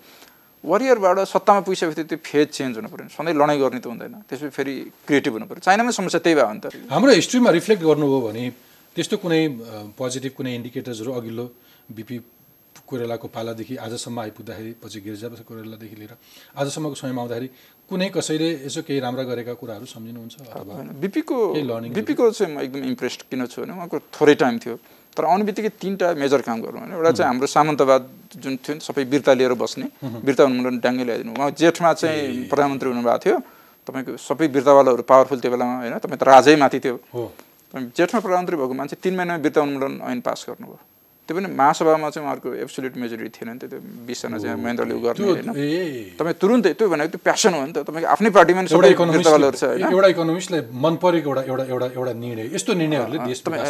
वारियरबाट 0.65 1.19
सत्तामा 1.25 1.61
पुगिसकेपछि 1.65 2.05
त्यो 2.05 2.19
फेज 2.19 2.47
चेन्ज 2.51 2.73
हुनु 2.77 2.89
पऱ्यो। 2.91 3.09
सधैँ 3.15 3.33
लडाइँ 3.33 3.59
गर्ने 3.63 3.81
त 3.81 3.87
हुँदैन। 3.87 4.15
त्यसपछि 4.29 4.51
फेरि 4.53 4.75
क्रिएटिभ 5.07 5.33
हुनु 5.33 5.47
पऱ्यो। 5.49 5.63
चाइनामै 5.65 5.93
समस्या 5.95 6.21
त्यही 6.21 6.35
भयो 6.35 6.51
त। 6.59 6.75
हाम्रो 6.91 7.13
हिस्ट्रीमा 7.15 7.51
रिफ्लेक्ट 7.57 7.83
गर्नुभयो 7.87 8.21
भने 8.27 8.45
त्यस्तो 8.93 9.17
कुनै 9.23 9.41
पोजिटिभ 9.95 10.33
कुनै 10.35 10.53
इन्डिकेटर्सहरू 10.59 11.11
अघिल्लो 11.15 11.47
बिपी 11.95 12.17
कोइरालाको 12.89 13.27
पालादेखि 13.31 13.75
आजसम्म 13.87 14.19
आइपुग्दाखेरि 14.19 14.73
पछि 14.83 14.99
गिरिजाप्रसाद 15.07 15.47
कोइरालादेखि 15.47 15.97
लिएर 16.01 16.13
आजसम्मको 16.59 16.97
समयमा 16.97 17.21
आउँदाखेरि 17.23 17.49
कुनै 17.89 18.09
कसैले 18.13 18.49
यसो 18.69 18.81
केही 18.85 19.01
राम्रा 19.01 19.25
गरेका 19.25 19.53
कुराहरू 19.57 19.87
सम्झिनुहुन्छ 19.89 20.35
अथवा 20.53 20.75
होइन 20.77 20.89
बिपीको 21.01 21.37
बिपीको 21.97 22.25
चाहिँ 22.31 22.53
म 22.55 22.61
एकदम 22.61 22.85
इम्प्रेस्ड 22.93 23.21
किन 23.31 23.47
छु 23.49 23.65
भने 23.65 23.73
उहाँको 23.73 23.97
थोरै 24.13 24.35
टाइम 24.45 24.59
थियो। 24.61 24.77
तर 25.17 25.25
आउने 25.25 25.45
बित्तिकै 25.49 25.71
तिनवटा 25.83 26.07
मेजर 26.21 26.41
काम 26.45 26.59
गर्नु 26.63 26.79
भने 26.85 26.95
एउटा 26.95 27.11
चाहिँ 27.17 27.29
हाम्रो 27.33 27.47
सामन्तवाद 27.49 28.03
जुन 28.45 28.55
थियो 28.61 28.75
नि 28.77 28.83
सबै 28.85 29.03
वीरता 29.09 29.33
लिएर 29.41 29.55
बस्ने 29.57 29.87
वीरता 30.05 30.45
उन्मूलन 30.45 30.79
डाङ्गे 30.85 31.05
ल्याइदिनु। 31.09 31.33
उहाँ 31.33 31.51
जेठमा 31.57 31.93
चाहिँ 31.97 32.47
प्रधानमन्त्री 32.53 32.89
हुनुभएको 32.93 33.19
थियो। 33.25 33.37
तपाईँको 33.89 34.13
सबै 34.21 34.47
वीरतावालाहरू 34.53 35.03
पावरफुल 35.09 35.39
त्यो 35.41 35.51
बेलामा 35.57 35.75
होइन? 35.81 35.97
तपाईँ 36.05 36.21
त 36.21 36.25
राजै 36.29 36.55
माथि 36.61 36.79
थियो 36.85 36.97
जेठमा 37.97 38.21
प्रधानमन्त्री 38.21 38.57
भएको 38.61 38.75
मान्छे 38.81 38.97
तिन 39.01 39.15
महिनामा 39.17 39.41
वीरता 39.43 39.61
उन्मूलन 39.65 39.93
ऐन 40.13 40.21
पास 40.29 40.45
गर्नुभयो। 40.49 40.79
त्यो 41.29 41.37
पनि 41.37 41.49
महासभामा 41.53 42.09
चाहिँ 42.09 42.25
उहाँहरूको 42.25 42.49
एब्सोल्युट 42.65 42.95
मेजोरिटी 42.97 43.31
थिएन 43.37 43.49
नि 43.53 43.59
त 43.61 43.69
त्यो 43.69 43.81
बिसजना 44.09 44.39
चाहिँ 44.41 44.57
महेन्द्रले 44.65 44.95
उ 44.97 45.01
गर्ने 45.05 45.25
होइन। 45.29 46.17
तपाईँ 46.17 46.37
तुरुन्तै 46.41 46.73
त्यो 46.73 46.89
भनेको 46.89 47.11
त्यो 47.13 47.21
प्यासन 47.21 47.53
हो 47.53 47.61
नि 47.69 47.73
त 47.77 47.85
तपाईँको 47.85 48.09
आफ्नै 48.09 48.31
पार्टीमा 48.33 48.61
नि 48.65 48.69
एउटा 48.73 48.89
सबै 49.29 49.53
छ 49.53 49.65
एउटा 49.93 50.09
इकोनोमिस्टलाई 50.17 50.61
मन 50.73 50.95
परेको 51.05 51.29
एउटा 51.29 51.43
एउटा 51.53 51.65
एउटा 51.69 51.87
एउटा 51.93 52.13
निर्णय 52.17 52.49
यस्तो 52.57 52.73
निर्णयहरूले 52.81 53.19
देश 53.29 53.39
तपाईँ 53.45 53.61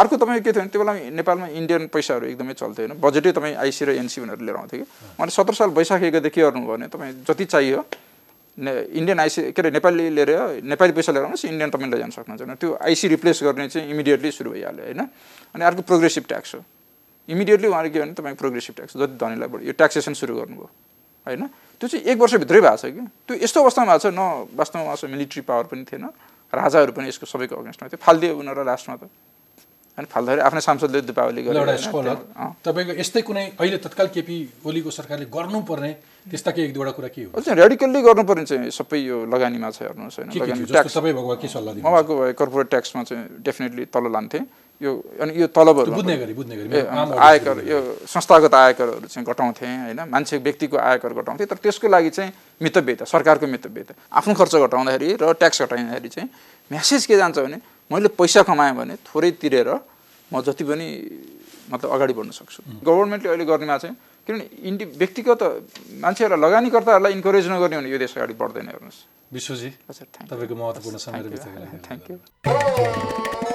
अर्को 0.00 0.16
तपाईँ 0.16 0.40
के 0.40 0.50
थियो 0.56 0.64
भने 0.64 0.72
त्यो 0.72 0.80
बेला 0.80 0.92
नेपालमा 1.12 1.46
इन्डियन 1.60 1.82
पैसाहरू 1.92 2.24
एकदमै 2.32 2.56
चल्थ्यो 2.56 2.88
होइन। 2.88 2.96
बजेटै 3.04 3.32
तपाईँ 3.36 3.54
आइसी 3.60 3.84
र 3.84 3.90
एनसी 4.00 4.18
भनेर 4.24 4.40
लिएर 4.40 4.56
आउँथ्यो 4.56 4.80
कि। 4.80 4.86
उहाँले 5.20 5.32
सत्र 5.36 5.54
साल 5.60 5.70
वैशाख 5.76 6.00
के 6.08 6.40
गर्नुभयो 6.40 6.72
भने 6.72 6.88
तपाईँ 6.88 7.12
जति 7.28 7.44
चाहियो 7.44 7.84
ने 8.64 8.72
इन्डियन 8.96 9.18
आइसी 9.20 9.52
के 9.52 9.60
अरे 9.60 9.70
नेपाली 9.76 10.08
लिएर 10.16 10.30
नेपाली 10.62 10.92
पैसा 10.96 11.12
लिएर 11.12 11.24
आउनुहोस् 11.26 11.44
इन्डियन 11.52 11.70
तपाईँ 11.70 11.90
लैजान 11.92 12.10
सक्नुहुन्छ। 12.16 12.56
त्यो 12.60 12.70
आइसी 12.80 13.08
रिप्लेस 13.12 13.42
गर्ने 13.44 13.68
चाहिँ 13.68 13.90
इमिडिएटली 13.92 14.30
सुरु 14.30 14.50
भइहाल्यो 14.50 14.84
होइन। 14.84 15.02
अनि 15.54 15.64
अर्को 15.64 15.82
प्रोग्रेसिभ 15.82 16.24
ट्याक्स 16.28 16.54
हो। 16.54 16.60
इमिडिएटली 17.28 17.68
उहाँले 17.68 17.90
के 17.90 18.00
भने 18.00 18.12
तपाईँ 18.12 18.36
प्रोग्रेसिभ 18.36 18.74
ट्याक्स 18.76 18.96
जति 18.96 19.16
धनीलाई 19.16 19.48
बढी 19.48 19.66
यो 19.66 19.72
ट्याक्सेसन 19.72 20.14
सुरु 20.14 20.34
गर्नुभयो। 20.36 20.68
होइन? 21.26 21.46
त्यो 21.80 21.88
चाहिँ 21.88 22.04
एक 22.04 22.18
वर्षभित्रै 22.18 22.60
भएको 22.60 22.76
छ 22.76 22.84
कि? 22.92 23.02
त्यो 23.26 23.36
यस्तो 23.44 23.60
अवस्थामा 23.62 23.96
भएको 23.96 24.10
छ 24.10 24.14
न 24.14 24.20
वास्तवमा 24.54 24.84
उहाँसँग 24.84 25.10
मिलिट्री 25.10 25.42
पावर 25.42 25.64
पनि 25.72 25.84
थिएन 25.84 26.04
राजाहरू 26.52 26.92
पनि 26.92 27.08
यसको 27.08 27.26
सबैको 27.26 27.56
अगेन्स्टमा 27.56 27.88
थियो 27.88 28.00
फालिदियो 28.04 28.36
उनीहरू 28.38 28.64
लास्टमा 28.64 28.96
त। 28.96 29.08
होइन 29.94 30.06
फाल्दाखेरि 30.10 30.42
आफ्नै 30.42 30.60
सांसदले 30.60 31.00
दीपावली। 31.06 31.40
तपाईँको 32.66 32.92
यस्तै 32.98 33.22
कुनै 33.22 33.44
अहिले 33.62 33.78
तत्काल 33.78 34.08
केपी 34.10 34.36
ओलीको 34.66 34.90
सरकारले 34.90 35.26
गर्नुपर्ने 35.30 35.92
त्यस्ता 36.34 36.50
केही 36.50 36.66
एक 36.66 36.74
दुईवटा 36.74 36.92
कुरा 36.98 37.08
के 37.14 37.22
हो? 37.24 37.38
रेडिकल्ली 37.38 38.00
गर्नुपर्ने 38.02 38.44
चाहिँ 38.50 38.70
सबै 38.74 38.98
यो 38.98 39.16
लगानीमा 39.30 39.70
छ 39.70 39.86
हेर्नुहोस् 39.86 40.18
होइन 40.18 40.34
म 41.78 41.86
भएको 41.94 42.12
भए 42.18 42.32
कर्पोरेट 42.34 42.68
ट्याक्समा 42.74 43.02
चाहिँ 43.06 43.24
डेफिनेटली 43.46 43.84
तल 43.94 44.10
लान्थेँ। 44.10 44.42
यो 44.82 44.90
अनि 45.22 45.32
यो 45.38 45.46
तलबहरू 45.54 45.94
बुझ्ने 45.94 46.16
गरी 46.18 46.34
बुझ्ने 46.34 46.56
गरी 46.58 46.68
आयकर 47.14 47.62
यो 47.62 47.78
संस्थागत 48.10 48.54
आयकरहरू 48.54 49.06
चाहिँ 49.06 49.22
घटाउँथेँ 49.22 49.94
होइन। 49.94 50.00
मान्छे 50.10 50.42
व्यक्तिको 50.42 50.76
आयकर 50.76 51.14
घटाउँथेँ। 51.14 51.46
तर 51.46 51.56
त्यसको 51.62 51.86
लागि 51.86 52.10
चाहिँ 52.10 52.32
मितव्ययता 52.58 53.04
सरकारको 53.06 53.46
मितव्ययता। 53.46 53.94
आफ्नो 54.10 54.34
खर्च 54.34 54.54
घटाउँदाखेरि 54.58 55.08
र 55.22 55.32
ट्याक्स 55.38 55.62
घटाउँदाखेरि 55.62 56.08
चाहिँ 56.10 56.28
म्यासेज 56.70 57.06
के 57.06 57.14
जान्छ 57.16 57.38
भने 57.38 57.58
मैले 57.90 58.08
पैसा 58.20 58.42
कमाएँ 58.48 58.74
भने 58.74 58.94
थोरै 59.06 59.30
तिरेर 59.40 59.68
म 60.32 60.40
जति 60.40 60.64
पनि 60.64 60.86
मतलब 61.72 61.90
अगाडि 61.90 62.12
बढ्न 62.12 62.30
सक्छु। 62.30 62.60
गभर्मेन्टले 62.84 63.28
अहिले 63.30 63.44
गर्नेमा 63.44 63.76
चाहिँ 63.78 63.96
किनभने 64.26 64.44
इन्डि 64.68 64.84
व्यक्तिगत 65.00 65.42
मान्छेहरूलाई 66.04 66.40
लगानीकर्ताहरूलाई 66.44 67.12
इन्करेज 67.12 67.46
नगर्ने 67.48 67.76
भने 67.76 67.90
यो 67.92 67.98
देश 67.98 68.16
अगाडि 68.16 68.34
बढ्दैन 68.40 68.66
हेर्नुहोस्। 68.72 68.98
विश्वजी 69.32 69.70
हजुर 69.88 70.06
थ्याङ्क 70.12 70.28
तपाईँको 70.32 70.54
महत्त्वपूर्ण 70.54 70.96
समय 70.96 71.20
थ्याङ्क 71.86 72.04
यू 72.10 73.53